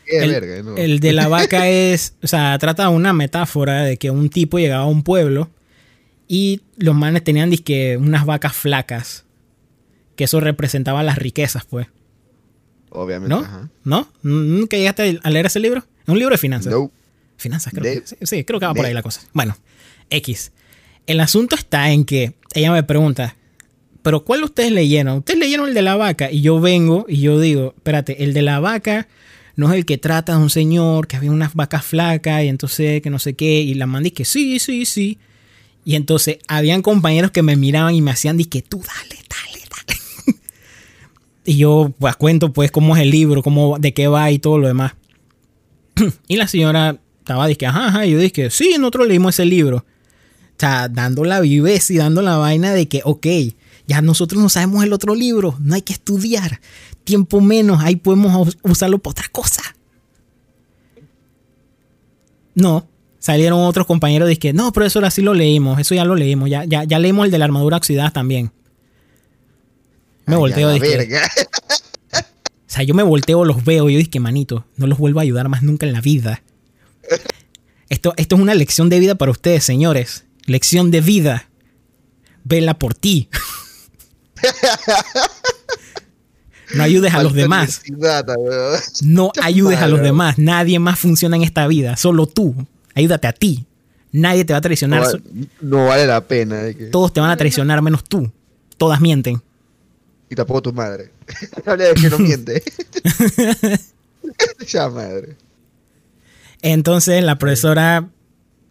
El, 0.07 0.31
verga, 0.31 0.63
no. 0.63 0.77
el 0.77 1.01
de 1.01 1.13
la 1.13 1.27
vaca 1.27 1.69
es, 1.69 2.15
o 2.23 2.29
sea, 2.29 2.57
trata 2.61 2.91
una 2.91 3.13
metáfora 3.13 3.83
de 3.83 3.97
que 3.97 4.13
un 4.13 4.31
tipo 4.31 4.61
llegaba 4.61 4.85
a 4.85 4.87
un 4.87 5.03
pueblo 5.03 5.51
y 6.29 6.61
los 6.77 6.95
manes 6.95 7.25
tenían 7.25 7.51
disque 7.51 7.97
unas 7.97 8.25
vacas 8.25 8.53
flacas. 8.55 9.25
Que 10.15 10.23
eso 10.23 10.39
representaba 10.39 11.03
las 11.03 11.19
riquezas, 11.19 11.65
pues. 11.65 11.89
Obviamente. 12.91 13.35
¿No? 13.35 13.41
Ajá. 13.41 13.69
¿No? 13.83 14.09
¿Nunca 14.23 14.77
llegaste 14.77 15.19
a 15.25 15.31
leer 15.31 15.47
ese 15.47 15.59
libro? 15.59 15.81
Es 16.03 16.09
un 16.09 16.21
libro 16.21 16.35
de 16.37 16.39
finanzas. 16.39 16.73
No. 16.73 16.89
Finanzas, 17.37 17.73
creo. 17.75 17.83
De- 17.95 18.01
que, 18.03 18.07
sí, 18.07 18.17
sí, 18.23 18.45
creo 18.45 18.61
que 18.61 18.67
va 18.67 18.75
por 18.75 18.83
de- 18.83 18.91
ahí 18.91 18.95
la 18.95 19.03
cosa. 19.03 19.23
Bueno, 19.33 19.57
X. 20.09 20.53
El 21.09 21.19
asunto 21.19 21.57
está 21.57 21.91
en 21.91 22.05
que 22.05 22.35
ella 22.55 22.71
me 22.71 22.85
pregunta, 22.85 23.37
¿pero 24.05 24.23
cuál 24.23 24.45
ustedes 24.45 24.71
leyeron? 24.71 25.19
Ustedes 25.19 25.41
leyeron 25.41 25.67
el 25.67 25.73
de 25.73 25.81
la 25.81 25.97
vaca 25.97 26.31
y 26.31 26.43
yo 26.43 26.61
vengo 26.61 27.07
y 27.09 27.23
yo 27.23 27.41
digo, 27.41 27.73
espérate, 27.75 28.23
el 28.23 28.35
de 28.35 28.43
la 28.43 28.61
vaca 28.61 29.09
no 29.57 29.73
es 29.73 29.79
el 29.79 29.87
que 29.87 29.97
trata 29.97 30.37
de 30.37 30.43
un 30.43 30.51
señor 30.51 31.07
que 31.07 31.17
había 31.17 31.31
unas 31.31 31.55
vacas 31.55 31.87
flacas 31.87 32.45
y 32.45 32.49
entonces 32.49 33.01
que 33.01 33.09
no 33.09 33.19
sé 33.19 33.33
qué 33.33 33.63
y 33.63 33.73
la 33.73 33.87
mandé 33.87 34.13
que 34.13 34.27
sí, 34.27 34.59
sí, 34.59 34.85
sí. 34.85 35.19
Y 35.87 35.95
entonces 35.95 36.37
habían 36.49 36.83
compañeros 36.83 37.31
que 37.31 37.41
me 37.41 37.57
miraban 37.57 37.95
y 37.95 38.03
me 38.03 38.11
hacían 38.11 38.37
que 38.45 38.61
tú 38.61 38.83
dale, 38.87 39.23
dale, 39.27 39.65
dale. 39.71 40.39
y 41.47 41.57
yo 41.57 41.91
pues 41.99 42.15
cuento 42.17 42.53
pues 42.53 42.71
cómo 42.71 42.95
es 42.97 43.03
el 43.03 43.11
libro, 43.11 43.43
cómo 43.43 43.79
de 43.79 43.95
qué 43.95 44.07
va 44.07 44.31
y 44.31 44.39
todo 44.39 44.59
lo 44.59 44.69
demás. 44.69 44.93
Y 46.29 46.37
la 46.37 46.47
señora 46.47 46.99
estaba 47.21 47.47
diciendo, 47.47 47.79
ajá, 47.79 47.89
ajá. 47.89 48.07
Y 48.07 48.11
yo 48.11 48.19
dije, 48.19 48.51
sí, 48.51 48.77
nosotros 48.79 49.09
leímos 49.09 49.35
ese 49.35 49.47
libro. 49.47 49.79
O 49.79 50.59
sea, 50.59 50.91
dando 50.91 51.25
la 51.25 51.41
viveza 51.41 51.91
y 51.95 51.97
dando 51.97 52.21
la 52.21 52.37
vaina 52.37 52.75
de 52.75 52.87
que, 52.87 53.01
ok, 53.03 53.27
ya 53.87 54.01
nosotros 54.03 54.43
no 54.43 54.49
sabemos 54.49 54.83
el 54.85 54.93
otro 54.93 55.15
libro, 55.15 55.57
no 55.61 55.75
hay 55.75 55.83
que 55.83 55.93
estudiar. 55.93 56.61
Tiempo 57.05 57.41
menos, 57.41 57.81
ahí 57.83 57.97
podemos 57.97 58.49
us- 58.49 58.59
usarlo 58.63 58.99
para 58.99 59.11
otra 59.13 59.29
cosa. 59.31 59.63
No, 62.55 62.89
salieron 63.19 63.61
otros 63.61 63.87
compañeros 63.87 64.31
y 64.31 64.37
que, 64.37 64.53
no, 64.53 64.73
profesor, 64.73 65.05
así 65.05 65.23
lo 65.23 65.35
leímos, 65.35 65.79
eso 65.81 65.95
ya 65.95 66.05
lo 66.05 66.15
leímos, 66.15 66.49
ya, 66.49 66.65
ya, 66.65 66.85
ya 66.85 66.99
leímos 66.99 67.27
el 67.27 67.31
de 67.33 67.39
la 67.39 67.45
armadura 67.47 67.77
oxidada 67.77 68.11
también. 68.11 68.53
Me 70.27 70.35
Ay, 70.35 70.41
volteo 70.41 70.79
verga. 70.79 71.21
o 72.15 72.21
sea, 72.67 72.83
yo 72.85 72.95
me 72.95 73.03
volteo, 73.03 73.45
los 73.45 73.65
veo 73.65 73.91
y 73.91 73.95
yo 73.95 73.99
dije, 73.99 74.21
manito, 74.21 74.65
no 74.77 74.87
los 74.87 74.99
vuelvo 74.99 75.19
a 75.19 75.23
ayudar 75.23 75.49
más 75.49 75.63
nunca 75.63 75.85
en 75.87 75.93
la 75.93 76.01
vida. 76.01 76.43
Esto, 77.91 78.15
esto 78.17 78.37
es 78.37 78.41
una 78.43 78.55
lección 78.55 78.89
de 78.89 78.99
vida 79.01 79.17
para 79.17 79.31
ustedes, 79.33 79.65
señores. 79.65 80.25
Lección 80.47 80.91
de 80.91 81.01
vida. 81.03 81.49
Vela 82.45 82.79
por 82.79 82.95
ti. 82.95 83.29
No 86.75 86.83
ayudes 86.83 87.15
a 87.15 87.23
los 87.23 87.35
demás. 87.35 87.83
No 89.03 89.31
ayudes 89.43 89.79
a 89.79 89.87
los 89.89 90.01
demás. 90.01 90.39
Nadie 90.39 90.79
más 90.79 90.99
funciona 90.99 91.37
en 91.37 91.43
esta 91.43 91.67
vida. 91.67 91.97
Solo 91.97 92.27
tú. 92.27 92.55
Ayúdate 92.95 93.27
a 93.29 93.33
ti. 93.33 93.65
Nadie 94.13 94.45
te 94.45 94.53
va 94.53 94.59
a 94.59 94.61
No, 94.61 94.63
traicionar. 94.63 95.01
vale- 95.03 95.23
no 95.61 95.87
vale 95.87 96.07
la 96.07 96.21
pena. 96.27 96.63
Todos 96.91 97.13
te 97.13 97.21
van 97.21 97.31
a 97.31 97.37
traicionar 97.37 97.83
menos 97.83 98.05
tú. 98.05 98.31
Todas 98.77 99.01
mienten. 99.01 99.43
Y 100.31 100.35
tampoco 100.35 100.63
tu 100.63 100.73
madre. 100.73 101.11
Habla 101.67 101.85
de 101.85 101.95
que 101.95 102.11
no 102.11 102.19
miente. 102.19 102.63
ya 104.69 104.89
madre. 104.89 105.37
Entonces 106.63 107.23
la 107.23 107.37
profesora, 107.39 108.09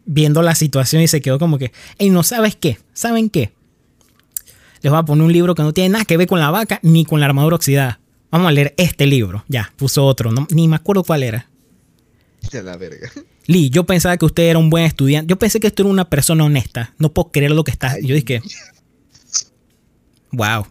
viendo 0.05 0.41
la 0.41 0.55
situación 0.55 1.01
y 1.03 1.07
se 1.07 1.21
quedó 1.21 1.37
como 1.39 1.57
que, 1.59 1.71
hey, 1.99 2.09
no 2.09 2.23
sabes 2.23 2.55
qué, 2.55 2.79
¿saben 2.93 3.29
qué? 3.29 3.53
Les 4.83 4.91
voy 4.91 4.99
a 4.99 5.03
poner 5.03 5.23
un 5.25 5.33
libro 5.33 5.55
que 5.55 5.63
no 5.63 5.73
tiene 5.73 5.89
nada 5.89 6.05
que 6.05 6.15
ver 6.17 6.27
con 6.27 6.39
la 6.39 6.51
vaca 6.51 6.79
ni 6.83 7.05
con 7.05 7.19
la 7.19 7.25
armadura 7.25 7.55
oxidada. 7.55 7.99
Vamos 8.29 8.47
a 8.49 8.51
leer 8.51 8.73
este 8.77 9.05
libro. 9.07 9.43
Ya, 9.47 9.71
puso 9.77 10.05
otro, 10.05 10.31
no- 10.31 10.45
ni 10.51 10.67
me 10.67 10.75
acuerdo 10.75 11.03
cuál 11.03 11.23
era. 11.23 11.49
Ya 12.51 12.61
la 12.61 12.77
verga. 12.77 13.09
Lee, 13.47 13.69
yo 13.69 13.85
pensaba 13.85 14.15
que 14.17 14.25
usted 14.25 14.43
era 14.43 14.59
un 14.59 14.69
buen 14.69 14.83
estudiante. 14.85 15.29
Yo 15.29 15.37
pensé 15.39 15.59
que 15.59 15.67
usted 15.67 15.83
era 15.83 15.89
una 15.89 16.09
persona 16.09 16.43
honesta. 16.45 16.93
No 16.99 17.11
puedo 17.13 17.31
creer 17.31 17.51
lo 17.51 17.63
que 17.63 17.71
está. 17.71 17.99
Yo 17.99 18.13
dije, 18.15 18.41
wow. 20.31 20.65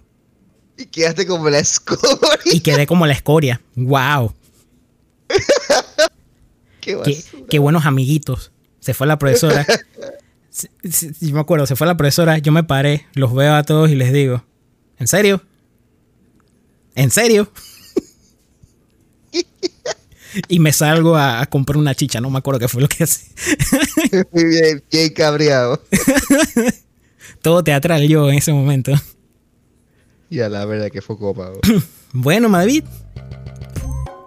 Y 0.76 0.86
quedaste 0.86 1.26
como 1.26 1.48
la 1.50 1.58
escoria. 1.58 2.52
Y 2.52 2.60
quedé 2.60 2.86
como 2.86 3.06
la 3.06 3.12
escoria. 3.12 3.60
Wow. 3.76 4.34
Qué, 6.80 6.92
Qué, 6.92 6.96
basura. 6.96 7.42
qué 7.48 7.58
buenos 7.60 7.86
amiguitos. 7.86 8.50
Se 8.80 8.92
fue 8.92 9.06
la 9.06 9.16
profesora. 9.18 9.64
Yo 11.20 11.34
me 11.34 11.40
acuerdo, 11.40 11.66
se 11.66 11.76
fue 11.76 11.86
la 11.86 11.96
profesora. 11.96 12.38
Yo 12.38 12.53
me 12.53 12.64
paré, 12.64 13.07
los 13.14 13.34
veo 13.34 13.55
a 13.55 13.62
todos 13.62 13.90
y 13.90 13.94
les 13.94 14.12
digo: 14.12 14.44
¿En 14.98 15.07
serio? 15.09 15.42
¿En 16.94 17.11
serio? 17.11 17.50
y 20.48 20.59
me 20.59 20.72
salgo 20.72 21.16
a, 21.16 21.40
a 21.40 21.46
comprar 21.46 21.78
una 21.78 21.94
chicha. 21.94 22.20
No 22.20 22.30
me 22.30 22.38
acuerdo 22.38 22.61
qué 22.61 22.68
fue 22.68 22.82
lo 22.82 22.88
que 22.88 23.05
hice. 23.05 23.26
Muy 24.32 24.44
bien, 24.44 24.82
bien 24.90 25.12
cabreado. 25.12 25.82
Todo 27.42 27.64
teatral 27.64 28.07
yo 28.07 28.28
en 28.28 28.36
ese 28.36 28.53
momento. 28.53 28.92
Y 30.30 30.40
a 30.40 30.48
la 30.48 30.64
verdad 30.64 30.90
que 30.90 31.03
fue 31.03 31.18
copa. 31.18 31.50
bro. 31.50 31.61
Bueno, 32.14 32.50
David. 32.50 32.84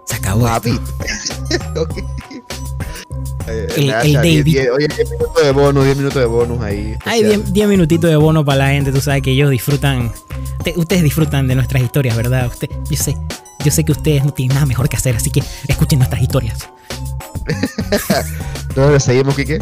Se 0.06 0.16
acabó. 0.16 0.46
David. 0.46 0.80
Ok. 1.76 1.94
Eh, 3.48 3.66
El- 3.76 4.12
David. 4.14 4.56
Oye, 4.72 4.88
10 4.88 5.10
minutos 5.10 5.42
de 5.44 5.50
bonus, 5.52 5.84
10 5.84 5.96
minutos 5.96 6.20
de 6.20 6.26
bonus 6.26 6.60
ahí. 6.62 6.94
Hay 7.04 7.20
especial. 7.22 7.52
10 7.52 7.68
minutitos 7.68 8.10
de 8.10 8.16
bono 8.16 8.44
para 8.44 8.58
la 8.58 8.68
gente. 8.70 8.92
Tú 8.92 9.00
sabes 9.00 9.22
que 9.22 9.30
ellos 9.32 9.50
disfrutan. 9.50 10.12
te- 10.64 10.74
ustedes 10.76 11.02
disfrutan 11.02 11.46
de 11.48 11.54
nuestras 11.54 11.82
historias, 11.82 12.16
¿verdad? 12.16 12.46
Usted, 12.48 12.68
yo 12.90 12.96
sé. 12.96 13.16
Yo 13.64 13.70
sé 13.70 13.84
que 13.84 13.92
ustedes 13.92 14.24
no 14.24 14.32
tienen 14.32 14.54
nada 14.54 14.66
mejor 14.66 14.88
que 14.88 14.96
hacer, 14.96 15.16
así 15.16 15.30
que 15.30 15.42
escuchen 15.68 15.98
nuestras 15.98 16.22
historias. 16.22 16.68
¿Dónde 18.74 19.00
seguimos, 19.00 19.34
Kike? 19.34 19.60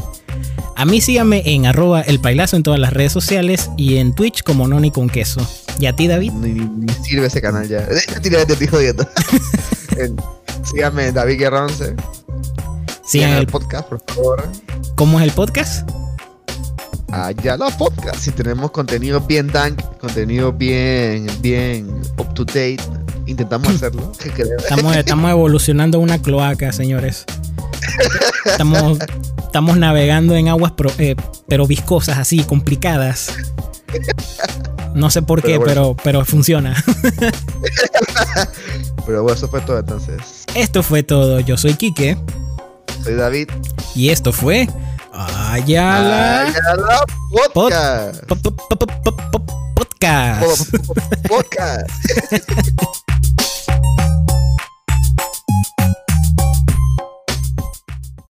A 0.77 0.85
mí 0.85 1.01
síganme 1.01 1.43
en 1.47 1.67
arroba 1.67 2.01
el 2.01 2.21
pailazo 2.21 2.57
en 2.57 2.63
todas 2.63 2.81
las 2.81 2.93
redes 2.93 3.13
sociales 3.13 3.71
y 3.77 3.99
en 3.99 4.15
Twitch 4.15 4.43
como 4.43 4.67
Noni 4.67 4.91
con 4.91 5.09
queso. 5.09 5.47
¿Y 5.79 5.87
a 5.87 5.95
ti, 5.95 6.09
David? 6.09 6.33
Ni, 6.33 6.93
sirve 7.03 7.27
ese 7.27 7.41
canal 7.41 7.69
ya. 7.69 7.87
Te 8.23 8.53
estoy 8.53 8.67
jodiendo. 8.67 9.07
En- 9.97 10.17
Síganme, 10.65 11.13
David 11.13 11.39
Guerra 11.39 11.65
11. 11.67 11.95
Sigan 13.07 13.33
el 13.33 13.39
el, 13.41 13.47
podcast, 13.47 13.89
por 13.89 14.01
favor. 14.07 14.49
¿Cómo 14.95 15.19
es 15.21 15.27
el 15.27 15.33
podcast? 15.33 15.89
Allá 17.13 17.57
la 17.57 17.69
podcast. 17.71 18.17
Si 18.17 18.31
tenemos 18.31 18.71
contenido 18.71 19.21
bien 19.21 19.47
dank, 19.49 19.81
contenido 19.99 20.53
bien, 20.53 21.27
bien 21.41 21.89
up 22.19 22.33
to 22.35 22.45
date, 22.45 22.79
intentamos 23.27 23.69
hacerlo. 23.75 24.11
Estamos, 24.59 24.97
estamos 24.97 25.31
evolucionando 25.33 25.99
una 26.01 26.21
cloaca, 26.21 26.73
señores. 26.73 27.25
Estamos, 28.47 28.99
estamos 29.39 29.77
navegando 29.77 30.35
en 30.35 30.49
aguas 30.49 30.73
pro- 30.73 30.91
eh, 30.99 31.15
pero 31.47 31.67
viscosas, 31.67 32.19
así, 32.19 32.43
complicadas. 32.43 33.33
No 34.95 35.11
sé 35.11 35.23
por 35.23 35.43
qué, 35.43 35.59
Pero 35.59 35.65
pero, 35.65 35.97
pero 36.03 36.25
funciona. 36.25 36.83
Pero 39.07 39.23
bueno, 39.23 39.37
eso 39.37 39.49
fue 39.49 39.61
todo 39.61 39.79
entonces. 39.79 40.47
Esto 40.55 40.83
fue 40.83 41.03
todo. 41.03 41.41
Yo 41.41 41.59
soy 41.59 41.75
Quique 41.75 42.17
Soy 43.05 43.15
David. 43.15 43.49
y 43.95 44.09
esto 44.09 44.33
fue 44.33 44.67
Ayala 45.13 46.51
Podcast. 47.53 48.25
Podcast. 51.29 52.99